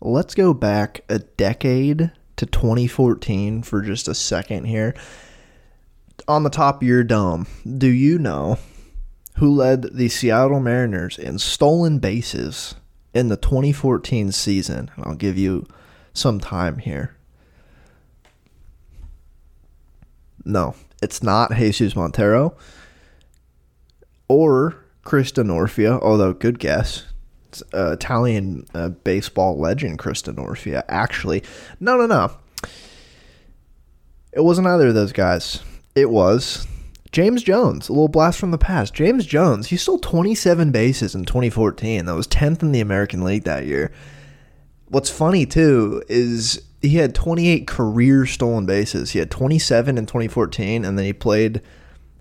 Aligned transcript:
let's 0.00 0.34
go 0.34 0.54
back 0.54 1.02
a 1.08 1.18
decade 1.18 2.12
to 2.36 2.46
2014 2.46 3.62
for 3.62 3.82
just 3.82 4.08
a 4.08 4.14
second 4.14 4.64
here. 4.64 4.94
On 6.26 6.42
the 6.42 6.50
top 6.50 6.82
of 6.82 6.88
your 6.88 7.04
dome, 7.04 7.46
do 7.76 7.88
you 7.88 8.18
know 8.18 8.58
who 9.36 9.54
led 9.54 9.94
the 9.94 10.08
Seattle 10.08 10.60
Mariners 10.60 11.18
in 11.18 11.38
stolen 11.38 11.98
bases 11.98 12.74
in 13.14 13.28
the 13.28 13.36
2014 13.36 14.32
season? 14.32 14.90
I'll 14.98 15.14
give 15.14 15.38
you 15.38 15.66
some 16.12 16.40
time 16.40 16.78
here. 16.78 17.14
No, 20.44 20.74
it's 21.02 21.22
not 21.22 21.54
Jesus 21.54 21.94
Montero 21.94 22.56
or 24.28 24.84
Chris 25.02 25.32
Denorfia, 25.32 26.00
although 26.00 26.32
good 26.32 26.58
guess. 26.58 27.07
Uh, 27.72 27.92
Italian 27.92 28.66
uh, 28.74 28.90
baseball 28.90 29.58
legend 29.58 29.98
Chris 29.98 30.22
Denorfia, 30.22 30.82
actually. 30.88 31.42
No, 31.80 31.96
no, 31.96 32.06
no. 32.06 32.30
It 34.32 34.44
wasn't 34.44 34.66
either 34.66 34.88
of 34.88 34.94
those 34.94 35.12
guys. 35.12 35.62
It 35.94 36.10
was 36.10 36.66
James 37.10 37.42
Jones, 37.42 37.88
a 37.88 37.92
little 37.92 38.08
blast 38.08 38.38
from 38.38 38.50
the 38.50 38.58
past. 38.58 38.94
James 38.94 39.24
Jones, 39.24 39.68
he 39.68 39.76
stole 39.76 39.98
27 39.98 40.70
bases 40.70 41.14
in 41.14 41.24
2014. 41.24 42.04
That 42.04 42.14
was 42.14 42.28
10th 42.28 42.62
in 42.62 42.72
the 42.72 42.80
American 42.80 43.24
League 43.24 43.44
that 43.44 43.66
year. 43.66 43.92
What's 44.88 45.10
funny, 45.10 45.46
too, 45.46 46.02
is 46.08 46.62
he 46.82 46.96
had 46.96 47.14
28 47.14 47.66
career 47.66 48.26
stolen 48.26 48.66
bases. 48.66 49.10
He 49.10 49.18
had 49.18 49.30
27 49.30 49.98
in 49.98 50.06
2014, 50.06 50.84
and 50.84 50.98
then 50.98 51.04
he 51.04 51.12
played 51.12 51.58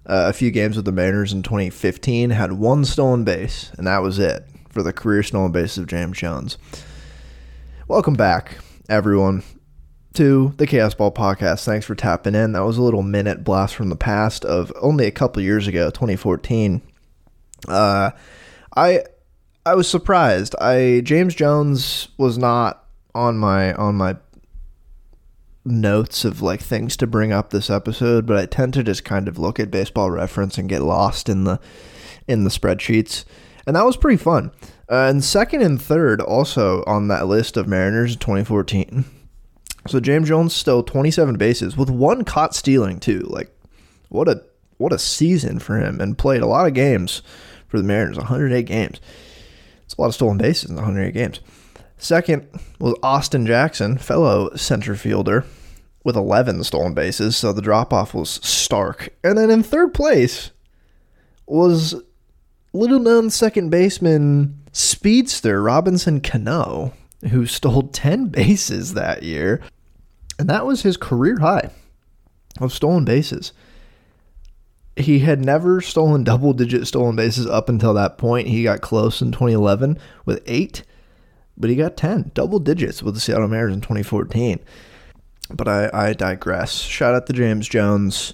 uh, 0.06 0.28
a 0.28 0.34
few 0.34 0.52
games 0.52 0.78
with 0.78 0.86
the 0.86 0.92
Mariners 0.92 1.34
in 1.34 1.44
2015, 1.44 2.30
had 2.30 2.54
one 2.54 2.86
stolen 2.86 3.24
base, 3.24 3.72
and 3.78 3.88
that 3.88 4.02
was 4.02 4.20
it 4.20 4.48
for 4.78 4.84
the 4.84 4.94
career 4.94 5.24
stolen 5.24 5.52
bases 5.52 5.80
of 5.80 5.88
James 5.88 6.20
Jones. 6.20 6.60
Welcome 7.88 8.14
back, 8.14 8.60
everyone, 8.88 9.42
to 10.14 10.54
the 10.58 10.68
Chaos 10.68 10.94
Ball 10.94 11.12
podcast. 11.12 11.66
Thanks 11.66 11.84
for 11.84 11.96
tapping 11.96 12.36
in. 12.36 12.52
That 12.52 12.60
was 12.60 12.78
a 12.78 12.84
little 12.84 13.02
minute 13.02 13.44
blast 13.44 13.74
from 13.74 13.90
the 13.90 13.96
past 13.96 14.46
of 14.46 14.72
only 14.80 15.08
a 15.08 15.12
couple 15.12 15.42
years 15.42 15.66
ago, 15.66 15.90
2014. 15.90 16.84
Uh, 17.68 18.12
I 18.76 19.02
I 19.66 19.74
was 19.74 19.90
surprised. 19.90 20.54
I 20.62 21.02
James 21.04 21.34
Jones 21.34 22.10
was 22.20 22.38
not 22.38 22.86
on 23.16 23.40
my 23.40 23.74
on 23.74 23.96
my 23.96 24.18
notes 25.66 26.24
of 26.24 26.44
like 26.44 26.62
things 26.62 26.96
to 26.98 27.08
bring 27.08 27.32
up 27.32 27.50
this 27.50 27.72
episode, 27.72 28.28
but 28.28 28.38
I 28.38 28.46
tend 28.46 28.76
to 28.76 28.84
just 28.84 29.04
kind 29.04 29.28
of 29.28 29.40
look 29.40 29.60
at 29.60 29.72
baseball 29.72 30.12
reference 30.12 30.60
and 30.60 30.70
get 30.70 30.84
lost 30.84 31.30
in 31.30 31.46
the 31.46 31.60
in 32.28 32.44
the 32.44 32.52
spreadsheets. 32.52 33.26
And 33.68 33.76
that 33.76 33.86
was 33.86 33.98
pretty 33.98 34.18
fun. 34.18 34.52
Uh, 34.90 35.08
and 35.10 35.24
second 35.24 35.62
and 35.62 35.80
third 35.80 36.22
also 36.22 36.84
on 36.88 37.10
that 37.10 37.28
list 37.28 37.58
of 37.58 37.68
Mariners 37.68 38.16
2014. 38.16 39.04
So 39.88 40.00
James 40.00 40.30
Jones 40.30 40.56
stole 40.56 40.84
27 40.84 41.38
bases 41.38 41.78
with 41.78 41.90
one 41.90 42.24
caught 42.24 42.56
stealing 42.56 43.00
too. 43.00 43.20
Like 43.20 43.54
what 44.10 44.28
a 44.30 44.42
what 44.78 44.94
a 44.94 45.00
season 45.00 45.60
for 45.60 45.78
him 45.78 46.00
and 46.00 46.18
played 46.18 46.42
a 46.42 46.48
lot 46.48 46.68
of 46.68 46.74
games 46.74 47.22
for 47.68 47.78
the 47.78 47.84
Mariners, 47.84 48.18
108 48.18 48.64
games. 48.64 49.02
It's 49.84 49.96
a 49.96 50.02
lot 50.02 50.08
of 50.08 50.16
stolen 50.16 50.38
bases 50.38 50.70
in 50.70 50.76
108 50.76 51.14
games. 51.14 51.40
Second 51.98 52.48
was 52.80 52.96
Austin 53.02 53.46
Jackson, 53.46 53.98
fellow 53.98 54.56
center 54.56 54.96
fielder, 54.96 55.46
with 56.04 56.16
11 56.16 56.64
stolen 56.64 56.94
bases, 56.94 57.36
so 57.36 57.52
the 57.52 57.62
drop 57.62 57.92
off 57.92 58.14
was 58.14 58.40
stark. 58.44 59.10
And 59.24 59.38
then 59.38 59.50
in 59.50 59.64
third 59.64 59.94
place 59.94 60.52
was 61.48 61.96
little 62.78 63.00
known 63.00 63.30
second 63.30 63.70
baseman 63.70 64.64
speedster 64.72 65.62
Robinson 65.62 66.22
Cano, 66.22 66.94
who 67.32 67.46
stole 67.46 67.84
10 67.92 68.28
bases 68.28 68.94
that 68.94 69.24
year. 69.24 69.62
And 70.40 70.50
that 70.50 70.66
was 70.66 70.84
his 70.84 70.98
career 70.98 71.40
high 71.40 71.72
of 72.60 72.72
stolen 72.72 73.06
bases. 73.06 73.54
He 74.96 75.20
had 75.20 75.44
never 75.44 75.82
stolen 75.82 76.24
double 76.24 76.54
digit 76.54 76.88
stolen 76.88 77.16
bases 77.16 77.46
up 77.46 77.70
until 77.70 77.94
that 77.96 78.18
point. 78.18 78.48
He 78.48 78.64
got 78.64 78.82
close 78.82 79.22
in 79.22 79.32
2011 79.32 80.00
with 80.26 80.42
eight, 80.48 80.84
but 81.56 81.70
he 81.70 81.76
got 81.76 81.98
10, 81.98 82.32
double 82.34 82.60
digits 82.60 83.04
with 83.04 83.14
the 83.14 83.20
Seattle 83.20 83.48
Mariners 83.48 83.76
in 83.76 83.82
2014. 83.82 84.60
But 85.54 85.68
I, 85.68 85.90
I 85.94 86.14
digress. 86.14 86.74
Shout 86.74 87.14
out 87.14 87.28
to 87.28 87.34
James 87.34 87.68
Jones. 87.68 88.34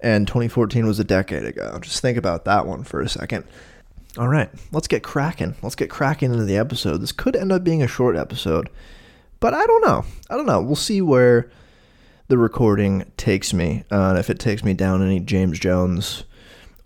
And 0.00 0.26
2014 0.26 0.86
was 0.86 0.98
a 0.98 1.04
decade 1.04 1.44
ago. 1.44 1.78
Just 1.80 2.00
think 2.00 2.18
about 2.18 2.44
that 2.44 2.66
one 2.66 2.84
for 2.84 3.00
a 3.00 3.08
second. 3.08 3.44
All 4.16 4.28
right, 4.28 4.50
let's 4.70 4.86
get 4.86 5.02
cracking. 5.02 5.56
Let's 5.60 5.74
get 5.74 5.90
cracking 5.90 6.32
into 6.32 6.44
the 6.44 6.56
episode. 6.56 6.98
This 6.98 7.10
could 7.10 7.34
end 7.34 7.50
up 7.50 7.64
being 7.64 7.82
a 7.82 7.88
short 7.88 8.16
episode, 8.16 8.70
but 9.40 9.54
I 9.54 9.66
don't 9.66 9.84
know. 9.84 10.04
I 10.30 10.36
don't 10.36 10.46
know. 10.46 10.62
We'll 10.62 10.76
see 10.76 11.00
where 11.00 11.50
the 12.28 12.38
recording 12.38 13.10
takes 13.16 13.52
me, 13.52 13.82
uh, 13.90 14.10
and 14.10 14.18
if 14.18 14.30
it 14.30 14.38
takes 14.38 14.62
me 14.62 14.72
down 14.72 15.02
any 15.02 15.18
James 15.18 15.58
Jones 15.58 16.24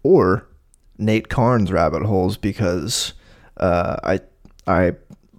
or 0.03 0.49
Nate 0.97 1.29
Karns 1.29 1.71
rabbit 1.71 2.03
holes, 2.05 2.39
because 2.39 3.13
uh, 3.59 3.97
I 4.03 4.21
I 4.67 4.95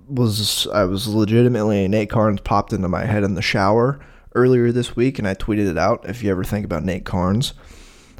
was 0.08 0.68
I 0.68 0.84
was 0.84 1.08
legitimately 1.08 1.88
Nate 1.88 2.12
Karns 2.12 2.42
popped 2.42 2.72
into 2.72 2.88
my 2.88 3.06
head 3.06 3.24
in 3.24 3.34
the 3.34 3.42
shower 3.42 4.00
earlier 4.36 4.72
this 4.72 4.96
week, 4.96 5.20
and 5.20 5.28
I 5.28 5.34
tweeted 5.34 5.70
it 5.70 5.78
out. 5.78 6.08
If 6.08 6.24
you 6.24 6.32
ever 6.32 6.44
think 6.44 6.66
about 6.66 6.84
Nate 6.84 7.06
Karns, 7.06 7.54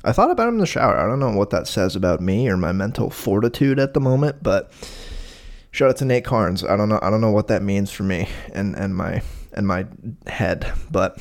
I 0.04 0.12
thought 0.12 0.32
about 0.32 0.48
him 0.48 0.56
in 0.56 0.60
the 0.60 0.66
shower. 0.66 0.98
I 0.98 1.08
don't 1.08 1.20
know 1.20 1.32
what 1.32 1.50
that 1.52 1.68
says 1.68 1.96
about 1.96 2.22
me 2.22 2.48
or 2.50 2.58
my 2.58 2.72
mental 2.72 3.10
fortitude 3.10 3.80
at 3.80 3.94
the 3.94 4.00
moment, 4.00 4.42
but 4.42 4.72
shout 5.72 5.90
out 5.90 5.98
to 5.98 6.06
Nate 6.06 6.26
Karns. 6.26 6.64
I 6.64 6.76
don't 6.76 6.90
know. 6.90 7.00
I 7.02 7.10
don't 7.10 7.22
know 7.22 7.32
what 7.32 7.48
that 7.48 7.64
means 7.64 7.92
for 7.92 8.04
me 8.04 8.28
and 8.54 8.76
and 8.76 8.96
my 8.96 9.22
and 9.54 9.68
my 9.68 9.86
head, 10.28 10.72
but 10.92 11.20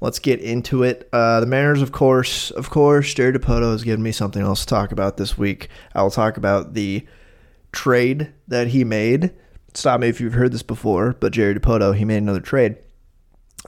let's 0.00 0.18
get 0.18 0.40
into 0.40 0.82
it. 0.82 1.08
Uh, 1.12 1.40
the 1.40 1.46
Mariners, 1.46 1.82
of 1.82 1.92
course, 1.92 2.50
of 2.52 2.70
course, 2.70 3.12
Jerry 3.14 3.32
Dipoto 3.32 3.72
has 3.72 3.84
given 3.84 4.02
me 4.02 4.12
something 4.12 4.42
else 4.42 4.60
to 4.60 4.66
talk 4.66 4.92
about 4.92 5.18
this 5.18 5.36
week. 5.36 5.68
I 5.94 6.02
will 6.02 6.10
talk 6.10 6.36
about 6.36 6.74
the 6.74 7.06
trade 7.72 8.32
that 8.48 8.68
he 8.68 8.82
made 8.84 9.32
stop 9.76 10.00
me 10.00 10.08
if 10.08 10.20
you've 10.20 10.34
heard 10.34 10.52
this 10.52 10.62
before, 10.62 11.16
but 11.20 11.32
Jerry 11.32 11.54
Dipoto 11.54 11.94
he 11.94 12.04
made 12.04 12.18
another 12.18 12.40
trade. 12.40 12.76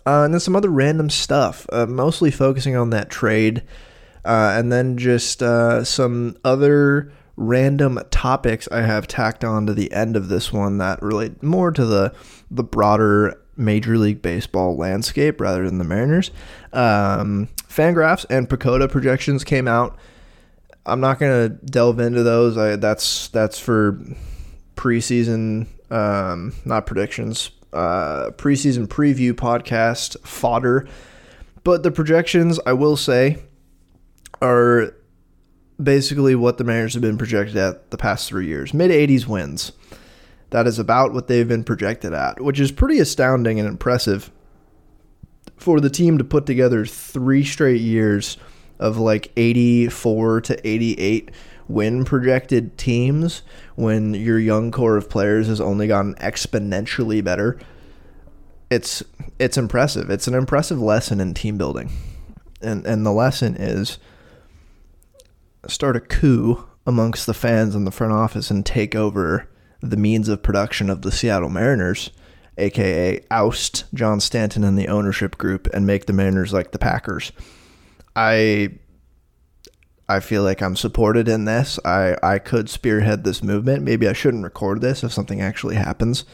Uh, 0.08 0.24
and 0.24 0.32
then 0.32 0.40
some 0.40 0.56
other 0.56 0.70
random 0.70 1.10
stuff, 1.10 1.66
uh, 1.70 1.84
mostly 1.84 2.30
focusing 2.30 2.74
on 2.74 2.88
that 2.88 3.10
trade, 3.10 3.62
uh, 4.24 4.54
and 4.56 4.72
then 4.72 4.96
just 4.96 5.42
uh, 5.42 5.84
some 5.84 6.34
other 6.46 7.12
random 7.36 8.00
topics 8.10 8.66
I 8.72 8.80
have 8.80 9.06
tacked 9.06 9.44
on 9.44 9.66
to 9.66 9.74
the 9.74 9.92
end 9.92 10.16
of 10.16 10.28
this 10.30 10.50
one 10.50 10.78
that 10.78 11.02
relate 11.02 11.42
more 11.42 11.70
to 11.72 11.84
the 11.84 12.14
the 12.50 12.64
broader 12.64 13.38
Major 13.54 13.98
League 13.98 14.22
Baseball 14.22 14.78
landscape 14.78 15.42
rather 15.42 15.66
than 15.66 15.76
the 15.76 15.84
Mariners. 15.84 16.30
Um, 16.72 17.50
Fangraphs 17.68 18.24
and 18.30 18.48
PECOTA 18.48 18.90
projections 18.90 19.44
came 19.44 19.68
out. 19.68 19.98
I'm 20.86 21.00
not 21.00 21.18
gonna 21.18 21.50
delve 21.50 22.00
into 22.00 22.22
those. 22.22 22.56
I, 22.56 22.76
that's 22.76 23.28
that's 23.28 23.58
for 23.58 24.00
preseason 24.74 25.66
um, 25.90 26.54
not 26.64 26.86
predictions, 26.86 27.50
uh, 27.72 28.30
preseason 28.36 28.86
preview 28.86 29.32
podcast 29.32 30.18
fodder. 30.26 30.88
But 31.64 31.82
the 31.82 31.90
projections, 31.90 32.58
I 32.64 32.72
will 32.72 32.96
say, 32.96 33.38
are 34.40 34.94
basically 35.82 36.34
what 36.34 36.58
the 36.58 36.64
Mariners 36.64 36.94
have 36.94 37.02
been 37.02 37.18
projected 37.18 37.56
at 37.56 37.90
the 37.90 37.98
past 37.98 38.28
three 38.28 38.46
years 38.46 38.74
mid 38.74 38.90
80s 38.90 39.26
wins. 39.26 39.72
That 40.50 40.66
is 40.66 40.78
about 40.78 41.12
what 41.12 41.28
they've 41.28 41.46
been 41.46 41.64
projected 41.64 42.14
at, 42.14 42.40
which 42.40 42.58
is 42.58 42.72
pretty 42.72 42.98
astounding 42.98 43.58
and 43.58 43.68
impressive 43.68 44.30
for 45.56 45.80
the 45.80 45.90
team 45.90 46.16
to 46.18 46.24
put 46.24 46.46
together 46.46 46.86
three 46.86 47.44
straight 47.44 47.80
years 47.80 48.38
of 48.78 48.96
like 48.96 49.30
84 49.36 50.40
to 50.42 50.66
88 50.68 51.30
win 51.68 52.04
projected 52.04 52.78
teams 52.78 53.42
when 53.76 54.14
your 54.14 54.38
young 54.38 54.70
core 54.70 54.96
of 54.96 55.10
players 55.10 55.46
has 55.46 55.60
only 55.60 55.86
gotten 55.86 56.14
exponentially 56.16 57.22
better. 57.22 57.58
It's 58.70 59.02
it's 59.38 59.56
impressive. 59.56 60.10
It's 60.10 60.26
an 60.26 60.34
impressive 60.34 60.80
lesson 60.80 61.20
in 61.20 61.34
team 61.34 61.58
building. 61.58 61.90
And 62.60 62.86
and 62.86 63.04
the 63.06 63.12
lesson 63.12 63.56
is 63.56 63.98
start 65.66 65.96
a 65.96 66.00
coup 66.00 66.66
amongst 66.86 67.26
the 67.26 67.34
fans 67.34 67.74
in 67.74 67.84
the 67.84 67.90
front 67.90 68.12
office 68.12 68.50
and 68.50 68.64
take 68.64 68.94
over 68.94 69.48
the 69.80 69.96
means 69.96 70.28
of 70.28 70.42
production 70.42 70.90
of 70.90 71.02
the 71.02 71.12
Seattle 71.12 71.50
Mariners, 71.50 72.10
aka 72.56 73.22
oust 73.30 73.84
John 73.94 74.20
Stanton 74.20 74.64
and 74.64 74.78
the 74.78 74.88
ownership 74.88 75.38
group 75.38 75.68
and 75.72 75.86
make 75.86 76.06
the 76.06 76.12
Mariners 76.12 76.52
like 76.52 76.72
the 76.72 76.78
Packers. 76.78 77.30
I 78.16 78.70
I 80.08 80.20
feel 80.20 80.42
like 80.42 80.62
I'm 80.62 80.76
supported 80.76 81.28
in 81.28 81.44
this. 81.44 81.78
I, 81.84 82.16
I 82.22 82.38
could 82.38 82.70
spearhead 82.70 83.24
this 83.24 83.42
movement. 83.42 83.82
Maybe 83.82 84.08
I 84.08 84.14
shouldn't 84.14 84.44
record 84.44 84.80
this 84.80 85.04
if 85.04 85.12
something 85.12 85.40
actually 85.40 85.74
happens. 85.76 86.24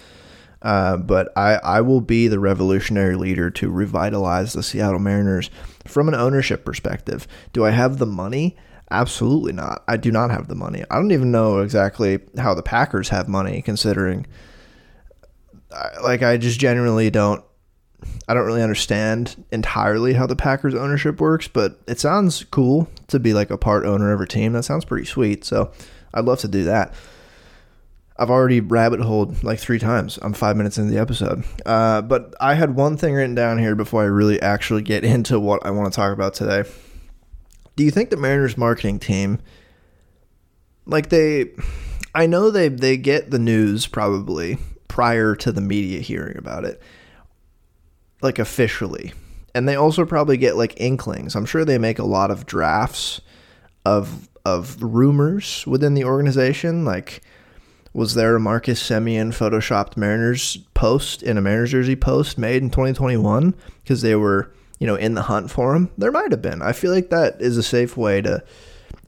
Uh, 0.63 0.97
but 0.97 1.31
I, 1.37 1.57
I 1.57 1.81
will 1.83 2.01
be 2.01 2.29
the 2.29 2.39
revolutionary 2.39 3.17
leader 3.17 3.51
to 3.51 3.71
revitalize 3.71 4.53
the 4.53 4.63
Seattle 4.63 5.01
Mariners 5.01 5.51
from 5.87 6.09
an 6.09 6.15
ownership 6.15 6.65
perspective. 6.65 7.27
Do 7.53 7.65
I 7.65 7.71
have 7.71 7.99
the 7.99 8.07
money? 8.07 8.57
Absolutely 8.91 9.53
not. 9.53 9.83
I 9.89 9.97
do 9.97 10.11
not 10.11 10.31
have 10.31 10.49
the 10.49 10.55
money. 10.55 10.85
I 10.91 10.97
don't 10.97 11.13
even 11.13 11.33
know 11.33 11.59
exactly 11.59 12.21
how 12.39 12.55
the 12.55 12.63
Packers 12.63 13.09
have 13.09 13.29
money, 13.29 13.61
considering 13.61 14.27
like 16.03 16.23
I 16.23 16.37
just 16.37 16.61
genuinely 16.61 17.11
don't 17.11 17.45
I 18.29 18.35
don't 18.35 18.47
really 18.47 18.63
understand 18.63 19.45
entirely 19.51 20.15
how 20.15 20.27
the 20.27 20.37
Packers 20.37 20.75
ownership 20.75 21.21
works, 21.21 21.49
but 21.49 21.81
it 21.87 22.01
sounds 22.01 22.45
cool 22.45 22.89
to 23.09 23.19
be 23.19 23.35
like 23.35 23.51
a 23.51 23.59
part 23.59 23.85
owner 23.85 24.13
of 24.13 24.21
a 24.21 24.27
team. 24.27 24.53
That 24.53 24.65
sounds 24.65 24.85
pretty 24.85 25.07
sweet. 25.07 25.45
So 25.45 25.73
I'd 26.13 26.25
love 26.25 26.39
to 26.41 26.49
do 26.49 26.65
that. 26.65 26.95
I've 28.17 28.31
already 28.31 28.61
rabbit 28.61 29.01
holed 29.01 29.43
like 29.43 29.59
three 29.59 29.79
times. 29.79 30.19
I'm 30.23 30.35
five 30.35 30.57
minutes 30.57 30.79
into 30.79 30.93
the 30.93 31.01
episode. 31.01 31.45
Uh, 31.67 32.01
but 32.01 32.35
I 32.41 32.55
had 32.55 32.77
one 32.77 32.97
thing 32.97 33.15
written 33.15 33.35
down 33.35 33.59
here 33.59 33.75
before 33.75 34.03
I 34.03 34.07
really 34.07 34.41
actually 34.41 34.83
get 34.83 35.05
into 35.05 35.41
what 35.41 35.65
I 35.67 35.71
want 35.71 35.93
to 35.93 35.97
talk 35.97 36.13
about 36.13 36.35
today. 36.35 36.69
Do 37.77 37.83
you 37.83 37.91
think 37.91 38.11
the 38.11 38.17
Mariners 38.17 38.57
marketing 38.57 39.01
team, 39.01 39.41
like 40.87 41.09
they, 41.09 41.51
I 42.15 42.27
know 42.27 42.51
they 42.51 42.69
they 42.69 42.97
get 42.97 43.33
the 43.33 43.39
news 43.41 43.89
probably 43.89 44.59
prior 44.87 45.35
to 45.35 45.51
the 45.51 45.61
media 45.61 45.99
hearing 45.99 46.37
about 46.39 46.65
it, 46.65 46.81
like 48.25 48.41
officially, 48.41 49.13
and 49.55 49.69
they 49.69 49.77
also 49.77 50.05
probably 50.05 50.37
get 50.37 50.57
like 50.57 50.81
inklings. 50.81 51.37
I'm 51.37 51.47
sure 51.47 51.65
they 51.65 51.79
make 51.79 52.01
a 52.01 52.05
lot 52.05 52.33
of 52.33 52.47
drafts 52.47 53.21
of 53.85 54.29
of 54.45 54.83
rumors 54.83 55.65
within 55.67 55.95
the 55.95 56.05
organization, 56.05 56.85
like 56.85 57.23
was 57.93 58.15
there 58.15 58.35
a 58.35 58.41
Marcus 58.41 58.83
Semien 58.83 59.29
photoshopped 59.29 59.97
Mariners 59.97 60.57
post 60.75 61.23
in 61.23 61.39
a 61.39 61.41
Mariners 61.41 61.71
jersey 61.71 61.95
post 61.95 62.37
made 62.37 62.61
in 62.61 62.69
2021 62.69 63.55
because 63.85 64.03
they 64.03 64.17
were, 64.17 64.53
you 64.81 64.87
know, 64.87 64.97
in 64.97 65.15
the 65.15 65.23
hunt 65.23 65.49
for 65.49 65.77
him? 65.77 65.91
There 65.97 66.11
might 66.11 66.33
have 66.33 66.43
been. 66.43 66.61
I 66.61 66.73
feel 66.73 66.91
like 66.91 67.11
that 67.11 67.41
is 67.41 67.57
a 67.57 67.63
safe 67.63 67.97
way 67.97 68.21
to 68.23 68.43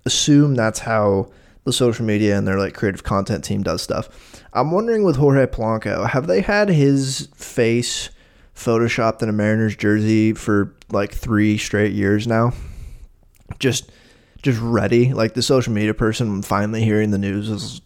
assume 0.04 0.54
that's 0.54 0.78
how 0.78 1.32
the 1.64 1.72
social 1.72 2.06
media 2.06 2.38
and 2.38 2.46
their 2.46 2.58
like 2.58 2.74
creative 2.74 3.02
content 3.02 3.42
team 3.42 3.64
does 3.64 3.82
stuff. 3.82 4.08
I'm 4.52 4.70
wondering 4.70 5.02
with 5.02 5.16
Jorge 5.16 5.46
Polanco, 5.46 6.08
have 6.08 6.28
they 6.28 6.40
had 6.40 6.68
his 6.68 7.28
face 7.34 8.10
photoshopped 8.56 9.22
in 9.22 9.28
a 9.28 9.32
Mariners 9.32 9.76
jersey 9.76 10.32
for 10.32 10.74
like 10.90 11.12
3 11.12 11.58
straight 11.58 11.92
years 11.92 12.26
now? 12.26 12.52
Just 13.58 13.92
just 14.42 14.60
ready. 14.60 15.12
Like 15.12 15.34
the 15.34 15.42
social 15.42 15.72
media 15.72 15.94
person 15.94 16.42
finally 16.42 16.82
hearing 16.82 17.10
the 17.10 17.18
news 17.18 17.48
is 17.48 17.80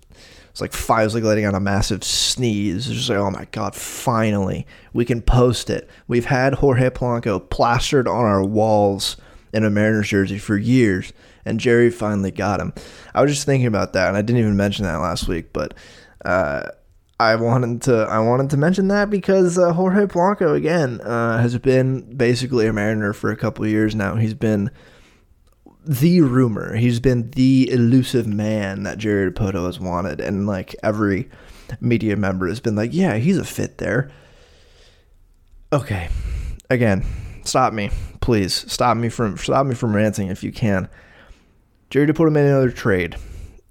it's 0.51 0.61
like 0.61 0.73
five, 0.73 1.15
like 1.15 1.23
letting 1.23 1.45
out 1.45 1.55
a 1.55 1.61
massive 1.61 2.03
sneeze. 2.03 2.89
It's 2.89 2.97
just 2.97 3.09
like, 3.09 3.19
oh 3.19 3.31
my 3.31 3.47
god, 3.53 3.75
finally 3.75 4.67
we 4.93 5.05
can 5.05 5.23
post 5.23 5.71
it. 5.71 5.89
We've 6.09 6.27
had 6.27 6.55
Jorge 6.55 6.91
Polanco 6.91 7.49
plastered 7.49 8.09
on 8.09 8.25
our 8.25 8.45
walls 8.45 9.17
in 9.53 9.65
a 9.65 9.71
Mariners 9.71 10.09
jersey 10.09 10.39
for 10.39 10.57
years, 10.57 11.13
and 11.45 11.61
Jerry 11.61 11.91
finally 11.91 12.31
got 12.31 12.61
him. 12.61 12.73
I 13.15 13.23
was 13.23 13.33
just 13.33 13.47
thinking 13.47 13.67
about 13.67 13.93
that, 13.95 14.09
and 14.09 14.17
I 14.17 14.23
didn't 14.23 14.41
even 14.41 14.57
mention 14.57 14.85
that 14.85 14.97
last 14.97 15.29
week, 15.29 15.53
but 15.53 15.75
uh, 16.25 16.69
I 17.21 17.37
wanted 17.37 17.83
to 17.83 18.07
I 18.09 18.19
wanted 18.21 18.49
to 18.49 18.57
mention 18.57 18.89
that 18.89 19.11
because 19.11 19.59
uh, 19.59 19.75
Jorge 19.75 20.07
Polanco 20.07 20.57
again 20.57 21.03
uh, 21.03 21.37
has 21.37 21.59
been 21.59 22.17
basically 22.17 22.67
a 22.67 22.73
Mariner 22.73 23.13
for 23.13 23.31
a 23.31 23.37
couple 23.37 23.67
years 23.67 23.95
now. 23.95 24.17
He's 24.17 24.33
been 24.33 24.71
the 25.85 26.23
rumor. 26.23 26.77
He's 26.77 26.99
been 26.99 27.31
the 27.33 27.71
elusive 27.71 28.27
man 28.27 28.85
that 28.85 28.97
Jerry 28.97 29.31
Dipoto 29.31 29.67
has 29.67 29.79
wanted, 29.79 30.19
and 30.19 30.47
like 30.47 30.75
every 30.83 31.29
media 31.79 32.17
member 32.17 32.49
has 32.49 32.59
been 32.59 32.75
like, 32.75 32.95
"Yeah, 32.95 33.17
he's 33.17 33.37
a 33.37 33.45
fit 33.45 33.77
there." 33.77 34.11
Okay, 35.75 36.09
again, 36.71 37.05
stop 37.45 37.75
me, 37.75 37.91
please. 38.23 38.55
Stop 38.73 38.97
me 38.97 39.11
from 39.11 39.37
stop 39.37 39.67
me 39.67 39.75
from 39.75 39.95
ranting 39.95 40.29
if 40.29 40.43
you 40.43 40.53
can. 40.53 40.89
Jerry 41.91 42.07
Dipoto 42.07 42.33
made 42.33 42.47
another 42.47 42.71
trade 42.71 43.17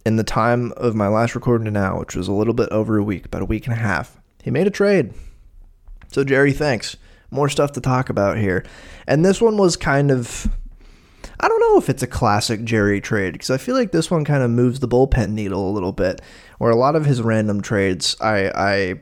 in 0.05 0.15
the 0.15 0.23
time 0.23 0.71
of 0.77 0.95
my 0.95 1.07
last 1.07 1.35
recording 1.35 1.65
to 1.65 1.71
now, 1.71 1.99
which 1.99 2.15
was 2.15 2.27
a 2.27 2.33
little 2.33 2.53
bit 2.53 2.69
over 2.69 2.97
a 2.97 3.03
week, 3.03 3.25
about 3.25 3.41
a 3.41 3.45
week 3.45 3.65
and 3.65 3.73
a 3.73 3.79
half. 3.79 4.19
He 4.43 4.51
made 4.51 4.67
a 4.67 4.71
trade. 4.71 5.13
So 6.07 6.23
Jerry, 6.23 6.53
thanks. 6.53 6.97
More 7.31 7.49
stuff 7.49 7.73
to 7.73 7.81
talk 7.81 8.09
about 8.09 8.37
here, 8.37 8.65
and 9.05 9.23
this 9.23 9.39
one 9.39 9.57
was 9.57 9.77
kind 9.77 10.09
of 10.09 10.49
I 11.39 11.47
don't 11.47 11.59
know 11.61 11.77
if 11.77 11.89
it's 11.89 12.03
a 12.03 12.07
classic 12.07 12.63
Jerry 12.63 12.99
trade 12.99 13.33
because 13.33 13.49
I 13.49 13.57
feel 13.57 13.75
like 13.75 13.91
this 13.91 14.11
one 14.11 14.25
kind 14.25 14.43
of 14.43 14.51
moves 14.51 14.79
the 14.79 14.87
bullpen 14.87 15.31
needle 15.31 15.69
a 15.69 15.71
little 15.71 15.93
bit. 15.93 16.21
Where 16.57 16.71
a 16.71 16.75
lot 16.75 16.95
of 16.95 17.05
his 17.05 17.21
random 17.21 17.61
trades, 17.61 18.17
I 18.19 18.51
I 18.53 18.99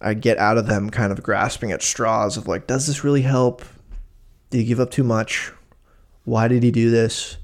I 0.00 0.14
get 0.14 0.38
out 0.38 0.58
of 0.58 0.66
them 0.66 0.90
kind 0.90 1.10
of 1.10 1.22
grasping 1.22 1.72
at 1.72 1.82
straws 1.82 2.36
of 2.36 2.46
like, 2.46 2.66
does 2.66 2.86
this 2.86 3.02
really 3.02 3.22
help? 3.22 3.64
Did 4.50 4.58
he 4.58 4.64
give 4.64 4.78
up 4.78 4.90
too 4.90 5.02
much? 5.04 5.52
Why 6.24 6.46
did 6.46 6.62
he 6.62 6.70
do 6.70 6.90
this? 6.90 7.38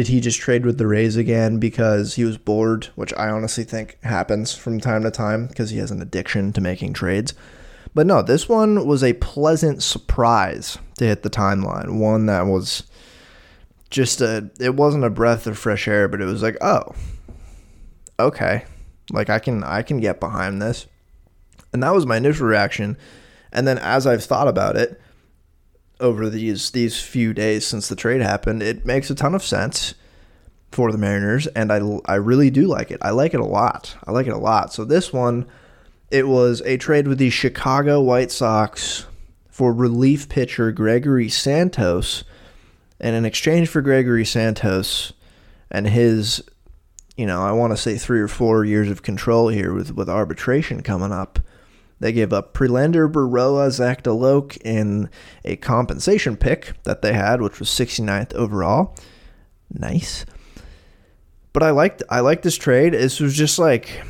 Did 0.00 0.08
he 0.08 0.20
just 0.20 0.40
trade 0.40 0.64
with 0.64 0.78
the 0.78 0.86
Rays 0.86 1.18
again 1.18 1.58
because 1.58 2.14
he 2.14 2.24
was 2.24 2.38
bored, 2.38 2.86
which 2.94 3.12
I 3.18 3.28
honestly 3.28 3.64
think 3.64 3.98
happens 4.02 4.54
from 4.54 4.80
time 4.80 5.02
to 5.02 5.10
time 5.10 5.46
because 5.46 5.68
he 5.68 5.76
has 5.76 5.90
an 5.90 6.00
addiction 6.00 6.54
to 6.54 6.62
making 6.62 6.94
trades. 6.94 7.34
But 7.94 8.06
no, 8.06 8.22
this 8.22 8.48
one 8.48 8.86
was 8.86 9.04
a 9.04 9.12
pleasant 9.12 9.82
surprise 9.82 10.78
to 10.96 11.04
hit 11.04 11.22
the 11.22 11.28
timeline. 11.28 11.98
One 11.98 12.24
that 12.24 12.46
was 12.46 12.84
just 13.90 14.22
a 14.22 14.48
it 14.58 14.74
wasn't 14.74 15.04
a 15.04 15.10
breath 15.10 15.46
of 15.46 15.58
fresh 15.58 15.86
air, 15.86 16.08
but 16.08 16.22
it 16.22 16.24
was 16.24 16.42
like, 16.42 16.56
oh, 16.62 16.94
okay, 18.18 18.64
like 19.12 19.28
I 19.28 19.38
can 19.38 19.62
I 19.62 19.82
can 19.82 20.00
get 20.00 20.18
behind 20.18 20.62
this, 20.62 20.86
and 21.74 21.82
that 21.82 21.92
was 21.92 22.06
my 22.06 22.16
initial 22.16 22.46
reaction. 22.46 22.96
And 23.52 23.68
then 23.68 23.76
as 23.76 24.06
I've 24.06 24.24
thought 24.24 24.48
about 24.48 24.76
it 24.76 24.98
over 26.00 26.28
these 26.28 26.70
these 26.70 27.00
few 27.00 27.32
days 27.32 27.66
since 27.66 27.88
the 27.88 27.96
trade 27.96 28.20
happened, 28.20 28.62
it 28.62 28.84
makes 28.84 29.10
a 29.10 29.14
ton 29.14 29.34
of 29.34 29.44
sense 29.44 29.94
for 30.72 30.92
the 30.92 30.98
Mariners, 30.98 31.46
and 31.48 31.72
I 31.72 31.80
I 32.06 32.14
really 32.16 32.50
do 32.50 32.66
like 32.66 32.90
it. 32.90 32.98
I 33.02 33.10
like 33.10 33.34
it 33.34 33.40
a 33.40 33.44
lot. 33.44 33.96
I 34.04 34.12
like 34.12 34.26
it 34.26 34.32
a 34.32 34.38
lot. 34.38 34.72
So 34.72 34.84
this 34.84 35.12
one, 35.12 35.46
it 36.10 36.26
was 36.26 36.62
a 36.64 36.76
trade 36.76 37.08
with 37.08 37.18
the 37.18 37.30
Chicago 37.30 38.00
White 38.00 38.30
Sox 38.30 39.06
for 39.48 39.72
relief 39.72 40.28
pitcher 40.28 40.72
Gregory 40.72 41.28
Santos 41.28 42.24
and 43.00 43.16
in 43.16 43.24
exchange 43.24 43.68
for 43.68 43.80
Gregory 43.80 44.24
Santos 44.24 45.12
and 45.70 45.88
his, 45.88 46.42
you 47.16 47.26
know, 47.26 47.42
I 47.42 47.52
want 47.52 47.72
to 47.72 47.76
say 47.76 47.96
three 47.96 48.20
or 48.20 48.28
four 48.28 48.64
years 48.64 48.90
of 48.90 49.02
control 49.02 49.48
here 49.48 49.72
with, 49.72 49.92
with 49.94 50.08
arbitration 50.08 50.82
coming 50.82 51.12
up, 51.12 51.38
they 52.00 52.12
gave 52.12 52.32
up 52.32 52.54
Prelander 52.54 53.10
Berroa, 53.10 53.70
Zach 53.70 54.02
DeLoach, 54.02 54.58
and 54.64 55.10
a 55.44 55.56
compensation 55.56 56.36
pick 56.36 56.72
that 56.84 57.02
they 57.02 57.12
had, 57.12 57.42
which 57.42 57.60
was 57.60 57.68
69th 57.68 58.34
overall. 58.34 58.96
Nice. 59.70 60.24
But 61.52 61.62
I 61.62 61.70
liked 61.70 62.02
I 62.08 62.20
liked 62.20 62.42
this 62.42 62.56
trade. 62.56 62.94
This 62.94 63.20
was 63.20 63.36
just 63.36 63.58
like 63.58 64.02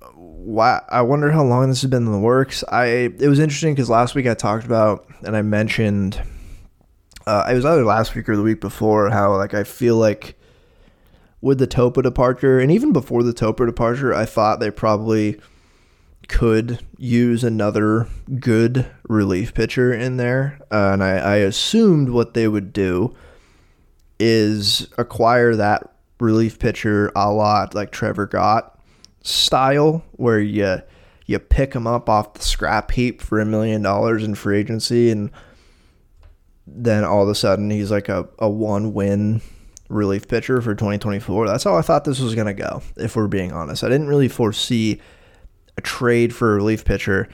why 0.00 0.82
I 0.88 1.02
wonder 1.02 1.30
how 1.30 1.44
long 1.44 1.68
this 1.68 1.82
has 1.82 1.90
been 1.90 2.06
in 2.06 2.12
the 2.12 2.18
works. 2.18 2.62
I 2.68 2.84
it 2.84 3.28
was 3.28 3.38
interesting 3.38 3.74
because 3.74 3.90
last 3.90 4.14
week 4.14 4.26
I 4.26 4.34
talked 4.34 4.64
about 4.64 5.06
and 5.24 5.36
I 5.36 5.42
mentioned 5.42 6.22
uh, 7.26 7.46
it 7.50 7.54
was 7.54 7.64
either 7.64 7.84
last 7.84 8.14
week 8.14 8.28
or 8.28 8.36
the 8.36 8.42
week 8.42 8.60
before 8.60 9.10
how 9.10 9.34
like 9.36 9.54
I 9.54 9.64
feel 9.64 9.96
like 9.96 10.38
with 11.40 11.58
the 11.58 11.66
Topa 11.66 12.02
departure 12.02 12.60
and 12.60 12.70
even 12.70 12.92
before 12.92 13.22
the 13.22 13.32
Topa 13.32 13.66
departure, 13.66 14.14
I 14.14 14.24
thought 14.26 14.60
they 14.60 14.70
probably 14.70 15.40
could 16.28 16.80
use 16.98 17.44
another 17.44 18.08
good 18.38 18.86
relief 19.08 19.54
pitcher 19.54 19.92
in 19.92 20.16
there, 20.16 20.60
uh, 20.70 20.90
and 20.92 21.02
I, 21.02 21.16
I 21.16 21.36
assumed 21.36 22.10
what 22.10 22.34
they 22.34 22.48
would 22.48 22.72
do 22.72 23.14
is 24.18 24.88
acquire 24.98 25.56
that 25.56 25.92
relief 26.20 26.58
pitcher 26.58 27.10
a 27.16 27.30
lot 27.32 27.74
like 27.74 27.90
Trevor 27.90 28.26
Gott 28.26 28.78
style, 29.22 30.04
where 30.12 30.40
you 30.40 30.82
you 31.26 31.38
pick 31.38 31.74
him 31.74 31.86
up 31.86 32.08
off 32.08 32.34
the 32.34 32.42
scrap 32.42 32.90
heap 32.90 33.20
for 33.20 33.40
a 33.40 33.46
million 33.46 33.82
dollars 33.82 34.22
in 34.24 34.34
free 34.34 34.58
agency 34.58 35.10
and 35.10 35.30
then 36.66 37.04
all 37.04 37.22
of 37.22 37.28
a 37.28 37.34
sudden 37.34 37.70
he's 37.70 37.90
like 37.90 38.08
a, 38.08 38.28
a 38.38 38.48
one 38.48 38.92
win 38.92 39.40
relief 39.88 40.28
pitcher 40.28 40.60
for 40.60 40.74
2024. 40.74 41.46
That's 41.46 41.64
how 41.64 41.76
I 41.76 41.82
thought 41.82 42.04
this 42.04 42.20
was 42.20 42.34
going 42.34 42.46
to 42.46 42.54
go, 42.54 42.82
if 42.96 43.16
we're 43.16 43.28
being 43.28 43.52
honest. 43.52 43.84
I 43.84 43.88
didn't 43.88 44.08
really 44.08 44.28
foresee 44.28 45.00
a 45.76 45.80
trade 45.80 46.34
for 46.34 46.52
a 46.52 46.56
relief 46.56 46.84
pitcher. 46.84 47.28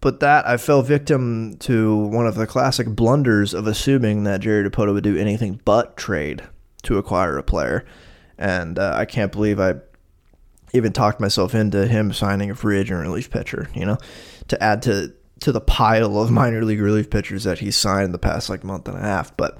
But 0.00 0.20
that 0.20 0.46
I 0.46 0.58
fell 0.58 0.82
victim 0.82 1.56
to 1.60 1.96
one 1.96 2.26
of 2.26 2.34
the 2.34 2.46
classic 2.46 2.86
blunders 2.88 3.54
of 3.54 3.66
assuming 3.66 4.24
that 4.24 4.40
Jerry 4.40 4.68
Dipoto 4.68 4.92
would 4.92 5.04
do 5.04 5.16
anything 5.16 5.60
but 5.64 5.96
trade 5.96 6.42
to 6.82 6.98
acquire 6.98 7.38
a 7.38 7.42
player. 7.42 7.86
And 8.36 8.78
uh, 8.78 8.92
I 8.94 9.06
can't 9.06 9.32
believe 9.32 9.58
I 9.58 9.76
even 10.74 10.92
talked 10.92 11.20
myself 11.20 11.54
into 11.54 11.86
him 11.86 12.12
signing 12.12 12.50
a 12.50 12.54
free 12.54 12.78
agent 12.78 13.00
relief 13.00 13.30
pitcher, 13.30 13.70
you 13.74 13.86
know, 13.86 13.96
to 14.48 14.62
add 14.62 14.82
to 14.82 15.14
to 15.40 15.52
the 15.52 15.60
pile 15.60 16.18
of 16.18 16.30
minor 16.32 16.64
league 16.64 16.80
relief 16.80 17.08
pitchers 17.10 17.44
that 17.44 17.60
he's 17.60 17.76
signed 17.76 18.06
in 18.06 18.12
the 18.12 18.18
past 18.18 18.50
like 18.50 18.64
month 18.64 18.88
and 18.88 18.98
a 18.98 19.00
half. 19.00 19.34
But 19.36 19.58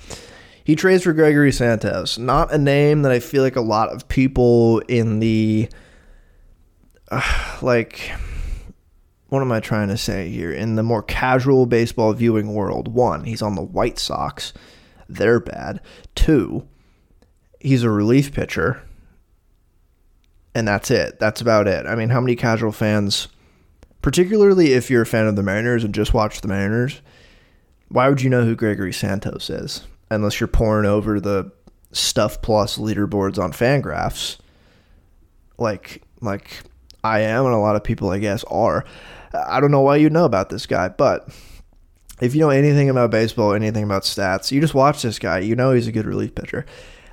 he 0.65 0.77
trades 0.77 1.05
for 1.05 1.13
Gregory 1.13 1.53
Santos, 1.53 2.19
not 2.19 2.53
a 2.53 2.59
name 2.59 3.03
that 3.03 3.13
I 3.13 3.21
feel 3.21 3.43
like 3.43 3.57
a 3.57 3.61
lot 3.61 3.91
of 3.91 4.09
people 4.09 4.81
in 4.89 5.21
the 5.21 5.69
like 7.63 8.13
what 9.29 9.41
am 9.41 9.51
I 9.51 9.59
trying 9.61 9.89
to 9.89 9.97
say 9.97 10.29
here? 10.29 10.53
In 10.53 10.77
the 10.77 10.83
more 10.85 11.03
casual 11.03 11.67
baseball 11.67 12.13
viewing 12.13 12.55
world, 12.55 12.87
one, 12.89 13.25
he's 13.25 13.43
on 13.43 13.57
the 13.57 13.63
White 13.63 13.99
Sox. 13.99 14.53
They're 15.09 15.41
bad. 15.41 15.81
Two, 16.15 16.69
he's 17.59 17.83
a 17.83 17.91
relief 17.91 18.33
pitcher. 18.33 18.83
and 20.55 20.69
that's 20.69 20.91
it. 20.91 21.19
That's 21.19 21.41
about 21.41 21.67
it. 21.67 21.85
I 21.87 21.97
mean, 21.97 22.11
how 22.11 22.21
many 22.21 22.37
casual 22.37 22.71
fans, 22.71 23.27
particularly 24.03 24.73
if 24.73 24.89
you're 24.89 25.03
a 25.03 25.07
fan 25.07 25.27
of 25.27 25.35
the 25.35 25.43
Mariners 25.43 25.83
and 25.83 25.93
just 25.95 26.15
watch 26.15 26.41
the 26.41 26.49
Mariners, 26.49 27.01
why 27.89 28.09
would 28.09 28.23
you 28.23 28.31
know 28.31 28.45
who 28.45 28.55
Gregory 28.55 28.93
Santos 28.93 29.51
is 29.51 29.85
unless 30.11 30.39
you're 30.39 30.47
pouring 30.47 30.87
over 30.87 31.19
the 31.19 31.51
stuff 31.91 32.41
plus 32.41 32.79
leaderboards 32.79 33.39
on 33.39 33.53
Fangraphs, 33.53 34.39
like 35.59 36.03
like 36.21 36.63
I 37.05 37.21
am 37.21 37.45
and 37.45 37.55
a 37.55 37.59
lot 37.59 37.77
of 37.77 37.85
people 37.85 38.11
I 38.11 38.19
guess 38.19 38.43
are. 38.45 38.85
I 39.33 39.61
don't 39.61 39.71
know 39.71 39.83
why 39.83 39.97
you 39.97 40.11
know 40.11 40.25
about 40.25 40.49
this 40.49 40.67
guy, 40.67 40.89
but 40.89 41.29
if 42.21 42.35
you 42.35 42.41
know 42.41 42.51
anything 42.51 42.89
about 42.89 43.11
baseball, 43.11 43.53
anything 43.53 43.85
about 43.85 44.03
stats, 44.03 44.51
you 44.51 44.61
just 44.61 44.75
watch 44.75 45.03
this 45.03 45.19
guy. 45.19 45.41
You 45.41 45.55
know 45.55 45.73
he's 45.73 45.87
a 45.87 45.93
good 45.93 46.07
relief 46.07 46.35
pitcher. 46.35 46.65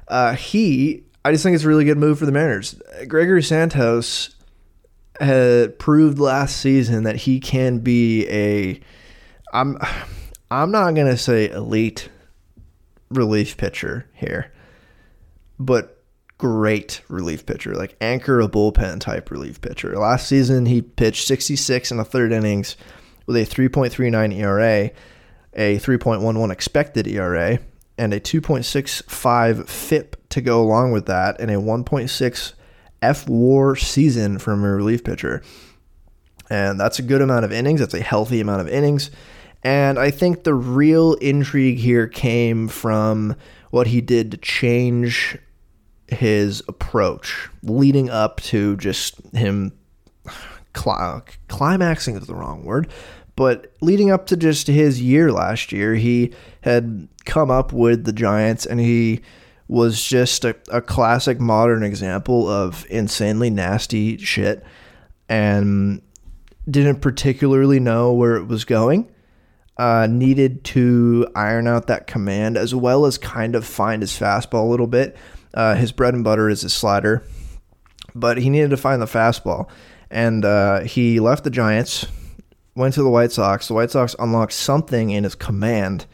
Uh, 0.08 0.34
he, 0.34 1.04
I 1.26 1.32
just 1.32 1.44
think 1.44 1.56
it's 1.56 1.64
a 1.64 1.68
really 1.68 1.86
good 1.86 1.98
move 1.98 2.20
for 2.20 2.26
the 2.26 2.32
Mariners. 2.32 2.80
Gregory 3.08 3.44
Santos 3.44 4.36
had 5.20 5.78
proved 5.80 6.20
last 6.20 6.58
season 6.58 7.04
that 7.04 7.16
he 7.16 7.40
can 7.40 7.80
be 7.80 8.28
a. 8.30 8.80
I'm, 9.54 9.78
I'm 10.52 10.72
not 10.72 10.96
gonna 10.96 11.18
say 11.18 11.50
elite 11.50 12.10
relief 13.10 13.58
pitcher 13.58 14.08
here, 14.14 14.52
but 15.60 16.01
great 16.42 17.04
relief 17.08 17.46
pitcher, 17.46 17.76
like 17.76 17.96
anchor 18.02 18.42
a 18.42 18.50
bullpen 18.50 19.00
type 19.00 19.30
relief 19.30 19.62
pitcher. 19.62 19.96
Last 19.96 20.28
season, 20.28 20.66
he 20.66 20.82
pitched 20.82 21.28
66 21.28 21.92
in 21.92 21.98
the 21.98 22.04
third 22.04 22.32
innings 22.32 22.76
with 23.28 23.36
a 23.36 23.46
3.39 23.46 24.36
ERA, 24.36 24.90
a 25.54 25.78
3.11 25.78 26.52
expected 26.52 27.08
ERA, 27.08 27.60
and 27.96 28.12
a 28.12 28.20
2.65 28.20 29.70
FIP 29.70 30.30
to 30.30 30.42
go 30.42 30.64
along 30.64 30.92
with 30.92 31.06
that, 31.06 31.40
and 31.40 31.52
a 31.52 31.58
1.6 31.58 32.54
F 33.04 33.30
WAR 33.30 33.76
season 33.76 34.40
from 34.40 34.64
a 34.64 34.76
relief 34.76 35.04
pitcher. 35.04 35.44
And 36.50 36.80
that's 36.80 36.98
a 36.98 37.04
good 37.04 37.22
amount 37.22 37.46
of 37.46 37.52
innings. 37.52 37.82
That's 37.82 37.94
a 37.94 38.02
healthy 38.02 38.42
amount 38.42 38.62
of 38.62 38.68
innings. 38.68 39.12
And 39.62 40.00
I 40.00 40.10
think 40.10 40.44
the 40.44 40.56
real 40.56 41.14
intrigue 41.14 41.78
here 41.78 42.08
came 42.08 42.68
from 42.68 43.36
what 43.70 43.86
he 43.86 44.02
did 44.02 44.32
to 44.32 44.38
change 44.38 45.38
his 46.12 46.62
approach 46.68 47.50
leading 47.64 48.10
up 48.10 48.42
to 48.42 48.78
just 48.78 49.16
him 49.34 49.72
climaxing 50.74 52.16
is 52.16 52.28
the 52.28 52.36
wrong 52.36 52.64
word, 52.64 52.90
but 53.36 53.74
leading 53.82 54.12
up 54.12 54.28
to 54.28 54.38
just 54.38 54.68
his 54.68 55.02
year 55.02 55.32
last 55.32 55.72
year, 55.72 55.96
he 55.96 56.34
had 56.62 57.08
come 57.26 57.50
up 57.50 57.74
with 57.74 58.06
the 58.06 58.14
Giants 58.14 58.66
and 58.66 58.80
he 58.80 59.22
was 59.68 60.04
just 60.04 60.44
a, 60.44 60.56
a 60.70 60.82
classic 60.82 61.40
modern 61.40 61.82
example 61.82 62.48
of 62.48 62.86
insanely 62.90 63.50
nasty 63.50 64.18
shit 64.18 64.64
and 65.30 66.02
didn't 66.70 67.00
particularly 67.00 67.80
know 67.80 68.12
where 68.14 68.36
it 68.36 68.48
was 68.48 68.66
going. 68.66 69.10
Uh, 69.78 70.06
needed 70.08 70.64
to 70.64 71.26
iron 71.34 71.68
out 71.68 71.88
that 71.88 72.06
command 72.06 72.58
as 72.58 72.76
well 72.76 73.06
as 73.06 73.18
kind 73.18 73.56
of 73.56 73.66
find 73.66 74.04
his 74.04 74.12
fastball 74.12 74.66
a 74.66 74.70
little 74.70 74.88
bit. 74.88 75.16
Uh, 75.54 75.76
his 75.76 75.92
bread 75.92 76.14
and 76.14 76.24
butter 76.24 76.50
is 76.50 76.62
his 76.62 76.74
slider, 76.74 77.24
but 78.16 78.38
he 78.38 78.50
needed 78.50 78.70
to 78.70 78.78
find 78.78 79.02
the 79.02 79.06
fastball. 79.06 79.70
And 80.10 80.44
uh, 80.44 80.82
he 80.82 81.20
left 81.20 81.44
the 81.44 81.50
Giants, 81.50 82.06
went 82.76 82.94
to 82.96 83.04
the 83.04 83.10
White 83.10 83.32
Sox. 83.32 83.68
The 83.68 83.74
White 83.74 83.92
Sox 83.92 84.16
unlocked 84.20 84.54
something 84.54 85.10
in 85.10 85.24
his 85.24 85.36
command, 85.36 86.06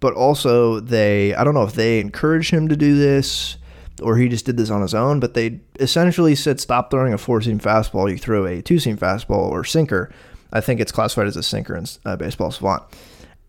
but 0.00 0.14
also 0.14 0.80
they, 0.80 1.34
I 1.34 1.44
don't 1.44 1.54
know 1.54 1.64
if 1.64 1.74
they 1.74 2.00
encouraged 2.00 2.50
him 2.50 2.68
to 2.68 2.76
do 2.76 2.96
this 2.96 3.56
or 4.02 4.16
he 4.16 4.28
just 4.28 4.44
did 4.44 4.56
this 4.56 4.70
on 4.70 4.82
his 4.82 4.94
own, 4.94 5.20
but 5.20 5.34
they 5.34 5.60
essentially 5.78 6.34
said 6.34 6.60
stop 6.60 6.90
throwing 6.90 7.12
a 7.12 7.18
four 7.18 7.40
seam 7.40 7.58
fastball, 7.60 8.10
you 8.10 8.18
throw 8.18 8.46
a 8.46 8.62
two 8.62 8.78
seam 8.78 8.96
fastball 8.96 9.50
or 9.50 9.64
sinker. 9.64 10.12
I 10.52 10.60
think 10.60 10.80
it's 10.80 10.92
classified 10.92 11.26
as 11.26 11.36
a 11.36 11.42
sinker 11.42 11.76
in 11.76 11.86
uh, 12.04 12.16
baseball 12.16 12.50
savant. 12.50 12.82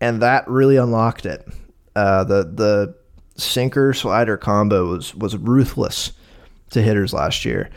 And 0.00 0.22
that 0.22 0.48
really 0.48 0.76
unlocked 0.76 1.26
it. 1.26 1.46
Uh, 1.94 2.24
the 2.24 2.44
the 2.44 2.94
sinker 3.36 3.92
slider 3.92 4.36
combo 4.36 4.86
was 4.86 5.14
was 5.14 5.36
ruthless 5.36 6.12
to 6.70 6.82
hitters 6.82 7.12
last 7.12 7.44
year. 7.44 7.70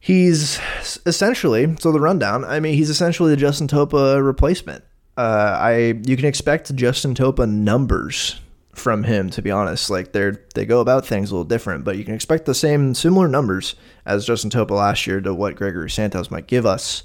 He's 0.00 0.60
essentially 1.06 1.76
so 1.78 1.92
the 1.92 2.00
rundown. 2.00 2.44
I 2.44 2.60
mean, 2.60 2.74
he's 2.74 2.90
essentially 2.90 3.30
the 3.30 3.36
Justin 3.36 3.68
Topa 3.68 4.24
replacement. 4.24 4.84
Uh, 5.16 5.56
I 5.60 5.74
you 6.04 6.16
can 6.16 6.26
expect 6.26 6.74
Justin 6.74 7.14
Topa 7.14 7.48
numbers 7.48 8.40
from 8.74 9.04
him. 9.04 9.30
To 9.30 9.42
be 9.42 9.50
honest, 9.50 9.90
like 9.90 10.12
they're 10.12 10.42
they 10.54 10.66
go 10.66 10.80
about 10.80 11.06
things 11.06 11.30
a 11.30 11.34
little 11.34 11.44
different, 11.44 11.84
but 11.84 11.96
you 11.96 12.04
can 12.04 12.14
expect 12.14 12.44
the 12.44 12.54
same 12.54 12.94
similar 12.94 13.28
numbers 13.28 13.76
as 14.04 14.26
Justin 14.26 14.50
Topa 14.50 14.70
last 14.70 15.06
year 15.06 15.20
to 15.20 15.32
what 15.32 15.56
Gregory 15.56 15.90
Santos 15.90 16.30
might 16.30 16.46
give 16.46 16.66
us 16.66 17.02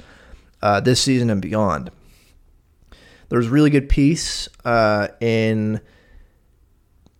uh, 0.61 0.79
this 0.79 1.01
season 1.01 1.29
and 1.29 1.41
beyond. 1.41 1.91
There 3.29 3.37
was 3.37 3.47
really 3.47 3.69
good 3.69 3.89
piece 3.89 4.49
uh, 4.65 5.09
in 5.21 5.79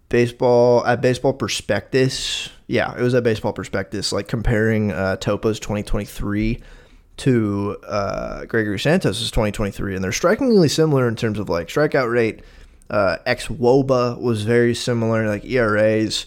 baseball 0.10 0.86
at 0.86 1.02
Baseball 1.02 1.34
Prospectus. 1.34 2.50
Yeah, 2.68 2.96
it 2.98 3.02
was 3.02 3.14
at 3.16 3.24
Baseball 3.24 3.54
Prospectus, 3.54 4.12
like 4.12 4.28
comparing 4.28 4.92
uh, 4.92 5.18
Topa's 5.18 5.60
2023 5.60 6.62
to 7.18 7.78
uh, 7.88 8.46
Gregory 8.46 8.80
Santos's 8.80 9.32
2023, 9.32 9.96
and 9.96 10.04
they're 10.04 10.12
strikingly 10.12 10.70
similar 10.70 11.08
in 11.08 11.16
terms 11.16 11.40
of 11.40 11.50
like 11.50 11.68
strikeout 11.68 12.12
rate. 12.12 12.42
Uh, 12.90 13.18
xwOBA 13.28 14.20
was 14.20 14.44
very 14.44 14.74
similar, 14.74 15.28
like 15.28 15.46
ERAs 15.46 16.26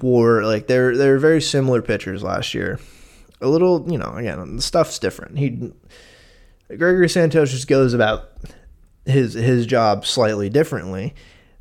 were 0.00 0.44
like 0.44 0.66
they're 0.66 0.96
they're 0.96 1.18
very 1.18 1.40
similar 1.40 1.82
pitchers 1.82 2.22
last 2.22 2.54
year. 2.54 2.78
A 3.40 3.48
little, 3.48 3.90
you 3.90 3.98
know, 3.98 4.12
again, 4.14 4.56
the 4.56 4.62
stuff's 4.62 4.98
different. 4.98 5.38
He 5.38 5.72
Gregory 6.68 7.08
Santos 7.08 7.50
just 7.50 7.68
goes 7.68 7.94
about 7.94 8.30
his 9.06 9.34
his 9.34 9.66
job 9.66 10.06
slightly 10.06 10.48
differently 10.48 11.14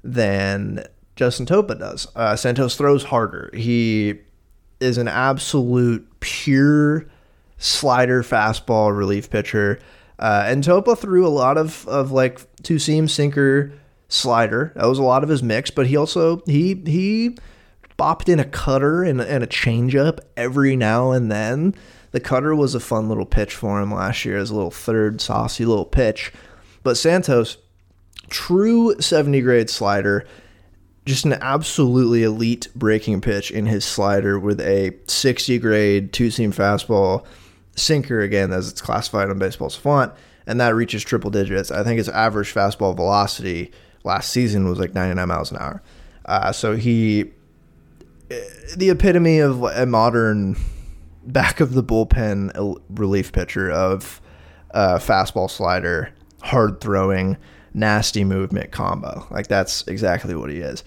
than 0.03 0.85
Justin 1.21 1.45
Topa 1.45 1.77
does. 1.77 2.07
Uh, 2.15 2.35
Santos 2.35 2.75
throws 2.75 3.03
harder. 3.03 3.51
He 3.53 4.15
is 4.79 4.97
an 4.97 5.07
absolute 5.07 6.07
pure 6.19 7.05
slider 7.59 8.23
fastball 8.23 8.97
relief 8.97 9.29
pitcher. 9.29 9.77
Uh, 10.17 10.45
and 10.47 10.63
Topa 10.63 10.97
threw 10.97 11.27
a 11.27 11.29
lot 11.29 11.59
of, 11.59 11.87
of 11.87 12.11
like 12.11 12.41
two 12.63 12.79
seam 12.79 13.07
sinker 13.07 13.71
slider. 14.09 14.71
That 14.75 14.87
was 14.87 14.97
a 14.97 15.03
lot 15.03 15.21
of 15.21 15.29
his 15.29 15.43
mix, 15.43 15.69
but 15.69 15.85
he 15.85 15.95
also 15.95 16.41
he 16.47 16.81
he 16.87 17.37
bopped 17.99 18.27
in 18.27 18.39
a 18.39 18.45
cutter 18.45 19.03
and, 19.03 19.21
and 19.21 19.43
a 19.43 19.47
changeup 19.47 20.21
every 20.35 20.75
now 20.75 21.11
and 21.11 21.31
then. 21.31 21.75
The 22.13 22.19
cutter 22.19 22.55
was 22.55 22.73
a 22.73 22.79
fun 22.79 23.09
little 23.09 23.27
pitch 23.27 23.53
for 23.53 23.79
him 23.79 23.93
last 23.93 24.25
year 24.25 24.39
as 24.39 24.49
a 24.49 24.55
little 24.55 24.71
third 24.71 25.21
saucy 25.21 25.65
little 25.65 25.85
pitch. 25.85 26.33
But 26.81 26.97
Santos, 26.97 27.57
true 28.29 28.99
70 28.99 29.39
grade 29.41 29.69
slider, 29.69 30.25
just 31.05 31.25
an 31.25 31.33
absolutely 31.33 32.23
elite 32.23 32.67
breaking 32.75 33.21
pitch 33.21 33.51
in 33.51 33.65
his 33.65 33.83
slider 33.83 34.39
with 34.39 34.61
a 34.61 34.95
60 35.07 35.57
grade 35.59 36.13
two 36.13 36.29
seam 36.29 36.51
fastball 36.51 37.25
sinker 37.75 38.21
again 38.21 38.51
as 38.51 38.69
it's 38.69 38.81
classified 38.81 39.29
on 39.29 39.39
Baseball 39.39 39.69
Savant 39.69 40.13
and 40.45 40.59
that 40.59 40.75
reaches 40.75 41.03
triple 41.03 41.31
digits. 41.31 41.71
I 41.71 41.83
think 41.83 41.97
his 41.97 42.09
average 42.09 42.53
fastball 42.53 42.95
velocity 42.95 43.71
last 44.03 44.31
season 44.31 44.67
was 44.67 44.79
like 44.79 44.93
99 44.93 45.27
miles 45.27 45.51
an 45.51 45.57
hour. 45.57 45.81
Uh, 46.25 46.51
so 46.51 46.75
he 46.75 47.31
the 48.77 48.89
epitome 48.89 49.39
of 49.39 49.63
a 49.63 49.85
modern 49.85 50.55
back 51.23 51.59
of 51.59 51.73
the 51.73 51.83
bullpen 51.83 52.77
relief 52.89 53.31
pitcher 53.31 53.69
of 53.69 54.21
uh, 54.73 54.97
fastball 54.97 55.49
slider 55.49 56.13
hard 56.41 56.79
throwing 56.81 57.37
nasty 57.73 58.23
movement 58.23 58.71
combo. 58.71 59.25
Like 59.31 59.47
that's 59.47 59.87
exactly 59.87 60.35
what 60.35 60.49
he 60.49 60.57
is. 60.57 60.83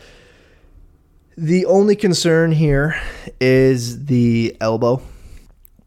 The 1.37 1.67
only 1.67 1.97
concern 1.97 2.53
here 2.53 3.01
is 3.41 4.07
the 4.07 4.57
elbow, 4.61 5.03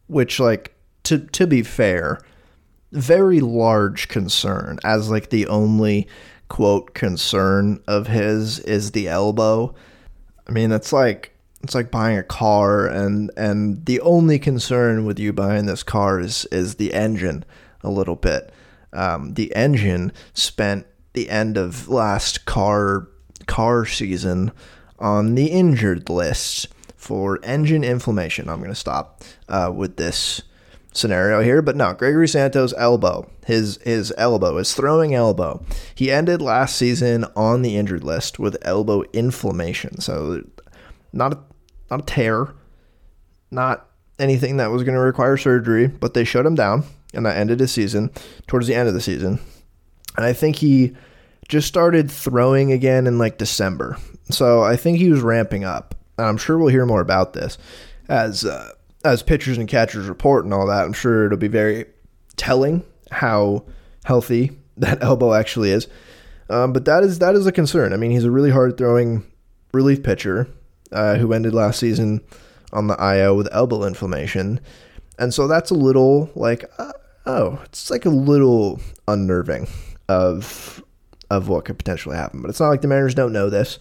which 0.06 0.40
like 0.40 0.74
to 1.04 1.18
to 1.18 1.46
be 1.46 1.62
fair, 1.62 2.20
very 2.92 3.40
large 3.40 4.08
concern 4.08 4.78
as 4.84 5.10
like 5.10 5.30
the 5.30 5.46
only 5.46 6.06
quote 6.48 6.94
concern 6.94 7.82
of 7.86 8.06
his 8.06 8.58
is 8.60 8.92
the 8.92 9.08
elbow. 9.08 9.74
I 10.46 10.52
mean, 10.52 10.72
it's 10.72 10.92
like 10.92 11.34
it's 11.62 11.74
like 11.74 11.90
buying 11.90 12.18
a 12.18 12.22
car 12.22 12.86
and 12.86 13.30
and 13.36 13.84
the 13.86 14.00
only 14.00 14.38
concern 14.38 15.04
with 15.04 15.18
you 15.18 15.32
buying 15.32 15.66
this 15.66 15.82
car 15.82 16.20
is 16.20 16.44
is 16.46 16.74
the 16.76 16.92
engine 16.92 17.44
a 17.82 17.90
little 17.90 18.16
bit. 18.16 18.52
Um, 18.92 19.34
the 19.34 19.54
engine 19.54 20.12
spent 20.32 20.86
the 21.12 21.30
end 21.30 21.56
of 21.56 21.88
last 21.88 22.46
car 22.46 23.08
car 23.46 23.86
season 23.86 24.52
on 24.98 25.34
the 25.34 25.46
injured 25.46 26.08
list 26.10 26.68
for 26.96 27.38
engine 27.42 27.84
inflammation. 27.84 28.48
I'm 28.48 28.58
going 28.58 28.70
to 28.70 28.74
stop 28.74 29.22
uh, 29.48 29.72
with 29.74 29.96
this 29.96 30.42
scenario 30.92 31.42
here, 31.42 31.62
but 31.62 31.76
no, 31.76 31.92
Gregory 31.92 32.28
Santos' 32.28 32.74
elbow, 32.76 33.30
his 33.46 33.78
his 33.82 34.12
elbow, 34.18 34.56
his 34.58 34.74
throwing 34.74 35.14
elbow. 35.14 35.64
He 35.94 36.10
ended 36.10 36.42
last 36.42 36.76
season 36.76 37.24
on 37.36 37.62
the 37.62 37.76
injured 37.76 38.04
list 38.04 38.38
with 38.38 38.56
elbow 38.62 39.04
inflammation. 39.12 40.00
So 40.00 40.44
not 41.12 41.32
a, 41.34 41.38
not 41.90 42.00
a 42.00 42.04
tear, 42.04 42.54
not 43.50 43.88
anything 44.18 44.56
that 44.58 44.70
was 44.70 44.82
going 44.82 44.94
to 44.94 45.00
require 45.00 45.36
surgery, 45.36 45.86
but 45.86 46.14
they 46.14 46.24
shut 46.24 46.46
him 46.46 46.54
down, 46.54 46.84
and 47.14 47.26
that 47.26 47.36
ended 47.36 47.60
his 47.60 47.72
season 47.72 48.10
towards 48.46 48.66
the 48.66 48.74
end 48.74 48.88
of 48.88 48.94
the 48.94 49.00
season. 49.00 49.40
And 50.16 50.26
I 50.26 50.32
think 50.32 50.56
he 50.56 50.96
just 51.48 51.68
started 51.68 52.10
throwing 52.10 52.72
again 52.72 53.06
in 53.06 53.18
like 53.18 53.38
December. 53.38 53.96
So 54.30 54.62
I 54.62 54.76
think 54.76 54.98
he 54.98 55.10
was 55.10 55.20
ramping 55.20 55.64
up. 55.64 55.94
And 56.18 56.26
I'm 56.26 56.36
sure 56.36 56.58
we'll 56.58 56.68
hear 56.68 56.86
more 56.86 57.00
about 57.00 57.32
this 57.32 57.58
as 58.08 58.44
uh, 58.44 58.72
as 59.04 59.22
pitchers 59.22 59.58
and 59.58 59.68
catchers 59.68 60.08
report 60.08 60.44
and 60.44 60.52
all 60.52 60.66
that. 60.66 60.84
I'm 60.84 60.92
sure 60.92 61.26
it'll 61.26 61.38
be 61.38 61.48
very 61.48 61.86
telling 62.36 62.84
how 63.10 63.64
healthy 64.04 64.58
that 64.76 65.02
elbow 65.02 65.34
actually 65.34 65.70
is. 65.70 65.86
Um, 66.50 66.72
but 66.72 66.86
that 66.86 67.02
is 67.02 67.18
that 67.18 67.34
is 67.34 67.46
a 67.46 67.52
concern. 67.52 67.92
I 67.92 67.96
mean, 67.96 68.10
he's 68.10 68.24
a 68.24 68.30
really 68.30 68.50
hard 68.50 68.78
throwing 68.78 69.24
relief 69.72 70.02
pitcher 70.02 70.48
uh, 70.92 71.16
who 71.16 71.32
ended 71.32 71.54
last 71.54 71.78
season 71.78 72.22
on 72.72 72.86
the 72.86 72.96
IL 72.96 73.36
with 73.36 73.48
elbow 73.52 73.84
inflammation, 73.84 74.58
and 75.18 75.34
so 75.34 75.46
that's 75.46 75.70
a 75.70 75.74
little 75.74 76.30
like 76.34 76.64
uh, 76.78 76.92
oh, 77.28 77.60
it's 77.66 77.90
like 77.90 78.06
a 78.06 78.10
little 78.10 78.80
unnerving 79.06 79.68
of 80.08 80.82
of 81.30 81.48
what 81.48 81.66
could 81.66 81.78
potentially 81.78 82.16
happen. 82.16 82.40
But 82.40 82.48
it's 82.48 82.58
not 82.58 82.70
like 82.70 82.80
the 82.80 82.88
Mariners 82.88 83.14
don't 83.14 83.34
know 83.34 83.50
this. 83.50 83.78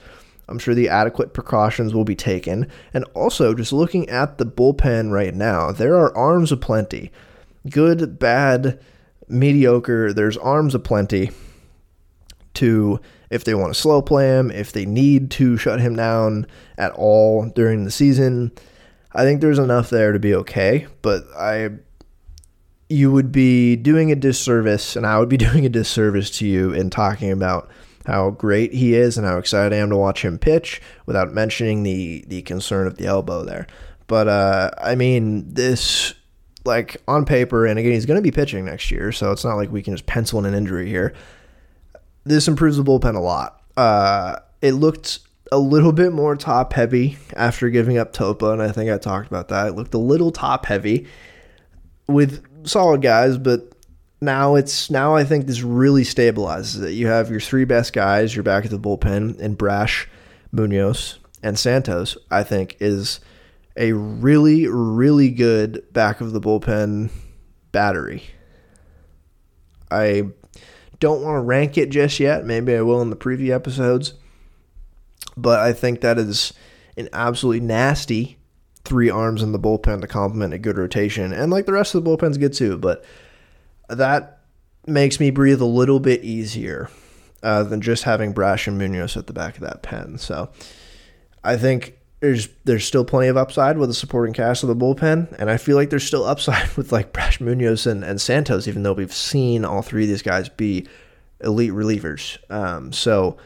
I'm 0.49 0.59
sure 0.59 0.75
the 0.75 0.89
adequate 0.89 1.33
precautions 1.33 1.93
will 1.93 2.03
be 2.03 2.15
taken. 2.15 2.69
And 2.93 3.05
also, 3.13 3.53
just 3.53 3.73
looking 3.73 4.07
at 4.09 4.37
the 4.37 4.45
bullpen 4.45 5.11
right 5.11 5.33
now, 5.33 5.71
there 5.71 5.95
are 5.95 6.15
arms 6.15 6.51
aplenty. 6.51 7.11
Good, 7.69 8.19
bad, 8.19 8.79
mediocre. 9.27 10.13
There's 10.13 10.37
arms 10.37 10.75
aplenty 10.75 11.31
to 12.55 12.99
if 13.29 13.43
they 13.43 13.53
want 13.53 13.73
to 13.73 13.79
slow 13.79 14.01
play 14.01 14.27
him, 14.27 14.51
if 14.51 14.71
they 14.71 14.85
need 14.85 15.31
to 15.31 15.57
shut 15.57 15.81
him 15.81 15.95
down 15.95 16.47
at 16.77 16.91
all 16.93 17.49
during 17.49 17.83
the 17.83 17.91
season. 17.91 18.51
I 19.13 19.23
think 19.23 19.41
there's 19.41 19.59
enough 19.59 19.89
there 19.89 20.11
to 20.11 20.19
be 20.19 20.33
okay, 20.35 20.87
but 21.01 21.23
I 21.37 21.71
you 22.89 23.12
would 23.12 23.32
be 23.32 23.75
doing 23.75 24.12
a 24.12 24.15
disservice 24.15 24.96
and 24.96 25.06
I 25.06 25.20
would 25.20 25.29
be 25.29 25.38
doing 25.48 25.65
a 25.65 25.70
disservice 25.70 26.29
to 26.38 26.48
you 26.48 26.72
in 26.74 26.89
talking 26.89 27.32
about 27.32 27.70
how 28.06 28.29
great 28.29 28.74
he 28.74 28.94
is 28.94 29.17
and 29.17 29.27
how 29.27 29.38
excited 29.38 29.74
I 29.74 29.77
am 29.77 29.89
to 29.89 29.98
watch 29.98 30.24
him 30.24 30.39
pitch 30.39 30.82
without 31.06 31.34
mentioning 31.34 31.84
the 31.84 32.24
the 32.27 32.41
concern 32.44 32.88
of 32.88 32.98
the 32.98 33.06
elbow 33.06 33.44
there. 33.44 33.67
But 34.08 34.27
uh, 34.27 34.72
I 34.77 34.96
mean, 34.96 35.53
this 35.53 36.13
like 36.63 37.01
on 37.08 37.25
paper, 37.25 37.65
and 37.65 37.77
again, 37.77 37.91
he's 37.91 38.06
going 38.06 38.17
to 38.17 38.22
be 38.22 38.32
pitching 38.32 38.65
next 38.65 38.91
year, 38.91 39.12
so 39.12 39.32
it's 39.32 39.44
not 39.44 39.56
like 39.56 39.72
we 39.72 39.82
can 39.82 39.94
just 39.94 40.06
pencil 40.06 40.39
in 40.39 40.46
an 40.46 40.53
injury 40.53 40.89
here 40.89 41.13
this 42.27 42.48
improves 42.48 42.77
the 42.77 42.84
bullpen 42.84 43.15
a 43.15 43.20
lot. 43.20 43.62
Uh, 43.75 44.38
it 44.62 44.74
looked 44.74 45.20
a 45.51 45.58
little 45.58 45.94
bit 45.94 46.12
more 46.12 46.36
top 46.36 46.74
heavy 46.74 47.17
after 47.36 47.70
giving 47.70 47.98
up 47.98 48.13
Topa, 48.13 48.51
and 48.51 48.62
I 48.62 48.72
think 48.72 48.91
I 48.91 48.98
talked 48.98 49.27
about 49.27 49.48
that. 49.48 49.67
It 49.67 49.75
looked 49.75 49.94
a 49.94 50.00
little 50.00 50.32
top 50.32 50.65
heavy 50.65 51.08
with 52.08 52.44
solid 52.63 53.01
guys, 53.01 53.37
but 53.37 53.71
now 54.21 54.55
it's 54.55 54.89
now 54.89 55.15
I 55.15 55.23
think 55.23 55.45
this 55.45 55.61
really 55.61 56.03
stabilizes 56.03 56.83
it. 56.83 56.91
You 56.91 57.07
have 57.07 57.29
your 57.29 57.39
three 57.39 57.65
best 57.65 57.93
guys, 57.93 58.35
you're 58.35 58.43
back 58.43 58.65
at 58.65 58.71
the 58.71 58.79
bullpen, 58.79 59.39
and 59.39 59.57
Brash, 59.57 60.07
Munoz, 60.51 61.19
and 61.43 61.57
Santos. 61.57 62.17
I 62.31 62.43
think 62.43 62.77
is 62.79 63.19
a 63.75 63.93
really 63.93 64.67
really 64.67 65.29
good 65.29 65.91
back 65.93 66.21
of 66.21 66.31
the 66.31 66.41
bullpen 66.41 67.11
battery. 67.71 68.23
I 69.91 70.29
don't 70.99 71.21
want 71.21 71.35
to 71.35 71.41
rank 71.41 71.77
it 71.77 71.89
just 71.89 72.19
yet. 72.19 72.45
Maybe 72.45 72.75
I 72.75 72.81
will 72.81 73.01
in 73.01 73.09
the 73.09 73.15
preview 73.15 73.51
episodes. 73.51 74.13
But 75.35 75.59
I 75.59 75.73
think 75.73 76.01
that 76.01 76.17
is 76.17 76.53
an 76.97 77.09
absolutely 77.13 77.65
nasty 77.65 78.37
three 78.88 79.10
arms 79.10 79.44
in 79.44 79.51
the 79.51 79.60
bullpen 79.60 80.01
to 80.01 80.08
complement 80.08 80.53
a 80.53 80.58
good 80.58 80.77
rotation. 80.77 81.34
And 81.34 81.51
like 81.51 81.65
the 81.65 81.74
rest 81.74 81.94
of 81.94 82.03
the 82.03 82.10
bullpen's 82.10 82.38
good 82.38 82.53
too. 82.53 82.77
But 82.77 83.03
that 83.89 84.39
makes 84.86 85.20
me 85.20 85.29
breathe 85.29 85.62
a 85.62 85.65
little 85.65 86.00
bit 86.00 86.24
easier 86.24 86.89
uh, 87.43 87.63
than 87.63 87.82
just 87.82 88.04
having 88.04 88.32
Brash 88.32 88.67
and 88.67 88.78
Munoz 88.78 89.17
at 89.17 89.28
the 89.28 89.34
back 89.34 89.56
of 89.56 89.62
that 89.62 89.84
pen. 89.84 90.17
So 90.17 90.50
I 91.43 91.58
think 91.58 91.97
there's 92.19 92.50
there's 92.63 92.86
still 92.86 93.06
plenty 93.06 93.28
of 93.28 93.38
upside 93.38 93.78
with 93.78 93.89
the 93.89 93.95
supporting 93.95 94.34
cast 94.34 94.63
of 94.63 94.69
the 94.69 94.76
bullpen, 94.76 95.32
and 95.38 95.52
I 95.52 95.58
feel 95.58 95.76
like 95.76 95.89
there's 95.89 96.06
still 96.06 96.23
upside 96.23 96.69
with 96.78 96.91
like 96.91 97.13
Brash 97.13 97.39
Munoz 97.39 97.86
and, 97.86 98.04
and 98.04 98.19
Santos, 98.19 98.67
even 98.67 98.84
though 98.84 98.93
we've 98.93 99.13
seen 99.13 99.65
all 99.65 99.82
three 99.82 100.04
of 100.04 100.10
these 100.10 100.23
guys 100.23 100.50
be 100.50 100.88
elite 101.41 101.71
relievers. 101.71 102.38
Um, 102.50 102.91
so 102.91 103.38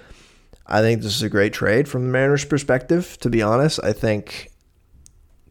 I 0.66 0.80
think 0.82 1.02
this 1.02 1.16
is 1.16 1.22
a 1.22 1.30
great 1.30 1.52
trade 1.52 1.90
from 1.90 2.04
the 2.04 2.10
Mariners' 2.10 2.46
perspective. 2.46 3.18
To 3.22 3.30
be 3.30 3.42
honest, 3.42 3.80
I 3.84 3.92
think 3.92 4.51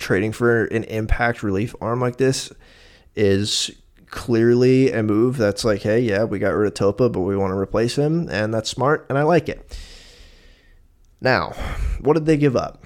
trading 0.01 0.33
for 0.33 0.65
an 0.67 0.85
impact 0.85 1.43
relief 1.43 1.75
arm 1.81 2.01
like 2.01 2.17
this 2.17 2.53
is 3.15 3.71
clearly 4.07 4.93
a 4.93 5.03
move 5.03 5.37
that's 5.37 5.65
like, 5.65 5.83
hey, 5.83 6.01
yeah, 6.01 6.25
we 6.25 6.39
got 6.39 6.51
rid 6.51 6.67
of 6.67 6.75
Topa, 6.75 7.13
but 7.13 7.21
we 7.21 7.37
want 7.37 7.53
to 7.53 7.59
replace 7.59 7.97
him, 7.97 8.29
and 8.29 8.53
that's 8.53 8.69
smart, 8.69 9.07
and 9.09 9.17
I 9.17 9.23
like 9.23 9.49
it. 9.49 9.79
Now, 11.21 11.51
what 12.01 12.15
did 12.15 12.27
they 12.27 12.37
give 12.37 12.57
up? 12.57 12.85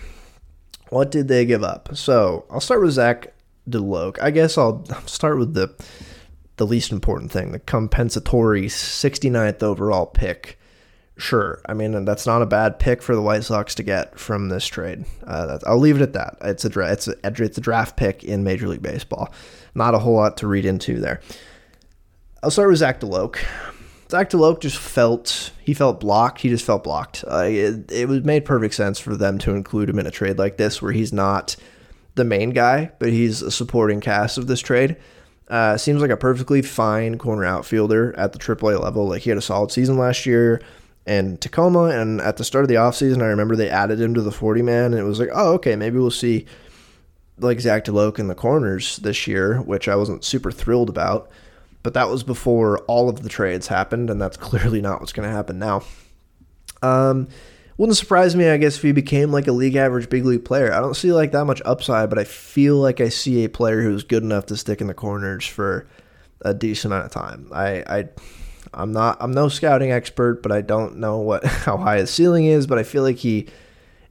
What 0.90 1.11
did 1.11 1.29
they 1.29 1.44
give 1.46 1.64
up? 1.64 1.96
So 1.96 2.44
I'll 2.50 2.61
start 2.61 2.83
with 2.83 2.92
Zach 2.92 3.33
DeLoach. 3.68 4.18
I 4.20 4.31
guess 4.31 4.59
I'll 4.59 4.85
start 5.07 5.38
with 5.38 5.55
the 5.55 5.74
the 6.57 6.66
least 6.66 6.92
important 6.92 7.33
thing, 7.33 7.50
the 7.50 7.59
compensatory 7.59 8.66
69th 8.66 9.61
overall 9.62 10.07
pick. 10.07 10.57
Sure, 11.16 11.61
I 11.66 11.74
mean 11.74 12.05
that's 12.05 12.27
not 12.27 12.42
a 12.42 12.46
bad 12.46 12.81
pick 12.81 13.00
for 13.00 13.14
the 13.14 13.22
White 13.22 13.44
Sox 13.44 13.77
to 13.77 13.85
get 13.85 14.18
from 14.18 14.48
this 14.48 14.66
trade. 14.66 15.05
Uh, 15.24 15.59
I'll 15.64 15.79
leave 15.79 15.96
it 15.96 16.03
at 16.03 16.12
that. 16.14 16.37
It's 16.40 16.64
a 16.64 16.68
dra- 16.68 16.90
it's 16.90 17.07
a 17.07 17.14
it's 17.22 17.57
a 17.57 17.61
draft 17.61 17.96
pick 17.96 18.24
in 18.24 18.42
Major 18.42 18.66
League 18.66 18.83
Baseball. 18.83 19.33
Not 19.77 19.94
a 19.94 20.00
whole 20.00 20.14
lot 20.14 20.37
to 20.38 20.48
read 20.48 20.64
into 20.64 20.98
there. 20.98 21.20
I'll 22.42 22.50
start 22.50 22.68
with 22.68 22.79
Zach 22.79 22.98
DeLoach. 23.00 23.38
Zach 24.11 24.29
DeLoach 24.29 24.61
just 24.61 24.77
felt 24.77 25.53
he 25.62 25.72
felt 25.72 26.00
blocked. 26.00 26.40
He 26.40 26.48
just 26.48 26.64
felt 26.64 26.83
blocked. 26.83 27.24
Uh, 27.29 27.46
it, 27.48 27.92
it 27.92 28.09
was 28.09 28.24
made 28.24 28.44
perfect 28.44 28.74
sense 28.74 28.98
for 28.98 29.16
them 29.16 29.38
to 29.38 29.53
include 29.53 29.88
him 29.88 30.00
in 30.00 30.09
a 30.09 30.11
trade 30.11 30.38
like 30.38 30.57
this, 30.57 30.83
where 30.83 30.92
he's 30.92 31.12
not 31.12 31.55
the 32.16 32.24
main 32.24 32.50
guy, 32.50 32.90
but 32.98 33.11
he's 33.11 33.40
a 33.40 33.53
supporting 33.53 34.00
cast 34.00 34.37
of 34.37 34.48
this 34.48 34.61
trade. 34.61 34.96
Uh, 35.48 35.77
seems 35.77 36.00
like 36.00 36.11
a 36.11 36.16
perfectly 36.16 36.61
fine 36.61 37.18
corner 37.18 37.44
outfielder 37.44 38.14
at 38.18 38.33
the 38.33 38.38
AAA 38.38 38.81
level. 38.81 39.09
Like 39.09 39.22
he 39.22 39.31
had 39.31 39.38
a 39.38 39.42
solid 39.42 39.70
season 39.70 39.96
last 39.96 40.27
year 40.27 40.61
in 41.07 41.37
Tacoma, 41.37 41.85
and 41.85 42.21
at 42.21 42.37
the 42.37 42.45
start 42.45 42.64
of 42.64 42.69
the 42.69 42.77
offseason, 42.77 43.23
I 43.23 43.27
remember 43.27 43.57
they 43.57 43.69
added 43.69 44.01
him 44.01 44.14
to 44.14 44.23
the 44.23 44.33
40 44.33 44.62
man, 44.62 44.93
and 44.93 45.01
it 45.01 45.05
was 45.05 45.19
like, 45.19 45.31
oh, 45.33 45.53
okay, 45.55 45.77
maybe 45.77 45.99
we'll 45.99 46.11
see 46.11 46.47
like 47.38 47.61
Zach 47.61 47.85
DeLoach 47.85 48.19
in 48.19 48.29
the 48.29 48.35
corners 48.35 48.99
this 48.99 49.27
year, 49.27 49.61
which 49.61 49.88
I 49.88 49.97
wasn't 49.97 50.25
super 50.25 50.53
thrilled 50.53 50.88
about. 50.88 51.31
But 51.83 51.95
that 51.95 52.09
was 52.09 52.23
before 52.23 52.79
all 52.81 53.09
of 53.09 53.23
the 53.23 53.29
trades 53.29 53.67
happened, 53.67 54.09
and 54.09 54.21
that's 54.21 54.37
clearly 54.38 54.81
not 54.81 55.01
what's 55.01 55.12
going 55.12 55.29
to 55.29 55.35
happen 55.35 55.59
now. 55.59 55.83
Um, 56.83 57.29
wouldn't 57.77 57.99
surprise 57.99 58.37
me, 58.37 58.49
I 58.49 58.57
guess, 58.57 58.77
if 58.77 58.83
he 58.83 58.93
became 58.93 59.33
like 59.33 59.49
a 59.49 59.53
league 59.53 59.75
average 59.75 60.09
big 60.09 60.25
league 60.25 60.45
player. 60.45 60.73
I 60.73 60.81
don't 60.81 60.95
see 60.95 61.12
like 61.12 61.33
that 61.33 61.45
much 61.45 61.61
upside, 61.64 62.09
but 62.09 62.19
I 62.19 62.25
feel 62.25 62.77
like 62.77 63.01
I 63.01 63.09
see 63.09 63.45
a 63.45 63.49
player 63.49 63.83
who's 63.83 64.05
good 64.05 64.23
enough 64.23 64.47
to 64.47 64.57
stick 64.57 64.81
in 64.81 64.87
the 64.87 64.95
corners 64.95 65.47
for 65.47 65.88
a 66.43 66.55
decent 66.55 66.93
amount 66.93 67.07
of 67.07 67.12
time. 67.12 67.49
I, 67.53 67.85
I 67.87 68.09
I'm 68.77 68.93
not 68.93 69.17
I'm 69.21 69.33
no 69.33 69.49
scouting 69.49 69.93
expert, 69.93 70.43
but 70.43 70.53
I 70.53 70.61
don't 70.61 70.97
know 70.97 71.19
what 71.19 71.45
how 71.45 71.77
high 71.77 71.99
his 71.99 72.11
ceiling 72.11 72.47
is, 72.47 72.67
but 72.67 72.79
I 72.79 72.83
feel 72.83 73.03
like 73.03 73.19
he 73.19 73.49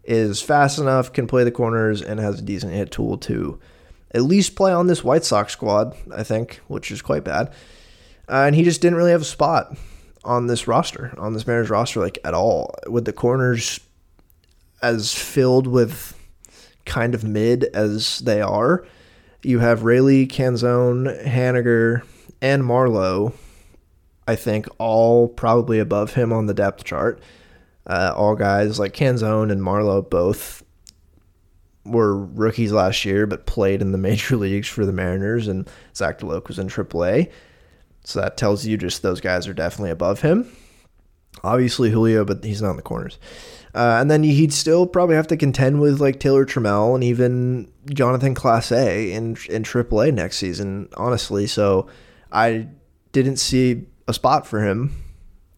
is 0.04 0.42
fast 0.42 0.80
enough, 0.80 1.14
can 1.14 1.28
play 1.28 1.44
the 1.44 1.52
corners, 1.52 2.02
and 2.02 2.20
has 2.20 2.40
a 2.40 2.44
decent 2.44 2.74
hit 2.74 2.92
tool 2.92 3.18
to 3.20 3.60
at 4.12 4.24
least 4.24 4.56
play 4.56 4.72
on 4.72 4.88
this 4.88 5.04
White 5.04 5.24
Sox 5.24 5.54
squad, 5.54 5.96
I 6.14 6.24
think, 6.24 6.60
which 6.68 6.92
is 6.92 7.02
quite 7.02 7.24
bad. 7.24 7.48
Uh, 8.30 8.44
and 8.46 8.56
he 8.56 8.64
just 8.64 8.82
didn't 8.82 8.98
really 8.98 9.12
have 9.12 9.22
a 9.22 9.26
spot 9.26 9.76
on 10.24 10.48
this 10.48 10.68
roster, 10.68 11.14
on 11.18 11.34
this 11.34 11.48
Mariners 11.48 11.70
roster, 11.70 12.00
like 12.00 12.20
at 12.24 12.34
all. 12.34 12.76
With 12.88 13.06
the 13.06 13.14
corners 13.14 13.80
as 14.82 15.14
filled 15.14 15.68
with 15.68 16.18
kind 16.86 17.16
of 17.16 17.24
mid 17.24 17.64
as 17.74 18.20
they 18.20 18.42
are, 18.42 18.86
you 19.42 19.60
have 19.60 19.84
Raley, 19.84 20.28
Canzone, 20.28 21.26
Haniger, 21.26 22.04
and 22.42 22.64
Marlowe. 22.64 23.34
I 24.28 24.36
think 24.36 24.68
all 24.78 25.28
probably 25.28 25.80
above 25.80 26.14
him 26.14 26.32
on 26.32 26.46
the 26.46 26.54
depth 26.54 26.84
chart. 26.84 27.22
Uh, 27.86 28.14
all 28.16 28.36
guys 28.36 28.80
like 28.80 28.94
Canzone 28.94 29.52
and 29.52 29.62
Marlowe 29.62 30.02
both 30.02 30.64
were 31.86 32.18
rookies 32.18 32.72
last 32.72 33.04
year, 33.04 33.28
but 33.28 33.46
played 33.46 33.82
in 33.82 33.92
the 33.92 33.98
major 34.10 34.38
leagues 34.38 34.68
for 34.68 34.86
the 34.86 34.94
Mariners, 34.94 35.48
and 35.48 35.70
Zach 35.96 36.20
DeLoach 36.20 36.48
was 36.48 36.60
in 36.60 36.68
AAA. 36.68 37.32
So 38.06 38.22
that 38.22 38.38
tells 38.38 38.66
you 38.66 38.78
just 38.78 39.02
those 39.02 39.22
guys 39.22 39.48
are 39.48 39.54
definitely 39.54 39.92
above 39.92 40.22
him. 40.22 40.52
Obviously 41.44 41.90
Julio, 41.90 42.26
but 42.26 42.44
he's 42.44 42.62
not 42.62 42.72
in 42.72 42.76
the 42.76 42.84
corners. 42.84 43.18
Uh, 43.74 43.98
and 44.00 44.12
then 44.12 44.22
he'd 44.24 44.54
still 44.54 44.86
probably 44.86 45.16
have 45.16 45.28
to 45.28 45.38
contend 45.38 45.82
with 45.82 46.00
like 46.00 46.20
Taylor 46.20 46.46
Trammell 46.46 46.94
and 46.94 47.04
even 47.04 47.72
Jonathan 47.92 48.36
Clase 48.36 49.12
in 49.12 49.36
in 49.50 49.64
AAA 49.64 50.14
next 50.14 50.38
season. 50.38 50.90
Honestly, 50.96 51.48
so 51.48 51.88
I 52.32 52.68
didn't 53.14 53.38
see 53.38 53.86
a 54.08 54.14
spot 54.14 54.46
for 54.48 54.64
him 54.64 54.96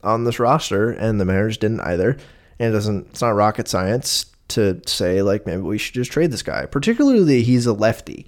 on 0.03 0.23
this 0.23 0.39
roster, 0.39 0.91
and 0.91 1.19
the 1.19 1.25
Mariners 1.25 1.57
didn't 1.57 1.81
either. 1.81 2.17
And 2.59 2.69
it 2.69 2.71
doesn't. 2.71 3.07
It's 3.07 3.21
not 3.21 3.29
rocket 3.29 3.67
science 3.67 4.27
to 4.49 4.79
say 4.85 5.21
like 5.23 5.45
maybe 5.45 5.61
we 5.63 5.77
should 5.77 5.95
just 5.95 6.11
trade 6.11 6.31
this 6.31 6.43
guy. 6.43 6.65
Particularly 6.67 7.41
he's 7.41 7.65
a 7.65 7.73
lefty. 7.73 8.25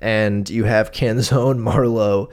and 0.00 0.48
you 0.48 0.64
have 0.64 0.92
Canzone, 0.92 1.58
Marlowe, 1.68 2.30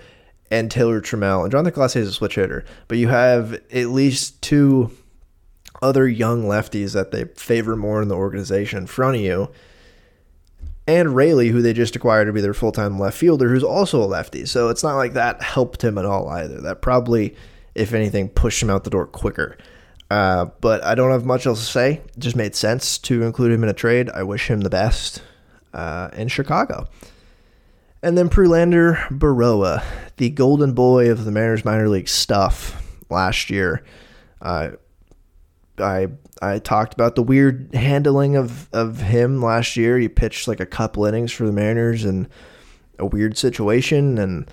and 0.50 0.71
Taylor 0.71 1.02
Trammell. 1.02 1.43
And 1.43 1.52
Jonathan 1.52 1.74
Clase 1.80 1.95
is 1.98 2.08
a 2.08 2.13
switch 2.13 2.36
hitter, 2.36 2.63
but 2.88 2.98
you 2.98 3.10
have 3.10 3.54
at 3.71 3.88
least 3.89 4.41
two 4.41 4.91
other 5.82 6.08
young 6.08 6.43
lefties 6.43 6.93
that 6.93 7.12
they 7.12 7.26
favor 7.36 7.76
more 7.76 8.02
in 8.02 8.08
the 8.08 8.15
organization 8.15 8.80
in 8.80 8.88
front 8.88 9.15
of 9.17 9.21
you. 9.21 9.50
And 10.88 11.15
Raley, 11.15 11.50
who 11.50 11.62
they 11.62 11.74
just 11.74 11.95
acquired 11.95 12.26
to 12.26 12.34
be 12.34 12.41
their 12.41 12.54
full 12.54 12.71
time 12.71 13.00
left 13.00 13.17
fielder, 13.17 13.50
who's 13.50 13.63
also 13.63 14.04
a 14.04 14.06
lefty. 14.06 14.45
So 14.45 14.69
it's 14.69 14.84
not 14.84 14.95
like 14.95 15.13
that 15.13 15.41
helped 15.41 15.84
him 15.84 15.98
at 15.98 16.06
all 16.06 16.30
either. 16.30 16.62
That 16.62 16.82
probably, 16.82 17.36
if 17.74 17.93
anything, 17.93 18.30
pushed 18.30 18.62
him 18.62 18.69
out 18.69 18.84
the 18.84 18.89
door 18.91 19.08
quicker. 19.08 19.58
Uh, 20.12 20.45
but 20.62 20.84
I 20.84 20.93
don't 20.93 21.12
have 21.12 21.26
much 21.26 21.48
else 21.48 21.65
to 21.65 21.71
say. 21.71 21.93
It 22.15 22.19
just 22.19 22.36
made 22.36 22.56
sense 22.56 23.00
to 23.00 23.24
include 23.24 23.52
him 23.52 23.63
in 23.63 23.69
a 23.69 23.74
trade. 23.74 24.10
I 24.12 24.24
wish 24.24 24.48
him 24.48 24.62
the 24.62 24.69
best 24.69 25.24
uh, 25.74 26.10
in 26.13 26.28
Chicago. 26.28 26.88
And 28.04 28.15
then 28.15 28.30
Prelander 28.30 28.98
Berroa, 29.10 29.84
the 30.17 30.30
golden 30.30 30.74
boy 30.74 31.10
of 31.10 31.26
the 31.26 31.32
Mariners 31.32 31.65
minor 31.65 31.89
league 31.89 32.08
stuff 32.08 32.82
last 33.10 33.50
year. 33.50 33.84
Uh, 34.39 34.71
I 35.80 36.10
I 36.41 36.60
talked 36.60 36.93
about 36.93 37.15
the 37.15 37.24
weird 37.24 37.74
handling 37.74 38.36
of, 38.36 38.69
of 38.74 39.00
him 39.00 39.41
last 39.41 39.78
year. 39.78 39.98
He 39.98 40.10
pitched 40.10 40.48
like 40.48 40.60
a 40.60 40.65
couple 40.65 41.06
innings 41.06 41.32
for 41.32 41.45
the 41.45 41.52
Mariners 41.52 42.04
in 42.04 42.28
a 43.00 43.06
weird 43.06 43.38
situation, 43.38 44.17
and 44.17 44.50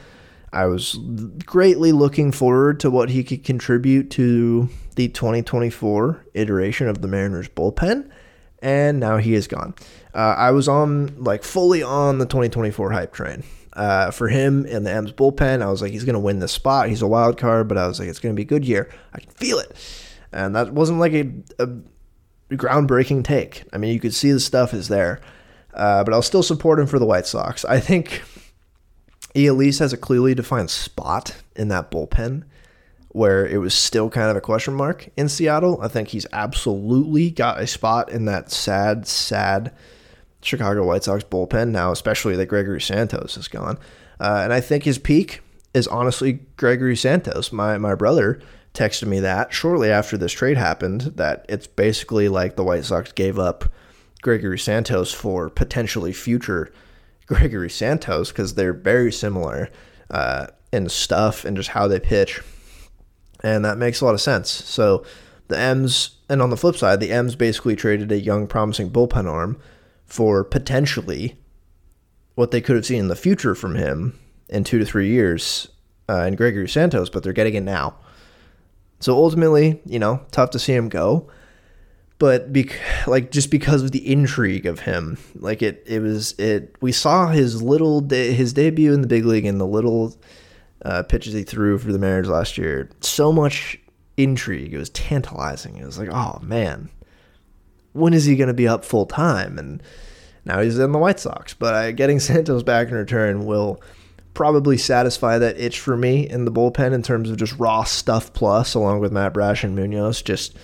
I 0.53 0.66
was 0.66 0.99
greatly 1.45 1.92
looking 1.92 2.31
forward 2.31 2.79
to 2.81 2.90
what 2.90 3.11
he 3.11 3.25
could 3.25 3.42
contribute 3.42 4.11
to 4.12 4.68
the 4.95 5.09
2024 5.09 6.27
iteration 6.35 6.88
of 6.88 7.03
the 7.03 7.09
Mariners 7.09 7.49
bullpen. 7.49 8.11
And 8.61 9.01
now 9.01 9.16
he 9.16 9.35
is 9.35 9.49
gone. 9.49 9.75
Uh, 10.14 10.35
I 10.38 10.53
was 10.53 10.68
on 10.68 11.16
like 11.25 11.42
fully 11.42 11.83
on 11.83 12.18
the 12.18 12.27
2024 12.27 12.92
hype 12.92 13.12
train. 13.12 13.42
Uh, 13.73 14.11
for 14.11 14.29
him 14.29 14.66
in 14.66 14.85
the 14.85 14.92
M's 14.92 15.12
bullpen, 15.12 15.62
I 15.62 15.71
was 15.71 15.81
like, 15.81 15.92
he's 15.92 16.05
going 16.05 16.14
to 16.14 16.21
win 16.21 16.38
this 16.38 16.53
spot. 16.53 16.90
He's 16.90 17.03
a 17.03 17.07
wild 17.09 17.38
card, 17.38 17.66
but 17.66 17.79
I 17.79 17.88
was 17.88 17.99
like, 17.99 18.09
it's 18.09 18.18
going 18.18 18.35
to 18.35 18.37
be 18.37 18.42
a 18.42 18.45
good 18.47 18.64
year. 18.64 18.88
I 19.14 19.21
can 19.21 19.31
feel 19.31 19.59
it 19.59 19.75
and 20.33 20.55
that 20.57 20.73
wasn't 20.73 20.99
like 20.99 21.12
a, 21.12 21.31
a 21.59 21.68
groundbreaking 22.53 23.25
take. 23.25 23.64
I 23.73 23.79
mean, 23.79 23.92
you 23.92 24.01
could 24.01 24.14
see 24.14 24.33
the 24.33 24.40
stuff 24.40 24.75
is 24.75 24.88
there, 24.88 25.21
uh, 25.75 26.05
but 26.05 26.14
I'll 26.14 26.23
still 26.23 26.42
support 26.42 26.79
him 26.79 26.87
for 26.87 26.99
the 26.99 27.07
White 27.07 27.27
Sox. 27.27 27.64
I 27.64 27.81
think 27.81 28.23
he 29.35 29.47
at 29.47 29.55
least 29.55 29.79
has 29.79 29.92
a 29.92 29.97
clearly 29.97 30.35
defined 30.35 30.71
spot 30.71 31.37
in 31.57 31.68
that 31.68 31.90
bullpen 31.90 32.45
where 33.09 33.47
it 33.47 33.59
was 33.59 33.75
still 33.75 34.09
kind 34.09 34.31
of 34.31 34.37
a 34.37 34.40
question 34.40 34.75
mark 34.75 35.09
in 35.16 35.29
Seattle. 35.29 35.79
I 35.83 35.88
think 35.88 36.09
he's 36.09 36.27
absolutely 36.33 37.31
got 37.31 37.61
a 37.61 37.66
spot 37.66 38.11
in 38.11 38.25
that 38.25 38.51
sad, 38.51 39.07
sad 39.07 39.73
Chicago 40.40 40.85
White 40.85 41.05
Sox 41.05 41.23
bullpen 41.23 41.71
now, 41.71 41.92
especially 41.92 42.37
that 42.37 42.47
Gregory 42.47 42.81
Santos 42.81 43.37
is 43.37 43.49
gone. 43.49 43.79
Uh, 44.18 44.40
and 44.45 44.53
I 44.53 44.61
think 44.61 44.85
his 44.85 44.99
peak 44.99 45.40
is 45.75 45.87
honestly 45.87 46.40
Gregory 46.57 46.97
Santos. 46.97 47.53
My 47.53 47.79
my 47.79 47.95
brother 47.95 48.40
texted 48.75 49.07
me 49.07 49.21
that 49.21 49.53
shortly 49.53 49.91
after 49.91 50.17
this 50.17 50.33
trade 50.33 50.57
happened 50.57 51.03
that 51.17 51.45
it's 51.49 51.67
basically 51.67 52.29
like 52.29 52.57
the 52.57 52.65
White 52.65 52.85
Sox 52.85 53.13
gave 53.13 53.39
up 53.39 53.67
Gregory 54.23 54.59
Santos 54.59 55.13
for 55.13 55.51
potentially 55.51 56.13
future 56.13 56.73
Gregory 57.27 57.71
Santos 57.71 58.31
because 58.31 58.55
they're 58.55 58.73
very 58.73 59.13
similar 59.13 59.69
uh, 60.11 60.47
in 60.73 60.89
stuff 60.89 61.45
and 61.45 61.57
just 61.57 61.71
how 61.71 61.87
they 61.87 62.01
pitch. 62.01 62.41
And 63.43 63.65
that 63.65 63.79
makes 63.79 64.01
a 64.01 64.05
lot 64.05 64.15
of 64.15 64.21
sense. 64.21 64.51
So 64.51 65.05
the 65.49 65.59
M's, 65.59 66.17
and 66.29 66.41
on 66.41 66.51
the 66.51 66.57
flip 66.57 66.77
side, 66.77 67.01
the 67.01 67.13
M's 67.13 67.35
basically 67.35 67.77
traded 67.77 68.13
a 68.13 68.21
young, 68.21 68.47
promising 68.47 68.91
bullpen 68.91 69.29
arm 69.29 69.59
for 70.07 70.45
potentially 70.45 71.37
what 72.35 72.51
they 72.51 72.61
could 72.61 72.77
have 72.77 72.87
seen 72.87 73.01
in 73.01 73.09
the 73.09 73.17
future 73.17 73.55
from 73.55 73.75
him 73.75 74.19
in 74.49 74.65
two 74.65 74.79
to 74.79 74.85
three 74.85 75.09
years 75.09 75.69
uh, 76.09 76.25
in 76.27 76.37
Gregory 76.37 76.69
Santos, 76.69 77.11
but 77.11 77.23
they're 77.23 77.33
getting 77.33 77.55
it 77.55 77.63
now. 77.63 77.97
So 79.03 79.17
ultimately, 79.17 79.81
you 79.85 79.99
know, 79.99 80.25
tough 80.31 80.51
to 80.51 80.61
see 80.61 80.73
him 80.73 80.88
go. 80.88 81.29
But 82.19 82.53
bec- 82.53 82.79
like 83.09 83.33
just 83.33 83.51
because 83.51 83.83
of 83.83 83.91
the 83.91 84.12
intrigue 84.12 84.65
of 84.65 84.79
him, 84.79 85.19
like 85.35 85.61
it, 85.61 85.83
it 85.87 85.99
was 86.01 86.38
it. 86.38 86.77
We 86.81 86.93
saw 86.93 87.27
his 87.27 87.61
little 87.61 88.01
de- 88.01 88.33
his 88.33 88.53
debut 88.53 88.93
in 88.93 89.01
the 89.01 89.09
big 89.09 89.25
league 89.25 89.45
and 89.45 89.61
the 89.61 89.67
little 89.67 90.15
uh, 90.85 91.03
pitches 91.03 91.35
he 91.35 91.43
threw 91.43 91.79
for 91.79 91.91
the 91.91 91.99
Mariners 91.99 92.29
last 92.29 92.57
year. 92.57 92.91
So 93.01 93.33
much 93.33 93.77
intrigue. 94.17 94.73
It 94.73 94.79
was 94.79 94.91
tantalizing. 94.91 95.79
It 95.79 95.85
was 95.85 95.99
like, 95.99 96.11
oh 96.12 96.38
man, 96.41 96.88
when 97.95 98.15
is 98.15 98.25
he 98.25 98.37
going 98.37 98.47
to 98.47 98.55
be 98.55 98.69
up 98.69 98.85
full 98.85 99.07
time? 99.07 99.59
And 99.59 99.83
now 100.45 100.61
he's 100.61 100.79
in 100.79 100.93
the 100.93 100.99
White 100.99 101.19
Sox. 101.19 101.55
But 101.55 101.75
uh, 101.75 101.91
getting 101.91 102.21
Santos 102.21 102.62
back 102.62 102.87
in 102.87 102.95
return 102.95 103.47
will 103.47 103.83
probably 104.35 104.79
satisfy 104.79 105.38
that 105.38 105.59
itch 105.59 105.79
for 105.79 105.97
me 105.97 106.29
in 106.29 106.45
the 106.45 106.53
bullpen 106.53 106.92
in 106.92 107.03
terms 107.03 107.31
of 107.31 107.37
just 107.37 107.59
raw 107.59 107.85
stuff 107.85 108.33
plus, 108.33 108.75
along 108.75 109.01
with 109.01 109.12
Matt 109.12 109.35
Brash 109.35 109.64
and 109.64 109.77
Munoz, 109.77 110.23
just 110.23 110.57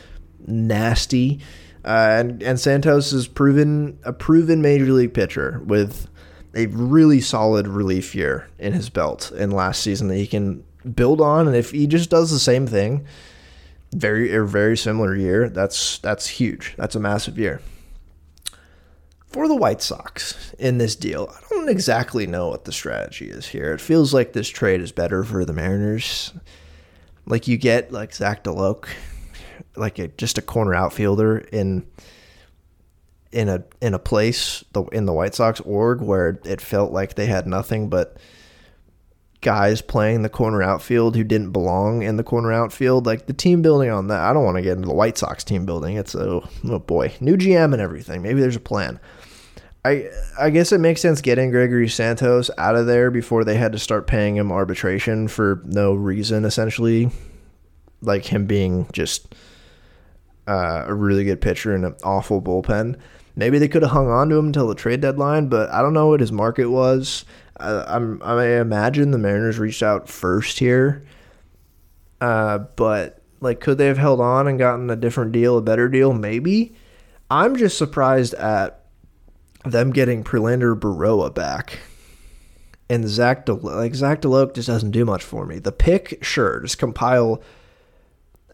nasty. 0.47 1.41
Uh, 1.85 2.17
and 2.19 2.43
and 2.43 2.59
Santos 2.59 3.13
is 3.13 3.29
proven 3.29 3.99
a 4.05 4.13
proven 4.13 4.61
major 4.61 4.93
league 4.93 5.15
pitcher 5.15 5.63
with 5.65 6.09
a 6.55 6.67
really 6.67 7.21
solid 7.21 7.69
relief 7.69 8.15
year 8.15 8.49
in 8.59 8.73
his 8.73 8.89
belt 8.89 9.31
in 9.33 9.51
last 9.51 9.83
season 9.83 10.09
that 10.09 10.17
he 10.17 10.27
can 10.27 10.65
build 10.95 11.21
on. 11.21 11.47
And 11.47 11.57
if 11.57 11.71
he 11.71 11.87
just 11.87 12.11
does 12.11 12.31
the 12.31 12.39
same 12.39 12.67
thing, 12.67 13.07
very 13.95 14.35
a 14.35 14.45
very 14.45 14.77
similar 14.77 15.15
year, 15.15 15.49
that's 15.49 15.99
that's 15.99 16.27
huge. 16.27 16.75
That's 16.77 16.95
a 16.95 17.01
massive 17.01 17.39
year 17.39 17.61
for 19.29 19.47
the 19.47 19.57
White 19.57 19.83
Sox 19.83 20.55
in 20.59 20.79
this 20.79 20.97
deal, 20.97 21.33
I 21.35 21.41
don't 21.51 21.69
exactly 21.69 22.27
know 22.27 22.49
what 22.49 22.65
the 22.65 22.73
strategy 22.73 23.29
is 23.29 23.47
here. 23.47 23.73
It 23.73 23.81
feels 23.81 24.15
like 24.15 24.33
this 24.33 24.49
trade 24.49 24.81
is 24.81 24.93
better 24.93 25.23
for 25.23 25.45
the 25.45 25.53
Mariners. 25.53 26.33
Like 27.27 27.47
you 27.47 27.59
get 27.59 27.93
like 27.93 28.15
Zach 28.15 28.45
DeLoach, 28.45 28.87
like 29.77 29.99
a, 29.99 30.09
just 30.09 30.39
a 30.39 30.43
corner 30.43 30.75
outfielder 30.75 31.39
in 31.39 31.87
in 33.31 33.51
a 33.51 33.63
in 33.83 33.93
a 33.93 33.99
place 33.99 34.65
the 34.73 34.85
in 34.85 35.05
the 35.05 35.13
White 35.13 35.35
Sox 35.35 35.61
org 35.61 36.01
where 36.01 36.41
it 36.45 36.61
felt 36.63 36.93
like 36.93 37.15
they 37.15 37.27
had 37.27 37.47
nothing 37.47 37.91
but 37.91 38.17
guys 39.41 39.81
playing 39.81 40.23
the 40.23 40.29
corner 40.29 40.63
outfield 40.63 41.15
who 41.15 41.23
didn't 41.23 41.53
belong 41.53 42.03
in 42.03 42.17
the 42.17 42.25
corner 42.25 42.53
outfield. 42.53 43.07
Like 43.07 43.27
the 43.27 43.33
team 43.33 43.63
building 43.63 43.91
on 43.91 44.09
that, 44.09 44.21
I 44.21 44.33
don't 44.33 44.45
want 44.45 44.57
to 44.57 44.63
get 44.63 44.77
into 44.77 44.89
the 44.89 44.95
White 44.95 45.19
Sox 45.19 45.45
team 45.45 45.65
building. 45.67 45.97
It's 45.97 46.15
a 46.15 46.41
oh 46.65 46.79
boy, 46.79 47.15
new 47.21 47.37
GM 47.37 47.73
and 47.73 47.83
everything. 47.83 48.23
Maybe 48.23 48.41
there's 48.41 48.57
a 48.57 48.61
plan. 48.61 48.99
I 49.89 50.11
I 50.39 50.51
guess 50.51 50.73
it 50.73 50.79
makes 50.79 51.01
sense 51.01 51.21
getting 51.21 51.51
Gregory 51.51 51.89
Santos 51.89 52.51
out 52.59 52.77
of 52.77 52.87
there 52.87 53.11
before 53.11 53.45
they 53.45 53.57
had 53.57 53.73
to 53.73 53.79
start 53.79 54.07
paying 54.07 54.37
him 54.37 54.53
arbitration 54.53 55.29
for 55.29 55.63
no 55.65 55.95
reason, 55.95 56.45
essentially, 56.45 57.11
like 58.03 58.25
him 58.25 58.47
being 58.47 58.89
just 58.93 59.35
uh, 60.47 60.85
a 60.87 60.95
really 60.95 61.25
good 61.25 61.41
pitcher 61.41 61.75
and 61.75 61.85
an 61.85 61.95
awful 62.05 62.43
bullpen. 62.43 62.99
Maybe 63.37 63.59
they 63.59 63.69
could 63.69 63.83
have 63.83 63.93
hung 63.93 64.09
on 64.09 64.29
to 64.31 64.37
him 64.37 64.47
until 64.47 64.67
the 64.67 64.75
trade 64.75 65.01
deadline, 65.01 65.49
but 65.49 65.71
I 65.71 65.81
don't 65.81 65.95
know 65.95 66.09
what 66.09 66.21
his 66.21 66.33
market 66.33 66.67
was. 66.67 67.25
I, 67.59 67.85
I'm 67.87 68.21
I 68.23 68.59
imagine 68.61 69.11
the 69.11 69.19
Mariners 69.19 69.59
reached 69.59 69.83
out 69.83 70.09
first 70.09 70.59
here, 70.59 71.05
uh, 72.21 72.59
but 72.59 73.23
like, 73.41 73.61
could 73.61 73.79
they 73.79 73.87
have 73.87 73.99
held 73.99 74.21
on 74.21 74.49
and 74.49 74.59
gotten 74.59 74.91
a 74.91 74.97
different 74.97 75.33
deal, 75.33 75.57
a 75.57 75.63
better 75.63 75.89
deal? 75.89 76.13
Maybe. 76.13 76.75
I'm 77.31 77.57
just 77.57 77.77
surprised 77.77 78.35
at 78.35 78.78
them 79.65 79.91
getting 79.93 80.25
Prelander 80.25 80.79
Berroa 80.79 81.35
back 81.35 81.79
and 82.91 83.09
Zach 83.09 83.47
De- 83.47 83.55
like 83.55 83.95
Zach 83.95 84.23
DeLoach 84.23 84.55
just 84.55 84.69
doesn't 84.69 84.91
do 84.91 85.05
much 85.05 85.23
for 85.23 85.45
me. 85.47 85.59
The 85.59 85.73
pick, 85.73 86.23
sure, 86.23 86.61
just 86.61 86.79
compile 86.79 87.43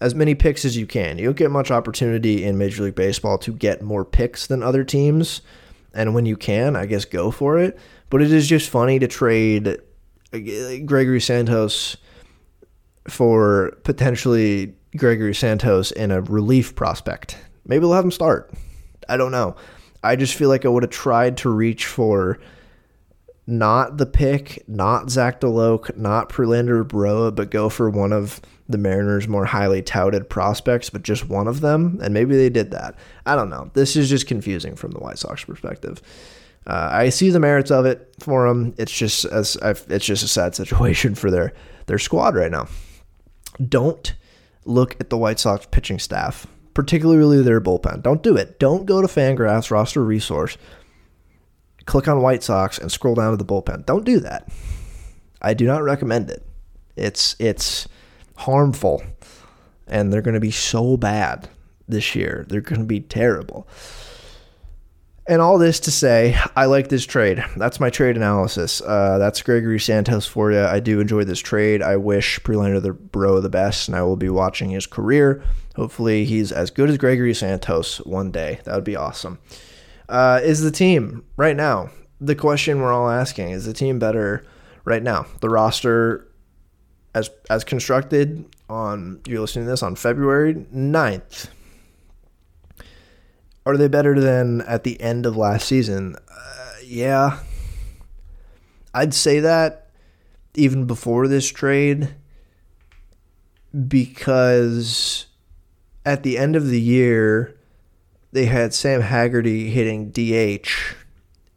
as 0.00 0.14
many 0.14 0.34
picks 0.34 0.64
as 0.64 0.76
you 0.76 0.86
can. 0.86 1.18
You 1.18 1.26
don't 1.26 1.36
get 1.36 1.50
much 1.50 1.70
opportunity 1.70 2.44
in 2.44 2.58
Major 2.58 2.84
League 2.84 2.94
Baseball 2.94 3.38
to 3.38 3.52
get 3.52 3.82
more 3.82 4.04
picks 4.04 4.46
than 4.46 4.62
other 4.62 4.84
teams, 4.84 5.40
and 5.92 6.14
when 6.14 6.26
you 6.26 6.36
can, 6.36 6.76
I 6.76 6.86
guess 6.86 7.04
go 7.04 7.30
for 7.30 7.58
it. 7.58 7.78
But 8.10 8.22
it 8.22 8.32
is 8.32 8.48
just 8.48 8.68
funny 8.68 8.98
to 8.98 9.06
trade 9.06 9.78
Gregory 10.30 11.20
Santos 11.20 11.96
for 13.08 13.76
potentially 13.84 14.74
Gregory 14.96 15.34
Santos 15.34 15.92
in 15.92 16.10
a 16.10 16.22
relief 16.22 16.74
prospect. 16.74 17.38
Maybe 17.66 17.80
they'll 17.80 17.92
have 17.92 18.04
him 18.04 18.10
start. 18.10 18.52
I 19.08 19.16
don't 19.16 19.32
know. 19.32 19.56
I 20.04 20.16
just 20.16 20.34
feel 20.34 20.48
like 20.48 20.64
I 20.64 20.68
would 20.68 20.82
have 20.82 20.90
tried 20.90 21.36
to 21.38 21.50
reach 21.50 21.86
for 21.86 22.38
not 23.46 23.98
the 23.98 24.06
pick, 24.06 24.64
not 24.68 25.10
Zach 25.10 25.40
DeLoach, 25.40 25.96
not 25.96 26.28
Prelander 26.28 26.84
Berroa, 26.84 27.34
but 27.34 27.50
go 27.50 27.68
for 27.68 27.90
one 27.90 28.12
of 28.12 28.40
the 28.68 28.78
Mariners' 28.78 29.28
more 29.28 29.44
highly 29.44 29.82
touted 29.82 30.30
prospects, 30.30 30.88
but 30.88 31.02
just 31.02 31.28
one 31.28 31.46
of 31.46 31.60
them. 31.60 31.98
And 32.02 32.14
maybe 32.14 32.36
they 32.36 32.48
did 32.48 32.70
that. 32.70 32.94
I 33.26 33.36
don't 33.36 33.50
know. 33.50 33.70
This 33.74 33.96
is 33.96 34.08
just 34.08 34.26
confusing 34.26 34.76
from 34.76 34.92
the 34.92 35.00
White 35.00 35.18
Sox 35.18 35.44
perspective. 35.44 36.00
Uh, 36.66 36.88
I 36.90 37.08
see 37.10 37.28
the 37.28 37.40
merits 37.40 37.70
of 37.70 37.84
it 37.84 38.14
for 38.20 38.48
them. 38.48 38.74
It's 38.78 38.92
just 38.92 39.26
as 39.26 39.56
it's 39.62 40.06
just 40.06 40.24
a 40.24 40.28
sad 40.28 40.54
situation 40.54 41.14
for 41.14 41.30
their 41.30 41.52
their 41.86 41.98
squad 41.98 42.34
right 42.34 42.50
now. 42.50 42.68
Don't 43.68 44.14
look 44.64 44.96
at 44.98 45.10
the 45.10 45.18
White 45.18 45.38
Sox 45.38 45.66
pitching 45.70 45.98
staff 45.98 46.46
particularly 46.74 47.42
their 47.42 47.60
bullpen. 47.60 48.02
Don't 48.02 48.22
do 48.22 48.36
it. 48.36 48.58
Don't 48.58 48.86
go 48.86 49.00
to 49.00 49.08
Fangraphs 49.08 49.70
roster 49.70 50.04
resource. 50.04 50.58
click 51.86 52.08
on 52.08 52.22
White 52.22 52.42
Sox 52.42 52.78
and 52.78 52.90
scroll 52.90 53.14
down 53.14 53.30
to 53.30 53.36
the 53.36 53.44
bullpen. 53.44 53.86
Don't 53.86 54.04
do 54.04 54.20
that. 54.20 54.48
I 55.40 55.54
do 55.54 55.66
not 55.66 55.82
recommend 55.82 56.30
it. 56.30 56.46
It's 56.96 57.36
it's 57.38 57.88
harmful 58.36 59.02
and 59.86 60.12
they're 60.12 60.22
going 60.22 60.34
to 60.34 60.40
be 60.40 60.50
so 60.50 60.96
bad 60.96 61.48
this 61.86 62.14
year. 62.14 62.44
They're 62.48 62.60
going 62.60 62.80
to 62.80 62.86
be 62.86 63.00
terrible. 63.00 63.68
And 65.26 65.40
all 65.40 65.56
this 65.56 65.80
to 65.80 65.90
say, 65.90 66.38
I 66.54 66.66
like 66.66 66.88
this 66.88 67.06
trade. 67.06 67.42
That's 67.56 67.80
my 67.80 67.88
trade 67.88 68.16
analysis. 68.16 68.82
Uh, 68.82 69.16
that's 69.16 69.40
Gregory 69.40 69.80
Santos 69.80 70.26
for 70.26 70.52
you. 70.52 70.60
I 70.60 70.80
do 70.80 71.00
enjoy 71.00 71.24
this 71.24 71.38
trade. 71.38 71.80
I 71.80 71.96
wish 71.96 72.38
Prelander 72.40 72.82
the 72.82 72.92
Bro 72.92 73.40
the 73.40 73.48
best, 73.48 73.88
and 73.88 73.96
I 73.96 74.02
will 74.02 74.16
be 74.16 74.28
watching 74.28 74.68
his 74.68 74.86
career. 74.86 75.42
Hopefully, 75.76 76.26
he's 76.26 76.52
as 76.52 76.70
good 76.70 76.90
as 76.90 76.98
Gregory 76.98 77.32
Santos 77.32 77.98
one 78.02 78.32
day. 78.32 78.60
That 78.64 78.74
would 78.74 78.84
be 78.84 78.96
awesome. 78.96 79.38
Uh, 80.10 80.40
is 80.42 80.60
the 80.60 80.70
team 80.70 81.24
right 81.38 81.56
now? 81.56 81.88
The 82.20 82.34
question 82.34 82.80
we're 82.80 82.92
all 82.92 83.08
asking 83.08 83.50
is 83.50 83.64
the 83.64 83.72
team 83.72 83.98
better 83.98 84.44
right 84.84 85.02
now? 85.02 85.24
The 85.40 85.48
roster, 85.48 86.28
as 87.14 87.30
as 87.48 87.64
constructed 87.64 88.44
on 88.68 89.22
you're 89.26 89.40
listening 89.40 89.64
to 89.64 89.70
this 89.70 89.82
on 89.82 89.96
February 89.96 90.54
9th, 90.54 91.48
are 93.66 93.76
they 93.76 93.88
better 93.88 94.18
than 94.20 94.60
at 94.62 94.84
the 94.84 95.00
end 95.00 95.26
of 95.26 95.36
last 95.36 95.66
season? 95.66 96.16
Uh, 96.30 96.72
yeah. 96.84 97.38
I'd 98.92 99.14
say 99.14 99.40
that 99.40 99.90
even 100.54 100.86
before 100.86 101.26
this 101.26 101.48
trade 101.48 102.14
because 103.88 105.26
at 106.06 106.22
the 106.22 106.38
end 106.38 106.54
of 106.54 106.68
the 106.68 106.80
year, 106.80 107.56
they 108.32 108.46
had 108.46 108.74
Sam 108.74 109.00
Haggerty 109.00 109.70
hitting 109.70 110.10
DH 110.10 110.68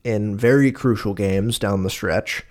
in 0.04 0.38
very 0.38 0.72
crucial 0.72 1.13
games 1.13 1.60
down 1.60 1.84
the 1.84 1.89
stretch. 1.89 2.43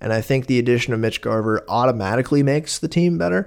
And 0.00 0.12
I 0.12 0.20
think 0.22 0.46
the 0.46 0.58
addition 0.58 0.94
of 0.94 1.00
Mitch 1.00 1.20
Garver 1.20 1.62
automatically 1.68 2.42
makes 2.42 2.78
the 2.78 2.88
team 2.88 3.18
better. 3.18 3.46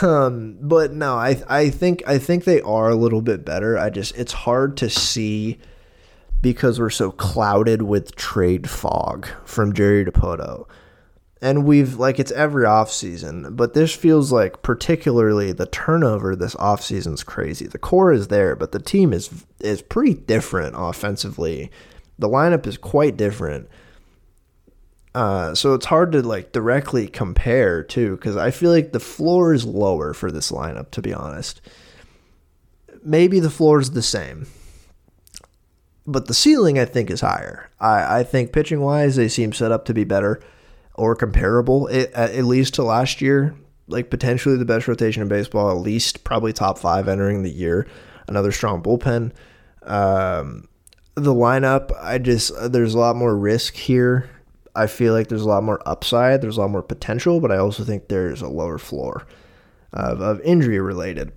Um, 0.00 0.58
but 0.60 0.92
no, 0.92 1.16
I 1.16 1.42
I 1.48 1.68
think 1.68 2.04
I 2.06 2.18
think 2.18 2.44
they 2.44 2.60
are 2.60 2.88
a 2.88 2.94
little 2.94 3.20
bit 3.20 3.44
better. 3.44 3.76
I 3.76 3.90
just 3.90 4.16
it's 4.16 4.32
hard 4.32 4.76
to 4.76 4.88
see 4.88 5.58
because 6.40 6.78
we're 6.78 6.90
so 6.90 7.10
clouded 7.10 7.82
with 7.82 8.14
trade 8.14 8.68
fog 8.68 9.26
from 9.44 9.72
Jerry 9.72 10.04
Dipoto. 10.04 10.68
And 11.40 11.64
we've 11.64 11.94
like 11.94 12.20
it's 12.20 12.30
every 12.32 12.64
offseason, 12.64 13.56
but 13.56 13.74
this 13.74 13.92
feels 13.92 14.30
like 14.30 14.62
particularly 14.62 15.50
the 15.50 15.66
turnover 15.66 16.36
this 16.36 16.54
offseason 16.56 17.14
is 17.14 17.24
crazy. 17.24 17.66
The 17.66 17.78
core 17.78 18.12
is 18.12 18.28
there, 18.28 18.54
but 18.54 18.70
the 18.70 18.78
team 18.78 19.12
is 19.12 19.44
is 19.58 19.82
pretty 19.82 20.14
different 20.14 20.74
offensively. 20.78 21.70
The 22.18 22.28
lineup 22.28 22.66
is 22.66 22.78
quite 22.78 23.16
different. 23.16 23.68
Uh, 25.14 25.54
so 25.54 25.74
it's 25.74 25.86
hard 25.86 26.12
to 26.12 26.22
like 26.22 26.52
directly 26.52 27.06
compare 27.06 27.82
too, 27.82 28.16
because 28.16 28.36
I 28.36 28.50
feel 28.50 28.70
like 28.70 28.92
the 28.92 29.00
floor 29.00 29.52
is 29.52 29.64
lower 29.64 30.14
for 30.14 30.30
this 30.30 30.50
lineup. 30.50 30.90
To 30.92 31.02
be 31.02 31.12
honest, 31.12 31.60
maybe 33.04 33.38
the 33.38 33.50
floor 33.50 33.78
is 33.80 33.90
the 33.90 34.02
same, 34.02 34.46
but 36.06 36.26
the 36.26 36.34
ceiling 36.34 36.78
I 36.78 36.86
think 36.86 37.10
is 37.10 37.20
higher. 37.20 37.68
I, 37.78 38.20
I 38.20 38.22
think 38.24 38.52
pitching 38.52 38.80
wise, 38.80 39.16
they 39.16 39.28
seem 39.28 39.52
set 39.52 39.70
up 39.72 39.84
to 39.86 39.94
be 39.94 40.04
better 40.04 40.40
or 40.94 41.14
comparable, 41.14 41.88
at, 41.90 42.44
least 42.44 42.74
to 42.74 42.82
last 42.82 43.20
year. 43.20 43.54
Like 43.88 44.08
potentially 44.08 44.56
the 44.56 44.64
best 44.64 44.88
rotation 44.88 45.22
in 45.22 45.28
baseball, 45.28 45.70
at 45.70 45.82
least 45.82 46.24
probably 46.24 46.52
top 46.52 46.78
five 46.78 47.08
entering 47.08 47.42
the 47.42 47.50
year. 47.50 47.86
Another 48.28 48.52
strong 48.52 48.82
bullpen. 48.82 49.32
Um, 49.82 50.68
the 51.14 51.34
lineup, 51.34 51.92
I 52.00 52.16
just 52.16 52.52
there's 52.72 52.94
a 52.94 52.98
lot 52.98 53.16
more 53.16 53.36
risk 53.36 53.74
here 53.74 54.30
I 54.74 54.86
feel 54.86 55.12
like 55.12 55.28
there's 55.28 55.42
a 55.42 55.48
lot 55.48 55.62
more 55.62 55.82
upside, 55.86 56.40
there's 56.40 56.56
a 56.56 56.60
lot 56.60 56.70
more 56.70 56.82
potential, 56.82 57.40
but 57.40 57.52
I 57.52 57.58
also 57.58 57.84
think 57.84 58.08
there's 58.08 58.40
a 58.42 58.48
lower 58.48 58.78
floor 58.78 59.26
of, 59.92 60.20
of 60.20 60.40
injury 60.40 60.80
related 60.80 61.32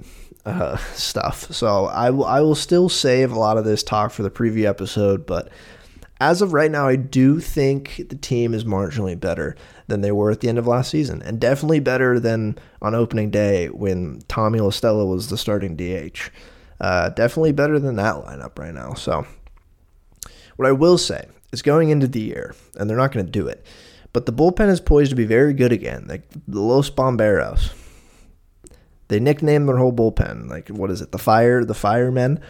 uh, 0.45 0.77
stuff. 0.93 1.51
So 1.53 1.85
I 1.85 2.09
will 2.09 2.25
I 2.25 2.41
will 2.41 2.55
still 2.55 2.89
save 2.89 3.31
a 3.31 3.39
lot 3.39 3.57
of 3.57 3.65
this 3.65 3.83
talk 3.83 4.11
for 4.11 4.23
the 4.23 4.31
preview 4.31 4.65
episode, 4.65 5.25
but 5.25 5.49
as 6.21 6.41
of 6.41 6.53
right 6.53 6.71
now, 6.71 6.87
I 6.87 6.95
do 6.95 7.41
think 7.41 8.01
the 8.07 8.15
team 8.15 8.53
is 8.53 8.63
marginally 8.63 9.19
better 9.19 9.55
than 9.87 9.99
they 9.99 10.13
were 10.13 10.31
at 10.31 10.39
the 10.39 10.47
end 10.47 10.57
of 10.57 10.65
last 10.65 10.89
season, 10.89 11.21
and 11.21 11.41
definitely 11.41 11.81
better 11.81 12.19
than 12.21 12.57
on 12.81 12.95
opening 12.95 13.31
day 13.31 13.67
when 13.67 14.21
Tommy 14.29 14.59
La 14.59 14.69
Stella 14.69 15.05
was 15.05 15.29
the 15.29 15.37
starting 15.37 15.75
DH. 15.75 16.29
Uh, 16.79 17.09
definitely 17.09 17.51
better 17.51 17.79
than 17.79 17.97
that 17.97 18.15
lineup 18.15 18.57
right 18.57 18.73
now. 18.73 18.93
So, 18.93 19.25
what 20.55 20.67
I 20.67 20.71
will 20.71 20.97
say 20.97 21.27
is 21.55 21.61
going 21.61 21.89
into 21.89 22.07
the 22.07 22.19
year, 22.19 22.53
and 22.75 22.89
they're 22.89 22.97
not 22.97 23.13
going 23.13 23.25
to 23.25 23.31
do 23.31 23.47
it. 23.47 23.65
But 24.11 24.25
the 24.25 24.33
bullpen 24.33 24.69
is 24.69 24.81
poised 24.81 25.09
to 25.11 25.15
be 25.15 25.25
very 25.25 25.53
good 25.53 25.71
again. 25.71 26.05
Like 26.07 26.23
the 26.47 26.59
Los 26.59 26.89
Bomberos. 26.89 27.71
They 29.07 29.19
nicknamed 29.19 29.67
their 29.67 29.77
whole 29.77 29.93
bullpen. 29.93 30.49
Like, 30.49 30.67
what 30.69 30.91
is 30.91 31.01
it? 31.01 31.11
The 31.11 31.17
Fire, 31.17 31.63
the 31.63 31.73
Firemen. 31.73 32.41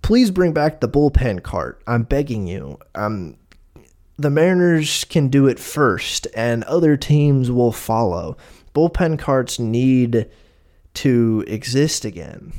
Please 0.00 0.30
bring 0.30 0.52
back 0.52 0.80
the 0.80 0.88
bullpen 0.88 1.42
cart. 1.42 1.82
I'm 1.86 2.04
begging 2.04 2.46
you. 2.46 2.78
Um, 2.94 3.36
the 4.16 4.30
Mariners 4.30 5.04
can 5.04 5.28
do 5.28 5.46
it 5.46 5.58
first, 5.58 6.26
and 6.34 6.64
other 6.64 6.96
teams 6.96 7.50
will 7.50 7.72
follow. 7.72 8.36
Bullpen 8.74 9.18
carts 9.18 9.58
need 9.58 10.28
to 10.94 11.44
exist 11.46 12.04
again. 12.04 12.52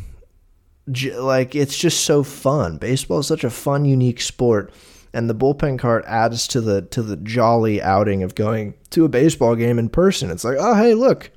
Like, 0.88 1.56
it's 1.56 1.78
just 1.78 2.04
so 2.04 2.24
fun. 2.24 2.78
Baseball 2.78 3.20
is 3.20 3.28
such 3.28 3.44
a 3.44 3.50
fun, 3.50 3.86
unique 3.86 4.22
sport 4.22 4.72
and 5.14 5.30
the 5.30 5.36
bullpen 5.36 5.78
cart 5.78 6.04
adds 6.08 6.48
to 6.50 6.62
the 6.62 6.82
to 6.84 7.02
the 7.02 7.18
jolly 7.18 7.82
outing 7.82 8.24
of 8.24 8.36
going 8.36 8.74
to 8.90 9.06
a 9.06 9.10
baseball 9.10 9.56
game 9.56 9.78
in 9.78 9.90
person. 9.90 10.32
It's 10.32 10.44
like, 10.44 10.58
oh 10.60 10.76
hey, 10.76 10.94
look, 10.94 11.32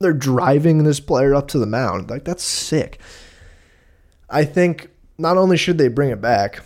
they're 0.00 0.12
driving 0.12 0.84
this 0.84 1.00
player 1.00 1.34
up 1.34 1.48
to 1.48 1.58
the 1.58 1.66
mound. 1.66 2.10
Like 2.10 2.24
that's 2.24 2.42
sick. 2.42 3.00
I 4.28 4.44
think 4.44 4.90
not 5.18 5.36
only 5.36 5.56
should 5.56 5.78
they 5.78 5.88
bring 5.88 6.10
it 6.10 6.20
back, 6.20 6.62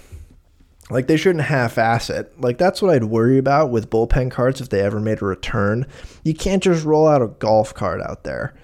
like 0.91 1.07
they 1.07 1.17
shouldn't 1.17 1.45
half-ass 1.45 2.11
it. 2.11 2.41
Like 2.41 2.59
that's 2.59 2.81
what 2.81 2.95
I'd 2.95 3.05
worry 3.05 3.39
about 3.39 3.71
with 3.71 3.91
bullpen 3.91 4.31
carts 4.31 4.61
if 4.61 4.69
they 4.69 4.81
ever 4.81 5.01
made 5.01 5.23
a 5.23 5.27
return. 5.27 5.87
You 6.25 6.35
can't 6.35 6.63
just 6.63 6.85
roll 6.85 7.09
out 7.09 7.23
a 7.23 7.29
golf 7.29 7.75
cart 7.75 8.01
out 8.01 8.25
there, 8.25 8.55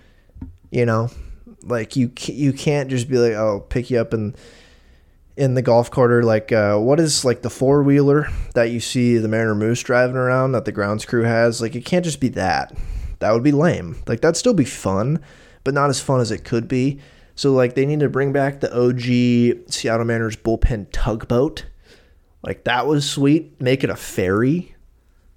you 0.71 0.87
know. 0.87 1.11
Like 1.63 1.97
you 1.97 2.11
you 2.27 2.53
can't 2.55 2.89
just 2.89 3.09
be 3.09 3.19
like, 3.19 3.35
oh, 3.35 3.61
pick 3.69 3.91
you 3.91 3.99
up 3.99 4.15
and 4.15 4.35
in 5.41 5.55
the 5.55 5.63
golf 5.63 5.91
cart 5.91 6.23
like 6.23 6.53
uh, 6.53 6.77
what 6.77 7.01
is 7.01 7.25
like 7.25 7.41
the 7.41 7.49
four 7.49 7.83
wheeler 7.83 8.29
that 8.55 8.71
you 8.71 8.79
see 8.79 9.17
the 9.17 9.27
Mariner 9.27 9.55
Moose 9.55 9.83
driving 9.83 10.17
around 10.17 10.53
that 10.53 10.67
the 10.67 10.73
grounds 10.73 11.07
crew 11.07 11.23
has. 11.23 11.63
Like 11.63 11.75
it 11.75 11.87
can't 11.87 12.05
just 12.05 12.21
be 12.21 12.29
that. 12.29 12.77
That 13.21 13.33
would 13.33 13.43
be 13.43 13.51
lame. 13.51 14.03
Like 14.07 14.21
that'd 14.21 14.37
still 14.37 14.53
be 14.53 14.67
fun, 14.67 15.19
but 15.65 15.73
not 15.73 15.89
as 15.89 15.99
fun 15.99 16.21
as 16.21 16.31
it 16.31 16.45
could 16.45 16.69
be. 16.69 17.01
So 17.37 17.55
like 17.55 17.75
they 17.75 17.87
need 17.87 18.01
to 18.01 18.11
bring 18.11 18.35
back 18.35 18.61
the 18.61 18.71
OG 18.71 19.71
Seattle 19.73 20.05
Mariners 20.05 20.37
bullpen 20.37 20.89
tugboat. 20.93 21.65
Like 22.43 22.65
that 22.65 22.87
was 22.87 23.11
sweet. 23.11 23.59
Make 23.63 23.83
it 23.83 23.89
a 23.89 23.97
ferry. 23.97 24.75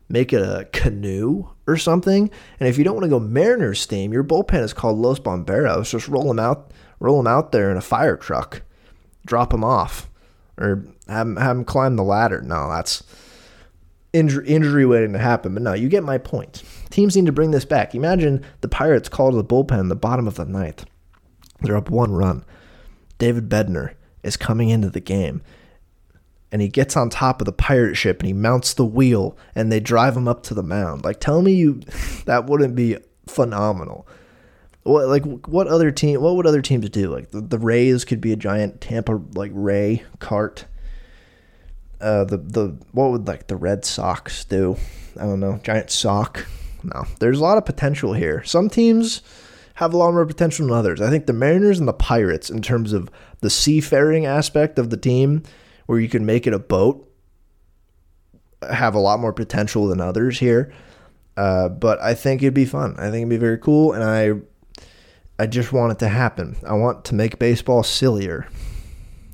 Make 0.10 0.34
it 0.34 0.42
a 0.42 0.68
canoe 0.74 1.48
or 1.66 1.78
something. 1.78 2.30
And 2.60 2.68
if 2.68 2.78
you 2.78 2.84
don't 2.84 2.96
want 2.96 3.06
to 3.06 3.10
go 3.10 3.22
Mariners 3.22 3.86
theme, 3.86 4.12
your 4.12 4.26
bullpen 4.26 4.64
is 4.64 4.74
called 4.74 4.98
Los 4.98 5.20
Bomberos. 5.20 5.92
Just 5.92 6.10
roll 6.10 6.28
them 6.28 6.40
out, 6.40 6.74
roll 7.00 7.24
them 7.24 7.28
out 7.28 7.54
there 7.54 7.72
in 7.72 7.78
a 7.78 7.82
fire 7.82 8.18
truck 8.18 8.64
drop 9.26 9.54
him 9.54 9.64
off 9.64 10.10
or 10.58 10.86
have 11.08 11.28
him, 11.28 11.36
have 11.38 11.58
him 11.58 11.66
climb 11.66 11.96
the 11.96 12.04
ladder. 12.04 12.42
No, 12.42 12.70
that's 12.70 13.04
injury, 14.14 14.48
injury 14.48 14.86
waiting 14.86 15.14
to 15.14 15.20
happen. 15.20 15.54
But 15.54 15.64
no, 15.64 15.74
you 15.74 15.90
get 15.90 16.04
my 16.04 16.18
point. 16.18 16.64
Teams 16.90 17.16
need 17.16 17.26
to 17.26 17.32
bring 17.32 17.52
this 17.52 17.66
back. 17.66 17.96
Imagine 17.96 18.46
the 18.62 18.68
Pirates 18.68 19.10
call 19.10 19.32
to 19.32 19.38
the 19.38 19.44
bullpen 19.44 19.80
in 19.80 19.90
the 19.90 19.96
bottom 19.96 20.28
of 20.28 20.36
the 20.36 20.46
ninth. 20.46 20.86
They're 21.62 21.78
up 21.78 21.90
one 21.90 22.12
run. 22.14 22.46
David 23.18 23.50
Bednar 23.50 23.96
is 24.22 24.38
coming 24.38 24.70
into 24.70 24.90
the 24.90 25.00
game. 25.00 25.42
And 26.52 26.62
he 26.62 26.68
gets 26.68 26.96
on 26.96 27.10
top 27.10 27.42
of 27.42 27.46
the 27.46 27.52
pirate 27.52 27.96
ship 27.96 28.20
and 28.20 28.28
he 28.28 28.34
mounts 28.34 28.76
the 28.76 28.86
wheel 28.86 29.36
and 29.56 29.72
they 29.72 29.80
drive 29.80 30.16
him 30.16 30.28
up 30.28 30.44
to 30.44 30.54
the 30.54 30.62
mound. 30.62 31.04
Like, 31.04 31.20
tell 31.20 31.42
me 31.42 31.54
you 31.54 31.82
that 32.26 32.46
wouldn't 32.46 32.76
be 32.76 32.98
phenomenal. 33.28 34.08
What 34.84 35.08
like 35.08 35.24
what 35.48 35.68
other 35.68 35.92
team? 35.92 36.22
What 36.22 36.36
would 36.36 36.48
other 36.48 36.62
teams 36.62 36.90
do? 36.90 37.10
Like 37.10 37.32
the, 37.32 37.42
the 37.42 37.58
Rays 37.58 38.04
could 38.04 38.20
be 38.20 38.34
a 38.34 38.36
giant 38.38 38.82
Tampa 38.82 39.22
like 39.34 39.52
Ray 39.54 40.04
cart. 40.20 40.66
Uh, 42.02 42.26
the 42.26 42.38
the 42.38 42.78
what 42.92 43.12
would 43.12 43.28
like 43.28 43.48
the 43.48 43.56
Red 43.56 43.86
Sox 43.86 44.44
do? 44.44 44.78
I 45.18 45.24
don't 45.24 45.40
know. 45.40 45.60
Giant 45.64 45.90
sock. 45.90 46.46
No, 46.84 47.06
there's 47.20 47.40
a 47.40 47.44
lot 47.44 47.58
of 47.58 47.66
potential 47.66 48.14
here. 48.14 48.44
Some 48.44 48.70
teams 48.70 49.22
have 49.76 49.94
a 49.94 49.98
lot 49.98 50.12
more 50.12 50.26
potential 50.26 50.68
than 50.68 50.76
others. 50.76 51.00
I 51.02 51.10
think 51.10 51.26
the 51.26 51.34
Mariners 51.34 51.80
and 51.80 51.88
the 51.88 51.94
Pirates, 51.94 52.50
in 52.50 52.62
terms 52.62 52.94
of 52.94 53.10
the 53.40 53.50
seafaring 53.50 54.26
aspect 54.26 54.78
of 54.78 54.90
the 54.90 54.98
team, 54.98 55.44
where 55.86 56.00
you 56.00 56.10
can 56.10 56.26
make 56.26 56.46
it 56.46 56.54
a 56.54 56.60
boat, 56.60 57.10
have 58.70 58.96
a 58.96 59.00
lot 59.00 59.20
more 59.20 59.34
potential 59.34 59.88
than 59.88 60.02
others 60.02 60.40
here. 60.40 60.74
Uh, 61.36 61.70
but 61.70 62.02
I 62.02 62.14
think 62.14 62.44
it'd 62.44 62.54
be 62.54 62.66
fun. 62.66 62.96
I 62.98 63.04
think 63.04 63.18
it'd 63.18 63.30
be 63.30 63.38
very 63.38 63.58
cool, 63.58 63.94
and 63.94 64.04
I 64.04 64.34
I 65.40 65.48
just 65.48 65.74
want 65.74 65.92
it 65.92 66.00
to 66.00 66.08
happen. 66.08 66.56
I 66.68 66.74
want 66.74 67.06
to 67.06 67.16
make 67.16 67.40
baseball 67.40 67.84
sillier. 67.84 68.48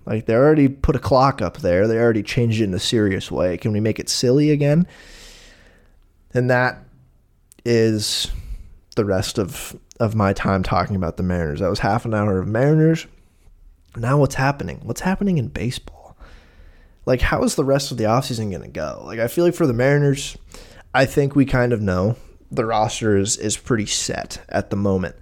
Like 0.06 0.26
they 0.26 0.34
already 0.34 0.68
put 0.70 0.96
a 0.96 1.00
clock 1.00 1.42
up 1.42 1.58
there. 1.58 1.88
They 1.88 1.98
already 1.98 2.24
changed 2.24 2.62
it 2.62 2.66
in 2.66 2.74
a 2.74 2.80
serious 2.80 3.30
way. 3.30 3.58
Can 3.58 3.72
we 3.72 3.80
make 3.80 4.00
it 4.00 4.10
silly 4.10 4.50
again? 4.52 4.88
And 6.34 6.50
that 6.50 6.84
is 7.66 8.32
the 8.96 9.06
rest 9.06 9.38
of 9.38 9.78
of 10.00 10.16
my 10.16 10.32
time 10.32 10.64
talking 10.64 10.96
about 10.96 11.18
the 11.18 11.24
Mariners. 11.24 11.60
That 11.60 11.70
was 11.70 11.80
half 11.80 12.06
an 12.06 12.14
hour 12.14 12.40
of 12.40 12.48
Mariners. 12.48 13.06
Now 13.98 14.18
what's 14.18 14.36
happening? 14.36 14.80
What's 14.84 15.02
happening 15.02 15.38
in 15.38 15.50
baseball? 15.50 16.18
Like 17.06 17.22
how 17.22 17.44
is 17.44 17.56
the 17.56 17.66
rest 17.66 17.92
of 17.92 17.98
the 17.98 18.06
offseason 18.06 18.50
going 18.50 18.62
to 18.62 18.68
go? 18.70 19.04
Like 19.06 19.20
I 19.20 19.28
feel 19.28 19.44
like 19.44 19.56
for 19.56 19.68
the 19.68 19.74
Mariners, 19.74 20.38
I 20.94 21.06
think 21.06 21.36
we 21.36 21.46
kind 21.46 21.74
of 21.74 21.82
know 21.82 22.16
the 22.50 22.66
roster 22.66 23.18
is 23.18 23.38
is 23.38 23.58
pretty 23.58 23.86
set 23.86 24.42
at 24.50 24.70
the 24.70 24.76
moment. 24.76 25.16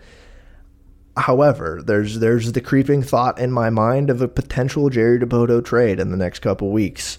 However, 1.18 1.82
there's 1.84 2.20
there's 2.20 2.52
the 2.52 2.62
creeping 2.62 3.02
thought 3.02 3.40
in 3.40 3.52
my 3.52 3.72
mind 3.72 4.10
of 4.10 4.22
a 4.22 4.28
potential 4.28 4.90
Jerry 4.90 5.20
Dipoto 5.20 5.66
trade 5.66 6.00
in 6.00 6.12
the 6.12 6.18
next 6.18 6.40
couple 6.40 6.70
weeks. 6.70 7.18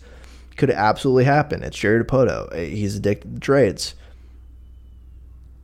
Could 0.56 0.70
absolutely 0.70 1.24
happen. 1.24 1.62
It's 1.62 1.76
Jerry 1.76 2.04
Dipoto. 2.04 2.48
Eh, 2.54 2.66
he's 2.66 2.96
addicted 2.96 3.34
to 3.34 3.40
trades. 3.40 3.94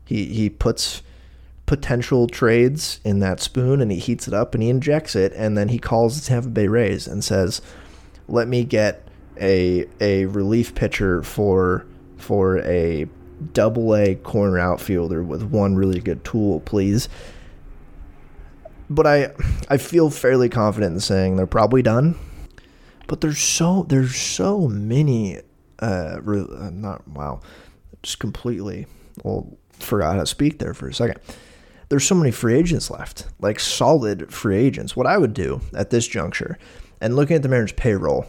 He 0.04 0.26
he 0.26 0.50
puts 0.50 1.02
potential 1.66 2.26
trades 2.26 3.00
in 3.04 3.20
that 3.20 3.40
spoon 3.40 3.80
and 3.80 3.90
he 3.90 3.98
heats 3.98 4.28
it 4.28 4.34
up 4.34 4.52
and 4.52 4.62
he 4.62 4.68
injects 4.68 5.16
it 5.16 5.32
and 5.34 5.56
then 5.56 5.68
he 5.68 5.78
calls 5.78 6.20
the 6.20 6.26
Tampa 6.26 6.48
Bay 6.48 6.66
Rays 6.66 7.06
and 7.06 7.22
says, 7.22 7.62
"Let 8.26 8.48
me 8.48 8.64
get 8.64 9.06
a 9.40 9.86
a 10.00 10.26
relief 10.26 10.74
pitcher 10.74 11.22
for 11.22 11.86
for 12.16 12.58
a 12.60 13.06
double 13.52 13.94
A 13.94 14.16
corner 14.16 14.58
outfielder 14.58 15.22
with 15.22 15.44
one 15.44 15.76
really 15.76 16.00
good 16.00 16.24
tool, 16.24 16.60
please." 16.60 17.08
But 18.90 19.06
I 19.06 19.32
I 19.68 19.78
feel 19.78 20.10
fairly 20.10 20.48
confident 20.48 20.94
in 20.94 21.00
saying 21.00 21.36
they're 21.36 21.46
probably 21.46 21.82
done. 21.82 22.18
But 23.06 23.20
there's 23.20 23.38
so 23.38 23.84
there's 23.88 24.16
so 24.16 24.68
many 24.68 25.40
uh, 25.80 26.18
uh 26.24 26.70
not 26.72 27.06
wow, 27.08 27.40
just 28.02 28.18
completely 28.18 28.86
well 29.22 29.56
forgot 29.72 30.14
how 30.14 30.20
to 30.20 30.26
speak 30.26 30.58
there 30.58 30.74
for 30.74 30.88
a 30.88 30.94
second. 30.94 31.18
There's 31.88 32.06
so 32.06 32.14
many 32.14 32.30
free 32.30 32.54
agents 32.54 32.90
left, 32.90 33.26
like 33.40 33.60
solid 33.60 34.32
free 34.32 34.56
agents. 34.56 34.96
What 34.96 35.06
I 35.06 35.18
would 35.18 35.34
do 35.34 35.60
at 35.74 35.90
this 35.90 36.06
juncture, 36.08 36.58
and 37.00 37.14
looking 37.14 37.36
at 37.36 37.42
the 37.42 37.48
Mariners' 37.48 37.72
payroll, 37.72 38.26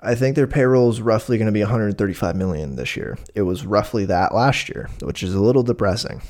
I 0.00 0.14
think 0.14 0.34
their 0.34 0.46
payroll 0.46 0.90
is 0.90 1.02
roughly 1.02 1.36
going 1.38 1.46
to 1.46 1.52
be 1.52 1.60
135 1.60 2.36
million 2.36 2.76
this 2.76 2.96
year. 2.96 3.18
It 3.34 3.42
was 3.42 3.66
roughly 3.66 4.06
that 4.06 4.34
last 4.34 4.68
year, 4.68 4.88
which 5.02 5.22
is 5.22 5.34
a 5.34 5.40
little 5.40 5.62
depressing. 5.62 6.22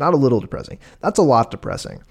Not 0.00 0.14
a 0.14 0.16
little 0.16 0.40
depressing. 0.40 0.78
That's 1.00 1.18
a 1.18 1.22
lot 1.22 1.50
depressing. 1.50 2.02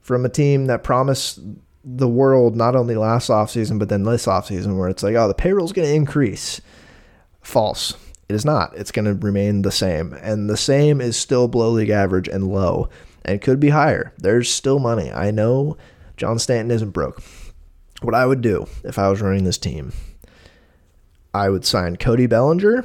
From 0.00 0.24
a 0.24 0.30
team 0.30 0.66
that 0.66 0.82
promised 0.82 1.38
the 1.84 2.08
world 2.08 2.56
not 2.56 2.74
only 2.74 2.96
last 2.96 3.28
offseason, 3.30 3.78
but 3.78 3.88
then 3.88 4.02
this 4.02 4.26
offseason, 4.26 4.76
where 4.76 4.88
it's 4.88 5.02
like, 5.02 5.14
oh, 5.14 5.28
the 5.28 5.34
payroll's 5.34 5.72
going 5.72 5.86
to 5.86 5.94
increase. 5.94 6.60
False. 7.42 7.94
It 8.28 8.34
is 8.34 8.44
not. 8.44 8.76
It's 8.76 8.90
going 8.90 9.04
to 9.04 9.14
remain 9.14 9.62
the 9.62 9.70
same. 9.70 10.14
And 10.14 10.50
the 10.50 10.56
same 10.56 11.00
is 11.00 11.16
still 11.16 11.46
below 11.46 11.70
league 11.70 11.90
average 11.90 12.26
and 12.26 12.48
low 12.48 12.88
and 13.24 13.42
could 13.42 13.60
be 13.60 13.68
higher. 13.68 14.12
There's 14.18 14.50
still 14.50 14.78
money. 14.78 15.12
I 15.12 15.30
know 15.30 15.76
John 16.16 16.38
Stanton 16.38 16.70
isn't 16.70 16.90
broke. 16.90 17.22
What 18.02 18.14
I 18.14 18.26
would 18.26 18.40
do 18.40 18.66
if 18.82 18.98
I 18.98 19.08
was 19.08 19.20
running 19.20 19.44
this 19.44 19.58
team, 19.58 19.92
I 21.34 21.50
would 21.50 21.64
sign 21.64 21.96
Cody 21.96 22.26
Bellinger 22.26 22.84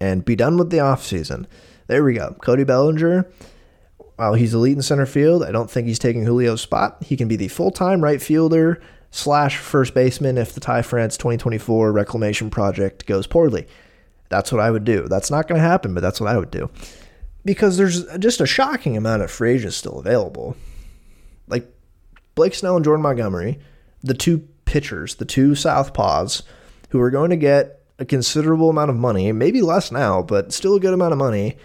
and 0.00 0.24
be 0.24 0.36
done 0.36 0.56
with 0.56 0.70
the 0.70 0.78
offseason. 0.78 1.46
There 1.86 2.04
we 2.04 2.14
go. 2.14 2.36
Cody 2.42 2.64
Bellinger, 2.64 3.28
while 4.16 4.34
he's 4.34 4.54
elite 4.54 4.76
in 4.76 4.82
center 4.82 5.06
field, 5.06 5.42
I 5.42 5.52
don't 5.52 5.70
think 5.70 5.86
he's 5.86 5.98
taking 5.98 6.24
Julio's 6.24 6.60
spot. 6.60 7.02
He 7.02 7.16
can 7.16 7.28
be 7.28 7.36
the 7.36 7.48
full 7.48 7.70
time 7.70 8.02
right 8.02 8.22
fielder 8.22 8.80
slash 9.10 9.58
first 9.58 9.94
baseman 9.94 10.38
if 10.38 10.52
the 10.52 10.60
Ty 10.60 10.82
France 10.82 11.16
2024 11.16 11.92
reclamation 11.92 12.50
project 12.50 13.06
goes 13.06 13.26
poorly. 13.26 13.66
That's 14.28 14.50
what 14.50 14.60
I 14.60 14.70
would 14.70 14.84
do. 14.84 15.06
That's 15.08 15.30
not 15.30 15.46
going 15.46 15.60
to 15.60 15.66
happen, 15.66 15.94
but 15.94 16.00
that's 16.00 16.20
what 16.20 16.30
I 16.30 16.38
would 16.38 16.50
do. 16.50 16.70
Because 17.44 17.76
there's 17.76 18.04
just 18.18 18.40
a 18.40 18.46
shocking 18.46 18.96
amount 18.96 19.22
of 19.22 19.30
free 19.30 19.52
agents 19.52 19.76
still 19.76 19.98
available. 19.98 20.56
Like 21.46 21.70
Blake 22.34 22.54
Snell 22.54 22.76
and 22.76 22.84
Jordan 22.84 23.02
Montgomery, 23.02 23.60
the 24.02 24.14
two 24.14 24.48
pitchers, 24.64 25.16
the 25.16 25.24
two 25.24 25.50
southpaws, 25.50 26.42
who 26.88 27.00
are 27.00 27.10
going 27.10 27.30
to 27.30 27.36
get 27.36 27.82
a 27.98 28.04
considerable 28.04 28.70
amount 28.70 28.90
of 28.90 28.96
money, 28.96 29.30
maybe 29.30 29.62
less 29.62 29.92
now, 29.92 30.22
but 30.22 30.52
still 30.52 30.74
a 30.74 30.80
good 30.80 30.94
amount 30.94 31.12
of 31.12 31.18
money 31.18 31.56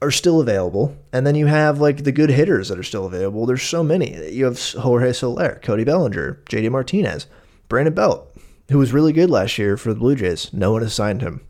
are 0.00 0.10
still 0.10 0.40
available. 0.40 0.96
And 1.12 1.26
then 1.26 1.34
you 1.34 1.46
have 1.46 1.80
like 1.80 2.04
the 2.04 2.12
good 2.12 2.30
hitters 2.30 2.68
that 2.68 2.78
are 2.78 2.84
still 2.84 3.06
available. 3.06 3.46
There's 3.46 3.62
so 3.62 3.82
many. 3.82 4.30
You 4.32 4.44
have 4.44 4.60
Jorge 4.72 5.12
Soler, 5.12 5.60
Cody 5.62 5.84
Bellinger, 5.84 6.42
JD 6.48 6.70
Martinez, 6.70 7.26
Brandon 7.68 7.94
Belt, 7.94 8.36
who 8.70 8.78
was 8.78 8.92
really 8.92 9.12
good 9.12 9.30
last 9.30 9.58
year 9.58 9.76
for 9.76 9.92
the 9.92 10.00
Blue 10.00 10.14
Jays. 10.14 10.52
No 10.52 10.72
one 10.72 10.82
has 10.82 10.94
signed 10.94 11.22
him. 11.22 11.40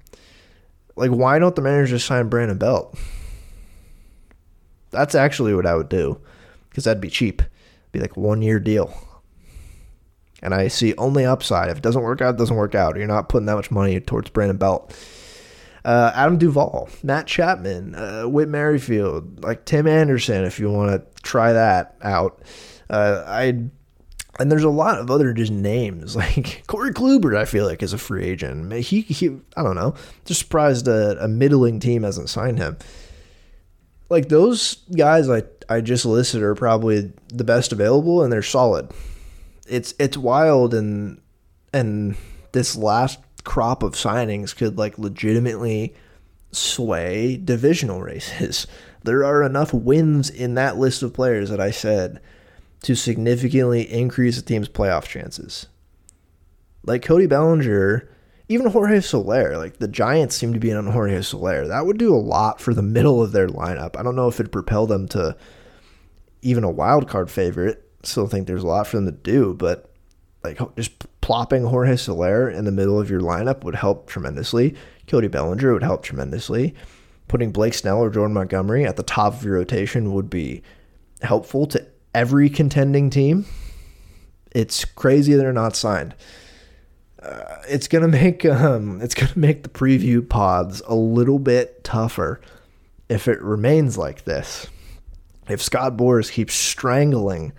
Like, 0.96 1.10
why 1.10 1.38
don't 1.38 1.54
the 1.54 1.62
Mariners 1.62 2.04
sign 2.04 2.28
Brandon 2.28 2.58
Belt? 2.58 2.98
That's 4.90 5.14
actually 5.14 5.54
what 5.54 5.66
I 5.66 5.74
would 5.74 5.88
do 5.88 6.20
because 6.70 6.84
that'd 6.84 7.00
be 7.00 7.10
cheap. 7.10 7.40
It'd 7.40 7.92
be 7.92 8.00
like 8.00 8.16
one 8.16 8.42
year 8.42 8.58
deal. 8.58 8.92
And 10.42 10.54
I 10.54 10.68
see 10.68 10.94
only 10.96 11.24
upside. 11.24 11.68
If 11.68 11.78
it 11.78 11.82
doesn't 11.82 12.02
work 12.02 12.20
out, 12.20 12.34
it 12.34 12.38
doesn't 12.38 12.56
work 12.56 12.74
out. 12.74 12.96
You're 12.96 13.06
not 13.06 13.28
putting 13.28 13.46
that 13.46 13.56
much 13.56 13.70
money 13.70 14.00
towards 14.00 14.30
Brandon 14.30 14.56
Belt 14.56 14.94
uh, 15.84 16.12
Adam 16.14 16.38
Duvall, 16.38 16.88
Matt 17.02 17.26
Chapman, 17.26 17.94
uh, 17.94 18.24
Whit 18.24 18.48
Merrifield, 18.48 19.42
like 19.42 19.64
Tim 19.64 19.86
Anderson, 19.86 20.44
if 20.44 20.58
you 20.58 20.70
want 20.70 20.90
to 20.90 21.22
try 21.22 21.52
that 21.52 21.96
out. 22.02 22.42
Uh, 22.90 23.24
I 23.26 23.68
and 24.40 24.52
there's 24.52 24.64
a 24.64 24.70
lot 24.70 24.98
of 24.98 25.10
other 25.10 25.32
just 25.32 25.52
names 25.52 26.14
like 26.16 26.64
Corey 26.66 26.92
Kluber. 26.92 27.36
I 27.36 27.44
feel 27.44 27.66
like 27.66 27.82
is 27.82 27.92
a 27.92 27.98
free 27.98 28.24
agent. 28.24 28.72
He, 28.72 29.02
he 29.02 29.28
I 29.56 29.62
don't 29.62 29.76
know. 29.76 29.94
Just 30.24 30.40
surprised 30.40 30.88
a, 30.88 31.22
a 31.22 31.28
middling 31.28 31.80
team 31.80 32.02
hasn't 32.02 32.28
signed 32.28 32.58
him. 32.58 32.78
Like 34.08 34.28
those 34.28 34.76
guys 34.96 35.28
I 35.28 35.42
I 35.68 35.80
just 35.80 36.06
listed 36.06 36.42
are 36.42 36.54
probably 36.54 37.12
the 37.28 37.44
best 37.44 37.72
available 37.72 38.22
and 38.22 38.32
they're 38.32 38.42
solid. 38.42 38.90
It's 39.68 39.94
it's 39.98 40.16
wild 40.16 40.72
and 40.72 41.20
and 41.72 42.16
this 42.52 42.76
last 42.76 43.18
crop 43.48 43.82
of 43.82 43.94
signings 43.94 44.54
could 44.54 44.76
like 44.76 44.98
legitimately 44.98 45.94
sway 46.52 47.36
divisional 47.38 48.02
races. 48.02 48.66
There 49.04 49.24
are 49.24 49.44
enough 49.44 49.72
wins 49.72 50.28
in 50.28 50.54
that 50.54 50.76
list 50.76 51.04
of 51.04 51.14
players 51.14 51.50
that 51.50 51.60
I 51.60 51.70
said 51.70 52.20
to 52.82 52.96
significantly 52.96 53.82
increase 53.82 54.34
the 54.34 54.42
team's 54.42 54.68
playoff 54.68 55.04
chances. 55.04 55.68
Like 56.84 57.04
Cody 57.04 57.26
Bellinger, 57.26 58.10
even 58.48 58.66
Jorge 58.66 59.00
Soler, 59.00 59.56
like 59.56 59.78
the 59.78 59.86
Giants 59.86 60.34
seem 60.34 60.52
to 60.52 60.58
be 60.58 60.70
in 60.70 60.76
on 60.76 60.88
Jorge 60.88 61.22
Soler. 61.22 61.68
That 61.68 61.86
would 61.86 61.96
do 61.96 62.12
a 62.12 62.18
lot 62.18 62.60
for 62.60 62.74
the 62.74 62.82
middle 62.96 63.22
of 63.22 63.30
their 63.30 63.46
lineup. 63.46 63.96
I 63.96 64.02
don't 64.02 64.16
know 64.16 64.26
if 64.26 64.40
it'd 64.40 64.50
propel 64.50 64.88
them 64.88 65.06
to 65.10 65.36
even 66.42 66.64
a 66.64 66.70
wild 66.70 67.08
card 67.08 67.30
favorite. 67.30 67.88
Still 68.02 68.26
think 68.26 68.48
there's 68.48 68.64
a 68.64 68.66
lot 68.66 68.88
for 68.88 68.96
them 68.96 69.06
to 69.06 69.12
do, 69.12 69.54
but 69.54 69.87
like 70.44 70.58
just 70.76 71.06
plopping 71.20 71.64
Jorge 71.64 71.96
Soler 71.96 72.48
in 72.48 72.64
the 72.64 72.72
middle 72.72 72.98
of 73.00 73.10
your 73.10 73.20
lineup 73.20 73.64
would 73.64 73.74
help 73.74 74.08
tremendously. 74.08 74.74
Cody 75.06 75.28
Bellinger 75.28 75.72
would 75.72 75.82
help 75.82 76.02
tremendously. 76.02 76.74
Putting 77.26 77.50
Blake 77.50 77.74
Snell 77.74 77.98
or 77.98 78.10
Jordan 78.10 78.34
Montgomery 78.34 78.86
at 78.86 78.96
the 78.96 79.02
top 79.02 79.34
of 79.34 79.44
your 79.44 79.54
rotation 79.54 80.14
would 80.14 80.30
be 80.30 80.62
helpful 81.20 81.66
to 81.66 81.86
every 82.14 82.48
contending 82.48 83.10
team. 83.10 83.44
It's 84.52 84.84
crazy 84.84 85.34
they're 85.34 85.52
not 85.52 85.76
signed. 85.76 86.14
Uh, 87.22 87.56
it's 87.68 87.88
gonna 87.88 88.08
make 88.08 88.44
um, 88.44 89.00
it's 89.02 89.14
gonna 89.14 89.32
make 89.36 89.64
the 89.64 89.68
preview 89.68 90.26
pods 90.26 90.80
a 90.86 90.94
little 90.94 91.38
bit 91.38 91.84
tougher 91.84 92.40
if 93.08 93.28
it 93.28 93.40
remains 93.42 93.98
like 93.98 94.24
this. 94.24 94.66
If 95.48 95.62
Scott 95.62 95.96
Boras 95.96 96.30
keeps 96.30 96.54
strangling 96.54 97.52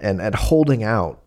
and, 0.00 0.20
and 0.20 0.34
holding 0.34 0.82
out 0.82 1.23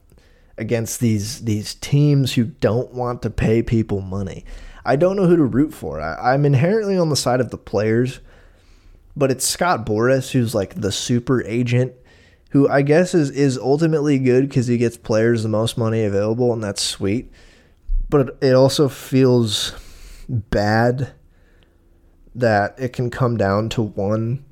against 0.58 1.00
these 1.00 1.44
these 1.46 1.76
teams 1.76 2.34
who 2.34 2.46
don't 2.46 2.94
want 2.94 3.22
to 3.22 3.30
pay 3.30 3.62
people 3.62 4.02
money. 4.02 4.44
I 4.86 4.96
don't 4.96 5.16
know 5.16 5.28
who 5.28 5.36
to 5.36 5.44
root 5.44 5.74
for. 5.74 6.00
I, 6.00 6.34
I'm 6.34 6.46
inherently 6.46 6.98
on 6.98 7.10
the 7.10 7.16
side 7.16 7.42
of 7.42 7.52
the 7.52 7.58
players, 7.58 8.20
but 9.16 9.32
it's 9.32 9.46
Scott 9.46 9.86
Boras 9.86 10.32
who's 10.32 10.56
like 10.56 10.76
the 10.76 10.92
super 10.92 11.44
agent, 11.44 11.94
who 12.52 12.68
I 12.70 12.82
guess 12.82 13.14
is 13.14 13.30
is 13.32 13.58
ultimately 13.58 14.18
good 14.20 14.48
because 14.48 14.68
he 14.68 14.78
gets 14.78 14.98
players 14.98 15.44
the 15.44 15.50
most 15.50 15.78
money 15.78 16.04
available, 16.04 16.54
and 16.54 16.64
that's 16.64 16.82
sweet. 16.82 17.32
But 18.10 18.38
it 18.42 18.54
also 18.54 18.88
feels 18.88 19.74
bad 20.30 21.12
that 22.36 22.76
it 22.80 22.94
can 22.94 23.10
come 23.10 23.36
down 23.36 23.70
to 23.70 23.82
one 23.82 24.46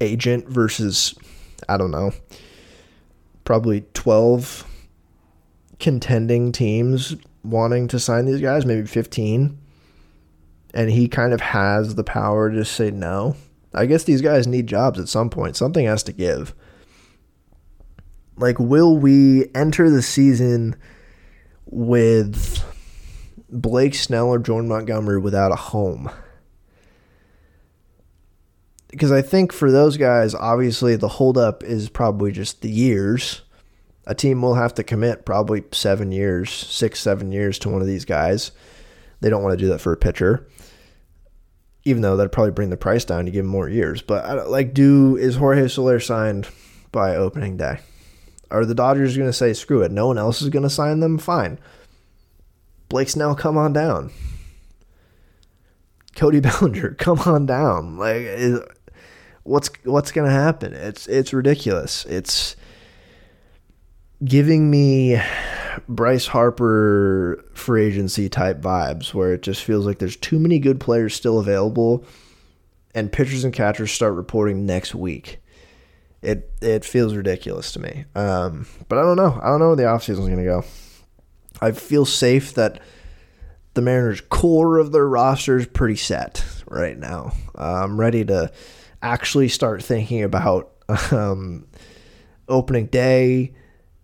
agent 0.00 0.48
versus 0.48 1.14
I 1.68 1.76
don't 1.76 1.90
know, 1.90 2.12
probably 3.44 3.84
12 3.94 4.66
contending 5.80 6.52
teams 6.52 7.16
wanting 7.42 7.88
to 7.88 7.98
sign 7.98 8.26
these 8.26 8.40
guys, 8.40 8.66
maybe 8.66 8.86
15. 8.86 9.58
And 10.72 10.90
he 10.90 11.08
kind 11.08 11.32
of 11.32 11.40
has 11.40 11.96
the 11.96 12.04
power 12.04 12.50
to 12.50 12.64
say 12.64 12.90
no. 12.90 13.36
I 13.74 13.86
guess 13.86 14.04
these 14.04 14.20
guys 14.20 14.46
need 14.46 14.66
jobs 14.66 14.98
at 15.00 15.08
some 15.08 15.30
point. 15.30 15.56
Something 15.56 15.86
has 15.86 16.02
to 16.04 16.12
give. 16.12 16.54
Like, 18.36 18.58
will 18.58 18.96
we 18.96 19.50
enter 19.54 19.90
the 19.90 20.02
season 20.02 20.76
with 21.66 22.64
Blake 23.50 23.94
Snell 23.94 24.28
or 24.28 24.38
Jordan 24.38 24.68
Montgomery 24.68 25.18
without 25.18 25.52
a 25.52 25.56
home? 25.56 26.10
Because 28.88 29.12
I 29.12 29.22
think 29.22 29.52
for 29.52 29.70
those 29.70 29.96
guys, 29.96 30.34
obviously 30.34 30.96
the 30.96 31.08
holdup 31.08 31.62
is 31.62 31.88
probably 31.88 32.32
just 32.32 32.62
the 32.62 32.70
years. 32.70 33.42
A 34.10 34.14
team 34.14 34.42
will 34.42 34.54
have 34.54 34.74
to 34.74 34.82
commit 34.82 35.24
probably 35.24 35.62
seven 35.72 36.10
years, 36.10 36.50
six, 36.50 37.00
seven 37.00 37.30
years 37.30 37.58
to 37.60 37.68
one 37.68 37.80
of 37.80 37.86
these 37.86 38.04
guys. 38.04 38.50
They 39.20 39.30
don't 39.30 39.42
want 39.42 39.58
to 39.58 39.64
do 39.64 39.70
that 39.70 39.80
for 39.80 39.92
a 39.92 39.96
pitcher 39.96 40.46
even 41.84 42.02
though 42.02 42.16
that'd 42.16 42.32
probably 42.32 42.50
bring 42.50 42.70
the 42.70 42.76
price 42.76 43.04
down 43.04 43.24
to 43.24 43.30
give 43.30 43.44
him 43.44 43.50
more 43.50 43.68
years. 43.68 44.02
But 44.02 44.48
like, 44.48 44.74
do 44.74 45.16
is 45.16 45.36
Jorge 45.36 45.68
Soler 45.68 46.00
signed 46.00 46.48
by 46.92 47.16
opening 47.16 47.56
day? 47.56 47.80
Are 48.50 48.64
the 48.64 48.74
Dodgers 48.74 49.16
going 49.16 49.28
to 49.28 49.32
say, 49.32 49.52
screw 49.52 49.82
it, 49.82 49.92
no 49.92 50.08
one 50.08 50.18
else 50.18 50.42
is 50.42 50.48
going 50.48 50.64
to 50.64 50.70
sign 50.70 51.00
them? 51.00 51.18
Fine. 51.18 51.58
Blake 52.88 53.08
Snell, 53.08 53.34
come 53.34 53.56
on 53.56 53.72
down. 53.72 54.10
Cody 56.16 56.40
Bellinger, 56.40 56.94
come 56.94 57.20
on 57.20 57.46
down. 57.46 57.96
Like, 57.96 58.22
is, 58.22 58.60
what's 59.44 59.70
what's 59.84 60.12
going 60.12 60.28
to 60.28 60.34
happen? 60.34 60.74
It's 60.74 61.06
it's 61.06 61.32
ridiculous. 61.32 62.04
It's 62.06 62.56
giving 64.24 64.70
me 64.70 65.20
Bryce 65.88 66.26
Harper 66.26 67.44
free 67.54 67.86
agency 67.86 68.28
type 68.28 68.60
vibes, 68.60 69.14
where 69.14 69.34
it 69.34 69.42
just 69.42 69.62
feels 69.62 69.86
like 69.86 69.98
there's 69.98 70.16
too 70.16 70.38
many 70.38 70.58
good 70.58 70.80
players 70.80 71.14
still 71.14 71.38
available, 71.38 72.04
and 72.94 73.12
pitchers 73.12 73.44
and 73.44 73.54
catchers 73.54 73.92
start 73.92 74.14
reporting 74.14 74.66
next 74.66 74.94
week 74.94 75.40
it 76.22 76.52
it 76.60 76.84
feels 76.84 77.14
ridiculous 77.14 77.72
to 77.72 77.80
me. 77.80 78.04
Um, 78.14 78.66
but 78.88 78.98
I 78.98 79.02
don't 79.02 79.16
know. 79.16 79.38
I 79.42 79.46
don't 79.46 79.60
know 79.60 79.68
where 79.68 79.76
the 79.76 79.84
offseason 79.84 80.10
is 80.10 80.18
going 80.18 80.36
to 80.36 80.44
go. 80.44 80.64
I 81.60 81.72
feel 81.72 82.04
safe 82.04 82.54
that 82.54 82.80
the 83.74 83.82
Mariners' 83.82 84.20
core 84.20 84.78
of 84.78 84.92
their 84.92 85.06
roster 85.06 85.56
is 85.56 85.66
pretty 85.66 85.96
set 85.96 86.44
right 86.66 86.98
now. 86.98 87.32
Uh, 87.56 87.82
I'm 87.84 87.98
ready 87.98 88.24
to 88.26 88.52
actually 89.02 89.48
start 89.48 89.82
thinking 89.82 90.22
about 90.22 90.72
um, 91.10 91.66
opening 92.48 92.86
day 92.86 93.54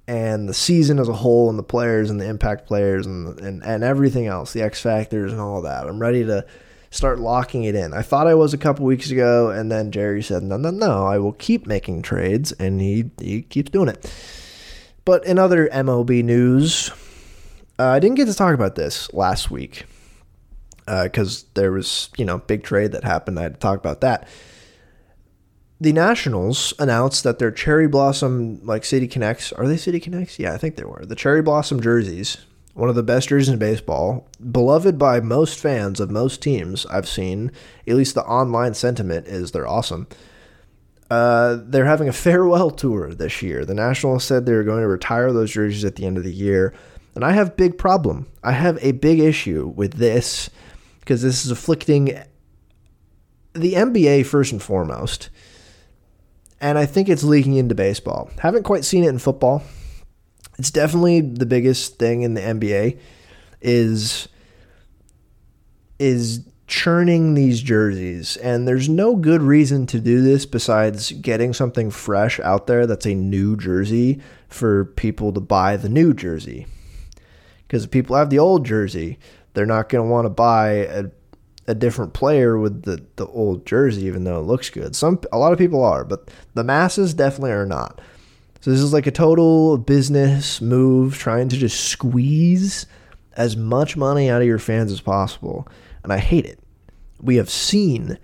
and 0.08 0.48
the 0.48 0.54
season 0.54 0.98
as 0.98 1.08
a 1.08 1.12
whole 1.12 1.50
and 1.50 1.58
the 1.58 1.64
players 1.64 2.10
and 2.10 2.20
the 2.20 2.28
impact 2.28 2.66
players 2.66 3.06
and, 3.06 3.38
and, 3.40 3.62
and 3.64 3.82
everything 3.82 4.26
else, 4.26 4.52
the 4.52 4.62
X 4.62 4.80
factors 4.80 5.32
and 5.32 5.40
all 5.40 5.62
that. 5.62 5.86
I'm 5.86 5.98
ready 5.98 6.24
to 6.24 6.46
start 6.90 7.18
locking 7.18 7.64
it 7.64 7.74
in. 7.74 7.92
I 7.92 8.02
thought 8.02 8.26
I 8.26 8.34
was 8.34 8.54
a 8.54 8.58
couple 8.58 8.86
weeks 8.86 9.10
ago, 9.10 9.50
and 9.50 9.70
then 9.70 9.90
Jerry 9.90 10.22
said, 10.22 10.42
"No, 10.42 10.56
no, 10.56 10.70
no, 10.70 11.06
I 11.06 11.18
will 11.18 11.32
keep 11.32 11.66
making 11.66 12.02
trades," 12.02 12.52
and 12.52 12.80
he 12.80 13.10
he 13.20 13.42
keeps 13.42 13.70
doing 13.70 13.88
it. 13.88 14.10
But 15.04 15.24
in 15.24 15.38
other 15.38 15.68
MLB 15.68 16.24
news, 16.24 16.90
uh, 17.78 17.86
I 17.86 17.98
didn't 17.98 18.16
get 18.16 18.26
to 18.26 18.34
talk 18.34 18.54
about 18.54 18.74
this 18.74 19.12
last 19.12 19.50
week 19.50 19.86
because 20.86 21.44
uh, 21.44 21.46
there 21.54 21.72
was 21.72 22.10
you 22.16 22.24
know 22.24 22.38
big 22.38 22.62
trade 22.62 22.92
that 22.92 23.04
happened. 23.04 23.38
I 23.38 23.42
had 23.42 23.54
to 23.54 23.60
talk 23.60 23.78
about 23.78 24.00
that. 24.00 24.28
The 25.80 25.92
Nationals 25.92 26.72
announced 26.78 27.22
that 27.24 27.38
their 27.38 27.50
cherry 27.50 27.86
blossom 27.86 28.64
like 28.64 28.84
City 28.84 29.06
Connects 29.06 29.52
are 29.52 29.66
they 29.66 29.76
City 29.76 30.00
Connects? 30.00 30.38
Yeah, 30.38 30.54
I 30.54 30.58
think 30.58 30.76
they 30.76 30.84
were 30.84 31.04
the 31.04 31.14
cherry 31.14 31.42
blossom 31.42 31.80
jerseys 31.80 32.38
one 32.76 32.90
of 32.90 32.94
the 32.94 33.02
best 33.02 33.30
jerseys 33.30 33.48
in 33.48 33.58
baseball, 33.58 34.28
beloved 34.52 34.98
by 34.98 35.18
most 35.18 35.58
fans 35.58 35.98
of 35.98 36.10
most 36.10 36.42
teams 36.42 36.84
I've 36.86 37.08
seen. 37.08 37.50
At 37.88 37.96
least 37.96 38.14
the 38.14 38.24
online 38.24 38.74
sentiment 38.74 39.26
is 39.26 39.50
they're 39.50 39.66
awesome. 39.66 40.06
Uh, 41.10 41.58
they're 41.62 41.86
having 41.86 42.06
a 42.06 42.12
farewell 42.24 42.70
tour 42.70 43.14
this 43.14 43.40
year. 43.40 43.64
The 43.64 43.74
Nationals 43.74 44.24
said 44.24 44.44
they 44.44 44.52
were 44.52 44.62
going 44.62 44.82
to 44.82 44.88
retire 44.88 45.32
those 45.32 45.52
jerseys 45.52 45.86
at 45.86 45.96
the 45.96 46.04
end 46.04 46.18
of 46.18 46.24
the 46.24 46.32
year, 46.32 46.74
and 47.14 47.24
I 47.24 47.32
have 47.32 47.56
big 47.56 47.78
problem. 47.78 48.26
I 48.44 48.52
have 48.52 48.78
a 48.82 48.92
big 48.92 49.20
issue 49.20 49.72
with 49.74 49.94
this 49.94 50.50
because 51.00 51.22
this 51.22 51.46
is 51.46 51.50
afflicting 51.50 52.06
the 53.54 53.72
NBA 53.72 54.26
first 54.26 54.52
and 54.52 54.62
foremost, 54.62 55.30
and 56.60 56.78
I 56.78 56.86
think 56.86 57.08
it's 57.08 57.24
leaking 57.24 57.54
into 57.54 57.74
baseball. 57.74 58.30
Haven't 58.38 58.62
quite 58.62 58.84
seen 58.84 59.04
it 59.04 59.08
in 59.08 59.18
football. 59.18 59.62
It's 60.58 60.70
definitely 60.70 61.20
the 61.20 61.46
biggest 61.46 61.98
thing 61.98 62.22
in 62.22 62.34
the 62.34 62.40
NBA 62.40 62.98
is 63.60 64.28
is 65.98 66.46
churning 66.66 67.34
these 67.34 67.62
jerseys. 67.62 68.36
And 68.38 68.66
there's 68.66 68.88
no 68.88 69.16
good 69.16 69.40
reason 69.40 69.86
to 69.86 70.00
do 70.00 70.20
this 70.20 70.44
besides 70.44 71.12
getting 71.12 71.52
something 71.52 71.90
fresh 71.90 72.40
out 72.40 72.66
there 72.66 72.86
that's 72.86 73.06
a 73.06 73.14
new 73.14 73.56
jersey 73.56 74.20
for 74.48 74.84
people 74.84 75.32
to 75.32 75.40
buy 75.40 75.76
the 75.76 75.88
new 75.88 76.12
jersey. 76.12 76.66
Because 77.66 77.84
if 77.84 77.90
people 77.90 78.16
have 78.16 78.30
the 78.30 78.38
old 78.38 78.66
jersey 78.66 79.18
they're 79.56 79.64
not 79.64 79.88
going 79.88 80.04
to 80.04 80.10
want 80.10 80.26
to 80.26 80.30
buy 80.30 80.68
a, 80.68 81.04
a 81.68 81.74
different 81.74 82.12
player 82.12 82.58
with 82.58 82.82
the, 82.82 83.04
the 83.16 83.26
old 83.28 83.66
jersey 83.66 84.04
even 84.04 84.24
though 84.24 84.38
it 84.38 84.44
looks 84.44 84.70
good 84.70 84.94
some 84.94 85.20
a 85.32 85.38
lot 85.38 85.52
of 85.52 85.58
people 85.58 85.82
are 85.82 86.04
but 86.04 86.30
the 86.54 86.64
masses 86.64 87.14
definitely 87.14 87.50
are 87.50 87.66
not 87.66 88.00
so 88.66 88.70
this 88.72 88.80
is 88.80 88.92
like 88.92 89.06
a 89.06 89.12
total 89.12 89.78
business 89.78 90.60
move 90.60 91.16
trying 91.16 91.48
to 91.50 91.56
just 91.56 91.84
squeeze 91.84 92.86
as 93.36 93.56
much 93.56 93.96
money 93.96 94.30
out 94.30 94.40
of 94.40 94.46
your 94.48 94.58
fans 94.58 94.90
as 94.90 95.00
possible. 95.00 95.68
And 96.02 96.12
I 96.12 96.18
hate 96.18 96.46
it. 96.46 96.58
We 97.20 97.36
have 97.36 97.50
seen 97.50 98.18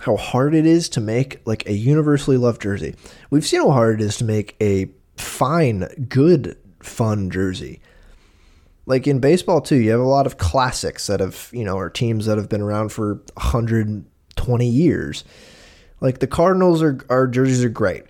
how 0.00 0.16
hard 0.16 0.54
it 0.54 0.66
is 0.66 0.88
to 0.90 1.00
make 1.00 1.46
like 1.46 1.66
a 1.68 1.74
universally 1.74 2.36
loved 2.36 2.62
jersey. 2.62 2.94
We've 3.30 3.46
seen 3.46 3.60
how 3.60 3.70
hard 3.70 4.00
it 4.00 4.04
is 4.04 4.16
to 4.18 4.24
make 4.24 4.56
a 4.60 4.88
fine, 5.16 6.06
good, 6.08 6.56
fun 6.80 7.30
jersey. 7.30 7.80
Like 8.86 9.06
in 9.06 9.18
baseball 9.18 9.60
too, 9.60 9.76
you 9.76 9.90
have 9.90 10.00
a 10.00 10.04
lot 10.04 10.26
of 10.26 10.38
classics 10.38 11.06
that 11.06 11.20
have, 11.20 11.48
you 11.52 11.64
know, 11.64 11.78
are 11.78 11.90
teams 11.90 12.26
that 12.26 12.36
have 12.38 12.48
been 12.48 12.60
around 12.60 12.90
for 12.90 13.22
120 13.34 14.68
years. 14.68 15.24
Like 16.00 16.18
the 16.18 16.26
Cardinals 16.26 16.82
are 16.82 16.98
our 17.08 17.26
jerseys 17.26 17.64
are 17.64 17.70
great 17.70 18.04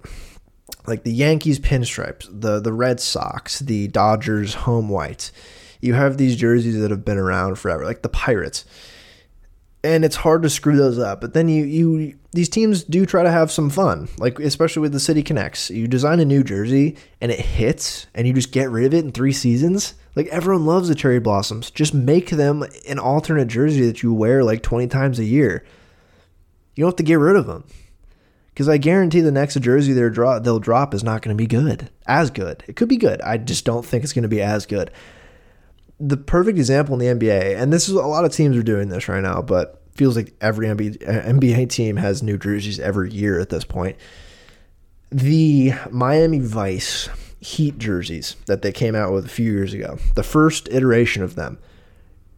like 0.86 1.02
the 1.02 1.12
Yankees 1.12 1.58
pinstripes, 1.58 2.28
the 2.30 2.60
the 2.60 2.72
Red 2.72 3.00
Sox, 3.00 3.60
the 3.60 3.88
Dodgers 3.88 4.54
home 4.54 4.88
whites. 4.88 5.32
You 5.80 5.94
have 5.94 6.16
these 6.16 6.36
jerseys 6.36 6.80
that 6.80 6.90
have 6.90 7.04
been 7.04 7.18
around 7.18 7.56
forever, 7.56 7.84
like 7.84 8.02
the 8.02 8.08
Pirates. 8.08 8.64
And 9.84 10.04
it's 10.04 10.16
hard 10.16 10.42
to 10.42 10.50
screw 10.50 10.76
those 10.76 10.98
up. 10.98 11.20
But 11.20 11.34
then 11.34 11.48
you 11.48 11.64
you 11.64 12.18
these 12.32 12.48
teams 12.48 12.82
do 12.82 13.06
try 13.06 13.22
to 13.22 13.30
have 13.30 13.52
some 13.52 13.70
fun. 13.70 14.08
Like 14.18 14.40
especially 14.40 14.80
with 14.80 14.92
the 14.92 15.00
City 15.00 15.22
Connects. 15.22 15.70
You 15.70 15.86
design 15.86 16.18
a 16.18 16.24
new 16.24 16.42
jersey 16.42 16.96
and 17.20 17.30
it 17.30 17.38
hits 17.38 18.06
and 18.14 18.26
you 18.26 18.32
just 18.32 18.50
get 18.50 18.70
rid 18.70 18.86
of 18.86 18.94
it 18.94 19.04
in 19.04 19.12
3 19.12 19.32
seasons. 19.32 19.94
Like 20.16 20.26
everyone 20.28 20.66
loves 20.66 20.88
the 20.88 20.94
cherry 20.94 21.20
blossoms. 21.20 21.70
Just 21.70 21.94
make 21.94 22.30
them 22.30 22.64
an 22.88 22.98
alternate 22.98 23.48
jersey 23.48 23.86
that 23.86 24.02
you 24.02 24.12
wear 24.12 24.42
like 24.42 24.62
20 24.62 24.88
times 24.88 25.18
a 25.18 25.24
year. 25.24 25.64
You 26.74 26.82
don't 26.82 26.92
have 26.92 26.96
to 26.96 27.02
get 27.04 27.20
rid 27.20 27.36
of 27.36 27.46
them 27.46 27.64
because 28.54 28.68
I 28.68 28.78
guarantee 28.78 29.20
the 29.20 29.32
next 29.32 29.60
jersey 29.60 29.92
they're 29.92 30.10
draw 30.10 30.38
they'll 30.38 30.60
drop 30.60 30.94
is 30.94 31.04
not 31.04 31.22
going 31.22 31.36
to 31.36 31.40
be 31.40 31.46
good, 31.46 31.90
as 32.06 32.30
good. 32.30 32.64
It 32.68 32.76
could 32.76 32.88
be 32.88 32.96
good. 32.96 33.20
I 33.22 33.36
just 33.36 33.64
don't 33.64 33.84
think 33.84 34.04
it's 34.04 34.12
going 34.12 34.22
to 34.22 34.28
be 34.28 34.40
as 34.40 34.64
good. 34.64 34.90
The 36.00 36.16
perfect 36.16 36.58
example 36.58 37.00
in 37.00 37.18
the 37.18 37.26
NBA, 37.26 37.56
and 37.56 37.72
this 37.72 37.88
is 37.88 37.94
a 37.94 38.02
lot 38.02 38.24
of 38.24 38.32
teams 38.32 38.56
are 38.56 38.62
doing 38.62 38.88
this 38.88 39.08
right 39.08 39.22
now, 39.22 39.42
but 39.42 39.82
feels 39.94 40.16
like 40.16 40.34
every 40.40 40.66
NBA 40.66 41.68
team 41.70 41.96
has 41.96 42.22
new 42.22 42.36
jerseys 42.36 42.80
every 42.80 43.12
year 43.12 43.38
at 43.38 43.48
this 43.48 43.64
point. 43.64 43.96
The 45.10 45.72
Miami 45.90 46.40
Vice 46.40 47.08
Heat 47.38 47.78
jerseys 47.78 48.36
that 48.46 48.62
they 48.62 48.72
came 48.72 48.94
out 48.94 49.12
with 49.12 49.26
a 49.26 49.28
few 49.28 49.52
years 49.52 49.72
ago, 49.74 49.98
the 50.14 50.22
first 50.22 50.68
iteration 50.70 51.22
of 51.22 51.36
them, 51.36 51.58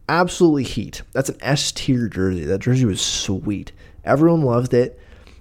absolutely 0.07 0.63
heat. 0.63 1.01
That's 1.13 1.29
an 1.29 1.37
S 1.41 1.71
tier 1.71 2.07
jersey. 2.07 2.43
That 2.43 2.59
jersey 2.59 2.85
was 2.85 3.01
sweet. 3.01 3.71
Everyone 4.03 4.41
loved 4.41 4.73
it 4.73 4.99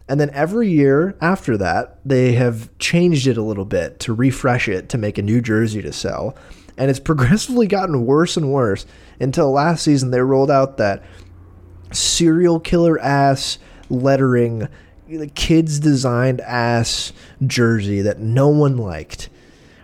and 0.08 0.20
then 0.20 0.30
every 0.30 0.68
year 0.68 1.16
after 1.20 1.56
that, 1.56 1.98
they 2.04 2.32
have 2.32 2.76
changed 2.78 3.26
it 3.26 3.36
a 3.36 3.42
little 3.42 3.64
bit 3.64 3.98
to 4.00 4.14
refresh 4.14 4.68
it 4.68 4.88
to 4.90 4.98
make 4.98 5.18
a 5.18 5.22
new 5.22 5.40
jersey 5.40 5.82
to 5.82 5.92
sell. 5.92 6.36
And 6.76 6.90
it's 6.90 7.00
progressively 7.10 7.66
gotten 7.66 8.06
worse 8.06 8.36
and 8.36 8.52
worse 8.52 8.86
until 9.20 9.50
last 9.50 9.84
season 9.84 10.10
they 10.10 10.20
rolled 10.20 10.50
out 10.50 10.76
that 10.76 11.02
serial 11.92 12.60
killer 12.60 12.98
ass 13.00 13.58
lettering, 13.88 14.68
the 15.08 15.28
kids 15.28 15.78
designed 15.78 16.40
ass 16.40 17.12
jersey 17.46 18.02
that 18.02 18.18
no 18.18 18.48
one 18.48 18.76
liked. 18.76 19.28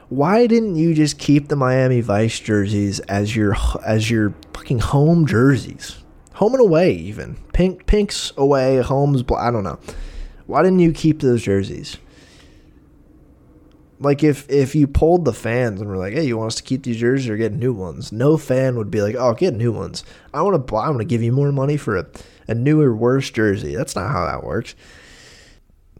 Why 0.08 0.46
didn't 0.46 0.76
you 0.76 0.92
just 0.94 1.18
keep 1.18 1.48
the 1.48 1.56
Miami 1.56 2.02
Vice 2.02 2.38
jerseys 2.38 3.00
as 3.00 3.34
your 3.34 3.56
as 3.84 4.10
your 4.10 4.34
fucking 4.52 4.80
home 4.80 5.26
jerseys? 5.26 5.96
Home 6.34 6.54
and 6.54 6.62
away 6.62 6.92
even. 6.92 7.36
Pink 7.54 7.86
pinks 7.86 8.32
away, 8.36 8.82
homes 8.82 9.22
I 9.34 9.50
don't 9.50 9.64
know. 9.64 9.78
Why 10.46 10.62
didn't 10.62 10.80
you 10.80 10.92
keep 10.92 11.20
those 11.20 11.42
jerseys? 11.42 11.96
Like 14.02 14.22
if 14.24 14.48
if 14.50 14.74
you 14.74 14.86
polled 14.86 15.24
the 15.24 15.32
fans 15.32 15.80
and 15.80 15.88
were 15.88 15.96
like, 15.96 16.12
"Hey, 16.12 16.24
you 16.24 16.36
want 16.36 16.48
us 16.48 16.56
to 16.56 16.62
keep 16.62 16.82
these 16.82 16.98
jerseys 16.98 17.30
or 17.30 17.36
get 17.36 17.52
new 17.52 17.72
ones?" 17.72 18.12
No 18.12 18.36
fan 18.36 18.76
would 18.76 18.90
be 18.90 19.02
like, 19.02 19.14
"Oh, 19.14 19.34
get 19.34 19.54
new 19.54 19.72
ones. 19.72 20.04
I 20.34 20.42
want 20.42 20.54
to 20.54 20.58
buy. 20.58 20.86
I 20.86 20.88
want 20.88 21.00
to 21.00 21.04
give 21.04 21.22
you 21.22 21.32
more 21.32 21.52
money 21.52 21.76
for 21.76 21.96
a, 21.96 22.06
a 22.48 22.54
newer, 22.54 22.94
worse 22.94 23.30
jersey." 23.30 23.74
That's 23.74 23.96
not 23.96 24.10
how 24.10 24.26
that 24.26 24.44
works. 24.44 24.74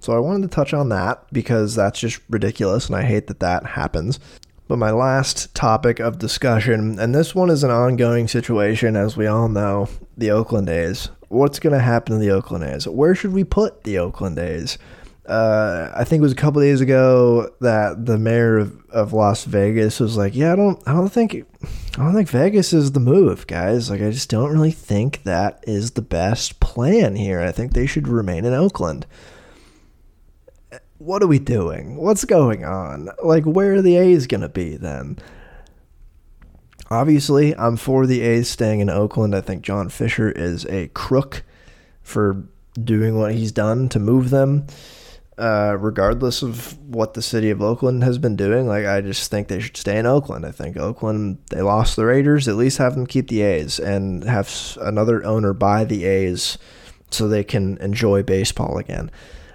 So 0.01 0.13
I 0.13 0.19
wanted 0.19 0.43
to 0.43 0.55
touch 0.55 0.75
on 0.75 0.89
that 0.89 1.25
because 1.33 1.77
that's 1.77 2.01
just 2.01 2.21
ridiculous 2.29 2.89
and 2.89 2.97
I 2.97 3.03
hate 3.03 3.29
that 3.29 3.39
that 3.39 3.65
happens. 3.65 4.19
But 4.67 4.79
my 4.79 4.91
last 4.91 5.55
topic 5.55 6.01
of 6.01 6.19
discussion, 6.19 6.99
and 6.99 7.15
this 7.15 7.35
one 7.37 7.51
is 7.51 7.63
an 7.63 7.71
ongoing 7.71 8.27
situation, 8.27 8.97
as 8.97 9.17
we 9.17 9.27
all 9.27 9.49
know 9.49 9.89
the 10.17 10.31
Oakland 10.31 10.69
A's. 10.69 11.11
What's 11.29 11.59
going 11.59 11.75
to 11.75 11.79
happen 11.79 12.15
to 12.15 12.19
the 12.19 12.31
Oakland 12.31 12.65
A's? 12.65 12.89
Where 12.89 13.15
should 13.15 13.33
we 13.33 13.45
put 13.45 13.85
the 13.85 13.99
Oakland 13.99 14.39
A's? 14.39 14.79
Uh, 15.27 15.89
I 15.95 16.03
think 16.03 16.19
it 16.19 16.23
was 16.23 16.33
a 16.33 16.37
couple 16.37 16.61
days 16.61 16.81
ago 16.81 17.49
that 17.61 18.07
the 18.07 18.19
mayor 18.19 18.59
of, 18.59 18.85
of 18.91 19.13
Las 19.13 19.45
Vegas 19.45 20.01
was 20.01 20.17
like, 20.17 20.35
"Yeah, 20.35 20.53
I 20.53 20.57
don't, 20.57 20.83
I 20.87 20.93
don't 20.93 21.13
think, 21.13 21.47
I 21.97 22.03
don't 22.03 22.15
think 22.15 22.29
Vegas 22.29 22.73
is 22.73 22.93
the 22.93 23.01
move, 23.01 23.47
guys. 23.47 23.89
Like, 23.89 24.03
I 24.03 24.11
just 24.11 24.29
don't 24.29 24.53
really 24.53 24.73
think 24.73 25.23
that 25.23 25.63
is 25.67 25.93
the 25.93 26.03
best 26.03 26.59
plan 26.59 27.15
here. 27.15 27.41
I 27.41 27.53
think 27.53 27.73
they 27.73 27.87
should 27.87 28.09
remain 28.09 28.45
in 28.45 28.53
Oakland." 28.53 29.07
What 30.99 31.23
are 31.23 31.27
we 31.27 31.41
doing? 31.41 31.97
What's 31.97 32.25
going 32.25 32.65
on? 32.65 33.09
Like, 33.25 33.45
where 33.45 33.75
are 33.75 33.83
the 33.83 33.97
A's 33.97 34.29
gonna 34.29 34.49
be 34.49 34.77
then? 34.77 35.19
Obviously, 36.91 37.57
I'm 37.57 37.77
for 37.77 38.07
the 38.07 38.21
A's 38.21 38.49
staying 38.49 38.81
in 38.81 38.91
Oakland. 38.91 39.35
I 39.35 39.41
think 39.41 39.63
John 39.63 39.89
Fisher 39.89 40.31
is 40.31 40.65
a 40.67 40.89
crook 40.89 41.43
for 42.03 42.45
doing 42.75 43.19
what 43.19 43.35
he's 43.35 43.51
done 43.51 43.89
to 43.91 43.99
move 43.99 44.31
them 44.31 44.67
uh, 45.39 45.77
regardless 45.79 46.43
of 46.43 46.79
what 46.87 47.15
the 47.15 47.23
city 47.23 47.51
of 47.51 47.63
Oakland 47.63 48.05
has 48.05 48.19
been 48.19 48.37
doing. 48.37 48.67
Like, 48.67 48.85
I 48.85 49.01
just 49.01 49.31
think 49.31 49.49
they 49.49 49.61
should 49.61 49.77
stay 49.77 49.99
in 49.99 50.07
Oakland. 50.07 50.45
I 50.45 50.53
think 50.53 50.77
Oakland, 50.77 51.39
they 51.51 51.63
lost 51.63 51.97
the 51.97 52.05
Raiders. 52.05 52.49
At 52.49 52.57
least 52.57 52.79
have 52.79 52.95
them 52.95 53.07
keep 53.07 53.29
the 53.29 53.43
A's 53.43 53.79
and 53.79 54.25
have 54.25 54.77
another 54.81 55.25
owner 55.25 55.53
buy 55.53 55.85
the 55.85 56.05
A's 56.05 56.59
so 57.11 57.29
they 57.29 57.45
can 57.45 57.79
enjoy 57.79 58.23
baseball 58.23 58.79
again. 58.79 59.11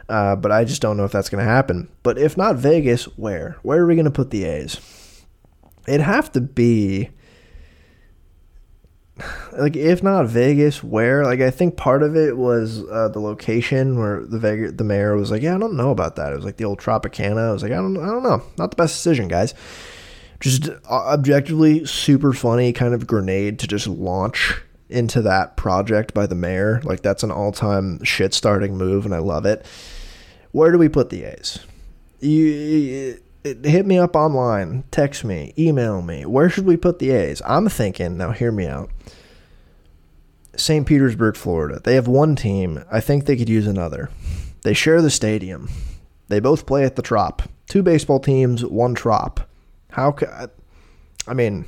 Uh, 0.09 0.36
but 0.36 0.51
I 0.51 0.63
just 0.63 0.82
don't 0.82 0.97
know 0.97 1.05
if 1.05 1.11
that's 1.11 1.30
going 1.30 1.43
to 1.43 1.51
happen. 1.51 1.89
But 2.01 2.17
if 2.17 2.38
not 2.38 2.55
Vegas, 2.55 3.05
where? 3.17 3.57
Where 3.61 3.82
are 3.82 3.88
we 3.88 3.95
going 3.95 4.05
to 4.05 4.11
put 4.11 4.32
the 4.32 4.45
A's? 4.45 4.80
It'd 5.88 6.01
have 6.01 6.32
to 6.34 6.41
be 6.41 7.09
like 9.53 9.76
if 9.76 10.03
not 10.03 10.28
Vegas, 10.28 10.84
where? 10.84 11.24
Like 11.24 11.41
I 11.41 11.51
think 11.51 11.78
part 11.78 12.03
of 12.03 12.15
it 12.15 12.38
was 12.38 12.84
uh, 12.89 13.09
the 13.09 13.20
location 13.20 13.97
where 13.97 14.26
the 14.26 14.39
Vegas, 14.39 14.74
the 14.74 14.84
mayor 14.84 15.15
was 15.15 15.32
like, 15.32 15.41
"Yeah, 15.41 15.55
I 15.55 15.57
don't 15.57 15.76
know 15.76 15.91
about 15.91 16.15
that." 16.15 16.34
It 16.34 16.36
was 16.36 16.45
like 16.45 16.57
the 16.57 16.65
old 16.65 16.80
Tropicana. 16.80 17.49
I 17.49 17.51
was 17.51 17.63
like, 17.63 17.72
"I 17.72 17.76
don't, 17.76 17.97
I 17.97 18.07
don't 18.07 18.24
know. 18.24 18.43
Not 18.57 18.72
the 18.72 18.78
best 18.78 18.95
decision, 18.95 19.28
guys." 19.28 19.53
Just 20.39 20.70
uh, 20.70 20.80
objectively 20.89 21.86
super 21.86 22.32
funny 22.32 22.72
kind 22.72 22.93
of 22.93 23.07
grenade 23.07 23.59
to 23.59 23.68
just 23.68 23.88
launch 23.88 24.61
into 24.89 25.22
that 25.24 25.57
project 25.57 26.13
by 26.13 26.28
the 26.28 26.36
mayor. 26.36 26.82
Like 26.84 27.01
that's 27.01 27.24
an 27.24 27.32
all-time 27.32 28.03
shit 28.03 28.34
starting 28.34 28.78
move, 28.78 29.05
and 29.05 29.15
I 29.15 29.20
love 29.20 29.45
it. 29.45 29.65
Where 30.51 30.72
do 30.72 30.78
we 30.78 30.89
put 30.89 31.09
the 31.09 31.24
A's? 31.24 31.59
You 32.20 33.20
hit 33.63 33.85
me 33.85 33.97
up 33.97 34.15
online, 34.15 34.83
text 34.91 35.23
me, 35.23 35.53
email 35.57 36.01
me. 36.01 36.25
Where 36.25 36.49
should 36.49 36.65
we 36.65 36.77
put 36.77 36.99
the 36.99 37.11
A's? 37.11 37.41
I'm 37.45 37.69
thinking, 37.69 38.17
now 38.17 38.31
hear 38.31 38.51
me 38.51 38.67
out. 38.67 38.89
St. 40.55 40.87
Petersburg, 40.87 41.35
Florida. 41.35 41.79
They 41.83 41.95
have 41.95 42.07
one 42.07 42.35
team. 42.35 42.83
I 42.91 42.99
think 42.99 43.25
they 43.25 43.37
could 43.37 43.49
use 43.49 43.67
another. 43.67 44.09
They 44.63 44.73
share 44.73 45.01
the 45.01 45.11
stadium. 45.11 45.69
They 46.29 46.39
both 46.39 46.65
play 46.65 46.83
at 46.83 46.95
the 46.95 47.01
Trop. 47.01 47.43
Two 47.67 47.83
baseball 47.83 48.19
teams, 48.19 48.65
one 48.65 48.95
Trop. 48.95 49.41
How 49.91 50.11
could 50.11 50.29
I 51.27 51.33
mean, 51.33 51.65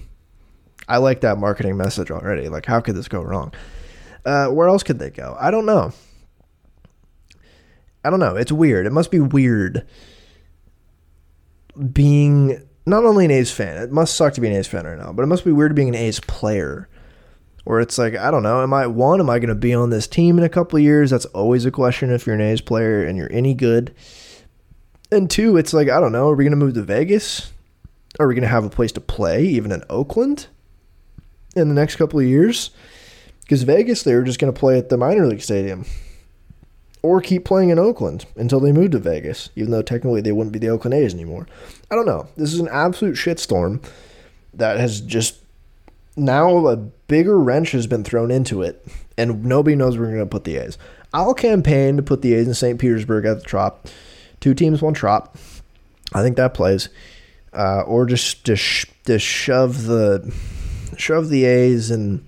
I 0.88 0.98
like 0.98 1.22
that 1.22 1.38
marketing 1.38 1.78
message 1.78 2.10
already. 2.10 2.50
Like, 2.50 2.66
how 2.66 2.80
could 2.80 2.96
this 2.96 3.08
go 3.08 3.22
wrong? 3.22 3.54
Uh, 4.26 4.48
where 4.48 4.68
else 4.68 4.84
could 4.84 5.00
they 5.00 5.10
go? 5.10 5.36
I 5.40 5.52
don't 5.52 5.66
know. 5.66 5.92
I 8.04 8.10
don't 8.10 8.20
know. 8.20 8.36
It's 8.36 8.52
weird. 8.52 8.86
It 8.86 8.92
must 8.92 9.12
be 9.12 9.20
weird 9.20 9.86
being 11.92 12.68
not 12.86 13.06
only 13.06 13.26
an 13.26 13.32
A's 13.32 13.52
fan, 13.52 13.82
it 13.82 13.92
must 13.92 14.16
suck 14.16 14.34
to 14.34 14.42
be 14.42 14.48
an 14.48 14.56
A's 14.56 14.68
fan 14.68 14.86
right 14.86 14.98
now, 14.98 15.14
but 15.14 15.24
it 15.24 15.28
must 15.28 15.46
be 15.46 15.52
weird 15.52 15.76
being 15.76 15.90
an 15.90 15.96
A's 15.96 16.20
player. 16.20 16.90
Where 17.66 17.80
it's 17.80 17.98
like, 17.98 18.16
I 18.16 18.32
don't 18.32 18.42
know, 18.42 18.64
am 18.64 18.74
I 18.74 18.88
one, 18.88 19.20
am 19.20 19.30
I 19.30 19.38
going 19.38 19.50
to 19.50 19.56
be 19.56 19.74
on 19.74 19.92
this 19.92 20.08
team 20.08 20.40
in 20.40 20.44
a 20.44 20.50
couple 20.50 20.80
years? 20.80 21.12
That's 21.12 21.26
always 21.26 21.66
a 21.66 21.72
question 21.72 22.10
if 22.10 22.26
you're 22.26 22.36
an 22.36 22.42
A's 22.42 22.62
player 22.62 23.06
and 23.06 23.16
you're 23.18 23.32
any 23.32 23.54
good. 23.54 23.94
And 25.12 25.30
two, 25.30 25.56
it's 25.58 25.74
like, 25.74 25.88
I 25.88 26.00
don't 26.00 26.12
know, 26.12 26.30
are 26.30 26.36
we 26.36 26.46
going 26.46 26.58
to 26.58 26.58
move 26.58 26.74
to 26.76 26.82
Vegas? 26.82 27.52
Are 28.20 28.28
we 28.28 28.34
going 28.34 28.44
to 28.44 28.48
have 28.48 28.66
a 28.66 28.70
place 28.70 28.92
to 28.94 29.02
play, 29.02 29.44
even 29.44 29.72
in 29.72 29.84
Oakland, 29.90 30.48
in 31.56 31.68
the 31.68 31.76
next 31.76 31.98
couple 31.98 32.20
of 32.20 32.26
years? 32.26 32.72
Because 33.42 33.64
Vegas, 33.64 34.02
they 34.02 34.16
were 34.16 34.24
just 34.24 34.40
going 34.40 34.52
to 34.52 34.60
play 34.60 34.80
at 34.80 34.90
the 34.90 34.98
minor 34.98 35.28
league 35.28 35.42
stadium 35.42 35.86
or 37.02 37.22
keep 37.22 37.46
playing 37.46 37.70
in 37.70 37.80
Oakland 37.80 38.26
until 38.36 38.60
they 38.60 38.72
move 38.72 38.92
to 38.92 39.00
Vegas, 39.00 39.50
even 39.56 39.72
though 39.72 39.82
technically 39.82 40.22
they 40.22 40.32
wouldn't 40.32 40.54
be 40.54 40.60
the 40.60 40.70
Oakland 40.70 40.94
A's 40.94 41.14
anymore. 41.14 41.48
I 41.90 41.96
don't 41.96 42.06
know. 42.06 42.28
This 42.36 42.54
is 42.54 42.60
an 42.60 42.68
absolute 42.70 43.16
shitstorm 43.16 43.84
that 44.54 44.80
has 44.80 45.02
just 45.02 45.38
now 46.18 46.68
a 46.68 46.76
bigger 46.76 47.40
wrench 47.40 47.72
has 47.72 47.88
been 47.88 48.04
thrown 48.04 48.32
into 48.32 48.62
it, 48.62 48.86
and 49.18 49.46
nobody 49.46 49.76
knows 49.76 49.98
where 49.98 50.08
we're 50.08 50.16
going 50.16 50.26
to 50.26 50.30
put 50.30 50.44
the 50.44 50.58
A's. 50.58 50.78
I'll 51.14 51.34
campaign 51.34 51.98
to 51.98 52.04
put 52.04 52.22
the 52.22 52.34
A's 52.34 52.48
in 52.48 52.54
St. 52.54 52.80
Petersburg 52.80 53.26
at 53.26 53.40
the 53.40 53.46
Trop. 53.46 53.88
Two 54.40 54.54
teams, 54.54 54.82
one 54.82 54.94
Trop. 54.94 55.36
I 56.14 56.22
think 56.22 56.38
that 56.38 56.54
plays. 56.54 56.90
Uh, 57.52 57.82
or 57.82 58.06
just 58.06 58.44
just 58.44 58.86
just 59.06 59.26
shove 59.26 59.86
the 59.86 60.34
shove 60.98 61.30
the 61.30 61.46
A's 61.46 61.90
and 61.90 62.24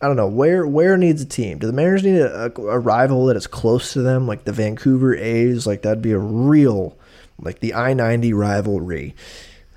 I 0.00 0.06
don't 0.06 0.16
know 0.16 0.28
where 0.28 0.66
where 0.66 0.96
needs 0.96 1.22
a 1.22 1.26
team. 1.26 1.58
Do 1.58 1.66
the 1.66 1.72
Mariners 1.72 2.04
need 2.04 2.18
a, 2.20 2.52
a, 2.56 2.78
rival 2.78 3.26
that 3.26 3.36
is 3.36 3.48
close 3.48 3.92
to 3.94 4.02
them, 4.02 4.28
like 4.28 4.44
the 4.44 4.52
Vancouver 4.52 5.16
A's? 5.16 5.66
Like 5.66 5.82
that'd 5.82 6.02
be 6.02 6.12
a 6.12 6.18
real, 6.18 6.96
like 7.40 7.58
the 7.58 7.74
I 7.74 7.94
ninety 7.94 8.32
rivalry. 8.32 9.16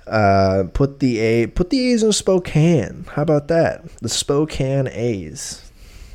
Uh, 0.06 0.64
put 0.72 1.00
the 1.00 1.18
A 1.18 1.46
put 1.48 1.70
the 1.70 1.92
A's 1.92 2.04
in 2.04 2.12
Spokane. 2.12 3.04
How 3.10 3.22
about 3.22 3.48
that? 3.48 3.84
The 3.96 4.08
Spokane 4.08 4.88
A's. 4.88 5.70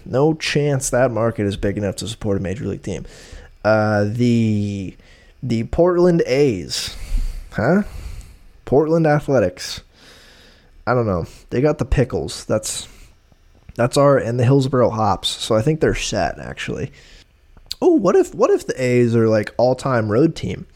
No 0.06 0.34
chance 0.34 0.90
that 0.90 1.12
market 1.12 1.46
is 1.46 1.58
big 1.58 1.78
enough 1.78 1.98
to 1.98 2.08
support 2.08 2.38
a 2.38 2.40
major 2.40 2.66
league 2.66 2.84
team. 2.84 3.06
Uh, 3.66 4.06
the 4.08 4.96
the 5.44 5.66
Portland 5.66 6.24
A's, 6.26 6.96
huh? 7.52 7.84
Portland 8.64 9.06
Athletics. 9.06 9.82
I 10.86 10.94
don't 10.94 11.06
know. 11.06 11.26
They 11.50 11.60
got 11.60 11.78
the 11.78 11.86
pickles. 11.86 12.46
That's 12.46 12.88
that's 13.78 13.96
our 13.96 14.18
and 14.18 14.38
the 14.38 14.44
Hillsboro 14.44 14.90
Hops. 14.90 15.30
So 15.30 15.56
I 15.56 15.62
think 15.62 15.80
they're 15.80 15.96
set 15.96 16.40
actually. 16.40 16.92
Oh, 17.82 17.94
what 17.94 18.16
if 18.16 18.36
what 18.36 18.50
if 18.50 18.68
the 18.68 18.82
A's 18.82 19.16
are 19.16 19.30
like 19.30 19.54
all 19.56 19.76
time 19.76 20.12
road 20.12 20.36
team? 20.36 20.68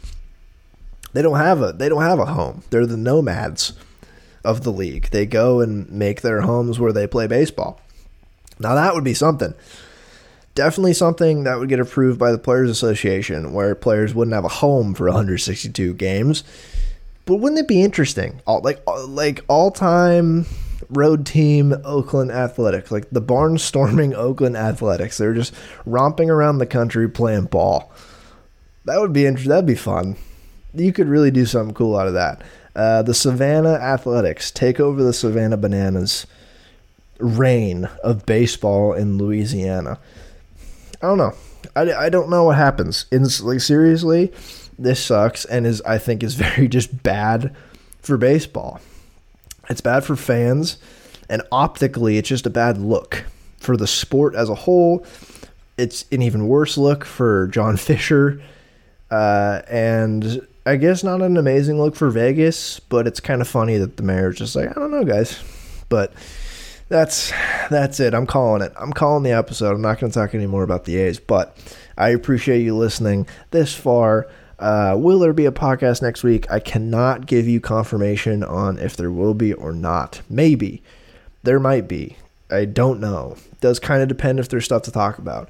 They 1.11 1.21
don't 1.21 1.37
have 1.37 1.61
a 1.61 1.73
they 1.73 1.89
don't 1.89 2.03
have 2.03 2.19
a 2.19 2.27
home. 2.27 2.63
They're 2.69 2.85
the 2.85 2.95
nomads 2.95 3.73
of 4.45 4.63
the 4.63 4.71
league. 4.71 5.09
They 5.09 5.25
go 5.25 5.59
and 5.59 5.91
make 5.91 6.21
their 6.21 6.41
homes 6.41 6.79
where 6.79 6.93
they 6.93 7.07
play 7.07 7.27
baseball. 7.27 7.81
Now 8.59 8.75
that 8.75 8.93
would 8.93 9.03
be 9.03 9.15
something. 9.15 9.55
Definitely 10.53 10.93
something 10.93 11.43
that 11.45 11.57
would 11.57 11.69
get 11.69 11.79
approved 11.79 12.19
by 12.19 12.31
the 12.31 12.37
Players 12.37 12.69
Association, 12.69 13.53
where 13.53 13.73
players 13.73 14.13
wouldn't 14.13 14.35
have 14.35 14.45
a 14.45 14.49
home 14.49 14.93
for 14.93 15.05
162 15.05 15.93
games. 15.93 16.43
But 17.25 17.37
wouldn't 17.37 17.61
it 17.61 17.69
be 17.69 17.81
interesting? 17.81 18.41
All, 18.45 18.61
like 18.61 18.81
like 19.07 19.43
all 19.47 19.71
time 19.71 20.45
road 20.91 21.25
team 21.25 21.73
Oakland 21.83 22.31
Athletics, 22.31 22.91
like 22.91 23.09
the 23.09 23.21
barnstorming 23.21 24.13
Oakland 24.15 24.57
Athletics. 24.57 25.17
They're 25.17 25.33
just 25.33 25.53
romping 25.85 26.29
around 26.29 26.57
the 26.57 26.65
country 26.65 27.09
playing 27.09 27.45
ball. 27.45 27.91
That 28.85 28.99
would 28.99 29.13
be 29.13 29.25
interesting. 29.25 29.49
That'd 29.49 29.65
be 29.65 29.75
fun. 29.75 30.15
You 30.73 30.93
could 30.93 31.07
really 31.07 31.31
do 31.31 31.45
something 31.45 31.73
cool 31.73 31.97
out 31.97 32.07
of 32.07 32.13
that. 32.13 32.41
Uh, 32.75 33.01
the 33.01 33.13
Savannah 33.13 33.73
Athletics 33.73 34.49
take 34.51 34.79
over 34.79 35.03
the 35.03 35.13
Savannah 35.13 35.57
Bananas 35.57 36.25
reign 37.19 37.85
of 38.03 38.25
baseball 38.25 38.93
in 38.93 39.17
Louisiana. 39.17 39.99
I 41.01 41.07
don't 41.07 41.17
know. 41.17 41.33
I, 41.75 41.93
I 41.93 42.09
don't 42.09 42.29
know 42.29 42.45
what 42.45 42.57
happens. 42.57 43.05
Like 43.11 43.59
seriously, 43.59 44.31
this 44.79 45.03
sucks 45.03 45.45
and 45.45 45.67
is 45.67 45.81
I 45.81 45.97
think 45.97 46.23
is 46.23 46.35
very 46.35 46.67
just 46.67 47.03
bad 47.03 47.55
for 48.01 48.17
baseball. 48.17 48.79
It's 49.69 49.81
bad 49.81 50.03
for 50.03 50.15
fans, 50.15 50.77
and 51.29 51.41
optically, 51.51 52.17
it's 52.17 52.29
just 52.29 52.45
a 52.45 52.49
bad 52.49 52.77
look 52.77 53.25
for 53.57 53.77
the 53.77 53.87
sport 53.87 54.35
as 54.35 54.49
a 54.49 54.55
whole. 54.55 55.05
It's 55.77 56.05
an 56.11 56.21
even 56.21 56.47
worse 56.47 56.77
look 56.77 57.05
for 57.05 57.47
John 57.47 57.77
Fisher, 57.77 58.41
uh, 59.09 59.61
and 59.69 60.45
I 60.65 60.75
guess 60.75 61.03
not 61.03 61.21
an 61.21 61.37
amazing 61.37 61.79
look 61.79 61.95
for 61.95 62.09
Vegas. 62.09 62.79
But 62.79 63.07
it's 63.07 63.19
kind 63.19 63.41
of 63.41 63.47
funny 63.47 63.77
that 63.77 63.97
the 63.97 64.03
mayor's 64.03 64.37
just 64.37 64.55
like, 64.55 64.69
I 64.69 64.73
don't 64.73 64.91
know, 64.91 65.03
guys, 65.03 65.41
but 65.89 66.13
that's 66.89 67.31
that's 67.69 67.99
it. 68.01 68.13
I'm 68.13 68.27
calling 68.27 68.61
it. 68.61 68.73
I'm 68.75 68.91
calling 68.91 69.23
the 69.23 69.31
episode. 69.31 69.73
I'm 69.73 69.81
not 69.81 69.99
going 69.99 70.11
to 70.11 70.19
talk 70.19 70.35
anymore 70.35 70.63
about 70.63 70.83
the 70.83 70.97
A's, 70.97 71.19
but 71.19 71.57
I 71.97 72.09
appreciate 72.09 72.61
you 72.61 72.75
listening 72.75 73.27
this 73.51 73.73
far. 73.73 74.27
Uh, 74.61 74.95
will 74.95 75.17
there 75.17 75.33
be 75.33 75.47
a 75.47 75.51
podcast 75.51 76.03
next 76.03 76.23
week? 76.23 76.49
I 76.51 76.59
cannot 76.59 77.25
give 77.25 77.47
you 77.47 77.59
confirmation 77.59 78.43
on 78.43 78.77
if 78.77 78.95
there 78.95 79.11
will 79.11 79.33
be 79.33 79.53
or 79.53 79.73
not. 79.73 80.21
Maybe. 80.29 80.83
There 81.41 81.59
might 81.59 81.87
be. 81.87 82.17
I 82.51 82.65
don't 82.65 82.99
know. 82.99 83.37
It 83.51 83.59
does 83.59 83.79
kind 83.79 84.03
of 84.03 84.07
depend 84.07 84.39
if 84.39 84.49
there's 84.49 84.65
stuff 84.65 84.83
to 84.83 84.91
talk 84.91 85.17
about. 85.17 85.49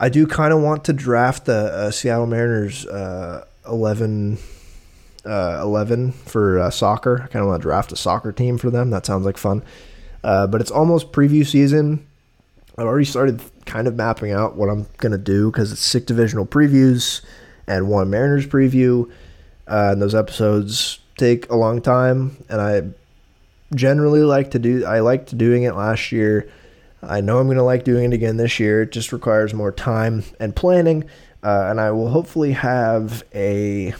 I 0.00 0.08
do 0.08 0.26
kind 0.26 0.54
of 0.54 0.62
want 0.62 0.84
to 0.84 0.94
draft 0.94 1.44
the 1.44 1.52
uh, 1.52 1.90
Seattle 1.90 2.26
Mariners 2.26 2.86
uh, 2.86 3.44
11, 3.68 4.38
uh, 5.26 5.58
11 5.62 6.12
for 6.12 6.58
uh, 6.58 6.70
soccer. 6.70 7.22
I 7.22 7.26
kind 7.26 7.42
of 7.42 7.48
want 7.48 7.60
to 7.60 7.68
draft 7.68 7.92
a 7.92 7.96
soccer 7.96 8.32
team 8.32 8.56
for 8.56 8.70
them. 8.70 8.88
That 8.88 9.04
sounds 9.04 9.26
like 9.26 9.36
fun. 9.36 9.62
Uh, 10.22 10.46
but 10.46 10.62
it's 10.62 10.70
almost 10.70 11.12
preview 11.12 11.46
season. 11.46 12.06
I've 12.78 12.86
already 12.86 13.04
started 13.04 13.42
kind 13.66 13.86
of 13.86 13.94
mapping 13.94 14.32
out 14.32 14.56
what 14.56 14.70
I'm 14.70 14.86
going 14.96 15.12
to 15.12 15.18
do 15.18 15.50
because 15.50 15.70
it's 15.70 15.82
six 15.82 16.06
divisional 16.06 16.46
previews 16.46 17.20
and 17.66 17.88
one 17.88 18.10
Mariners 18.10 18.46
preview. 18.46 19.10
Uh, 19.66 19.90
and 19.92 20.02
those 20.02 20.14
episodes 20.14 20.98
take 21.16 21.50
a 21.50 21.56
long 21.56 21.80
time. 21.80 22.36
And 22.48 22.60
I 22.60 22.82
generally 23.74 24.22
like 24.22 24.50
to 24.52 24.58
do, 24.58 24.84
I 24.84 25.00
liked 25.00 25.36
doing 25.36 25.62
it 25.62 25.74
last 25.74 26.12
year. 26.12 26.48
I 27.02 27.20
know 27.20 27.38
I'm 27.38 27.46
going 27.46 27.58
to 27.58 27.62
like 27.62 27.84
doing 27.84 28.12
it 28.12 28.14
again 28.14 28.36
this 28.36 28.58
year. 28.58 28.82
It 28.82 28.92
just 28.92 29.12
requires 29.12 29.52
more 29.52 29.72
time 29.72 30.24
and 30.40 30.54
planning. 30.54 31.04
Uh, 31.42 31.66
and 31.68 31.80
I 31.80 31.90
will 31.90 32.08
hopefully 32.08 32.52
have 32.52 33.22
a 33.34 33.94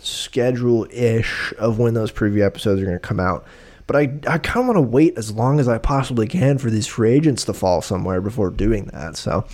schedule 0.00 0.86
ish 0.90 1.52
of 1.58 1.78
when 1.78 1.94
those 1.94 2.10
preview 2.10 2.44
episodes 2.44 2.80
are 2.80 2.84
going 2.84 2.96
to 2.96 3.06
come 3.06 3.20
out. 3.20 3.44
But 3.86 3.96
I, 3.96 4.02
I 4.28 4.38
kind 4.38 4.68
of 4.68 4.74
want 4.74 4.76
to 4.76 4.82
wait 4.82 5.16
as 5.16 5.32
long 5.32 5.60
as 5.60 5.68
I 5.68 5.78
possibly 5.78 6.26
can 6.26 6.58
for 6.58 6.68
these 6.68 6.86
free 6.86 7.12
agents 7.12 7.44
to 7.46 7.54
fall 7.54 7.80
somewhere 7.80 8.20
before 8.20 8.50
doing 8.50 8.86
that. 8.92 9.16
So 9.16 9.46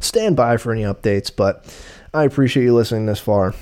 stand 0.00 0.34
by 0.34 0.56
for 0.56 0.72
any 0.72 0.82
updates. 0.82 1.30
But 1.34 1.66
I 2.14 2.24
appreciate 2.24 2.64
you 2.64 2.74
listening 2.74 3.06
this 3.06 3.20
far. 3.20 3.54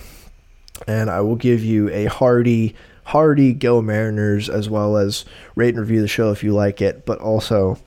And 0.88 1.08
I 1.08 1.20
will 1.20 1.36
give 1.36 1.62
you 1.62 1.88
a 1.90 2.06
hearty, 2.06 2.74
hearty 3.04 3.52
go 3.52 3.80
Mariners 3.80 4.48
as 4.48 4.68
well 4.68 4.96
as 4.96 5.24
rate 5.54 5.74
and 5.74 5.78
review 5.78 6.00
the 6.00 6.08
show 6.08 6.32
if 6.32 6.42
you 6.42 6.52
like 6.52 6.82
it. 6.82 7.06
But 7.06 7.20
also 7.20 7.78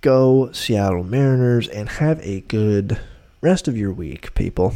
go 0.00 0.50
Seattle 0.52 1.04
Mariners 1.04 1.68
and 1.68 1.88
have 1.88 2.18
a 2.20 2.40
good 2.42 2.98
rest 3.42 3.68
of 3.68 3.76
your 3.76 3.92
week, 3.92 4.34
people. 4.34 4.74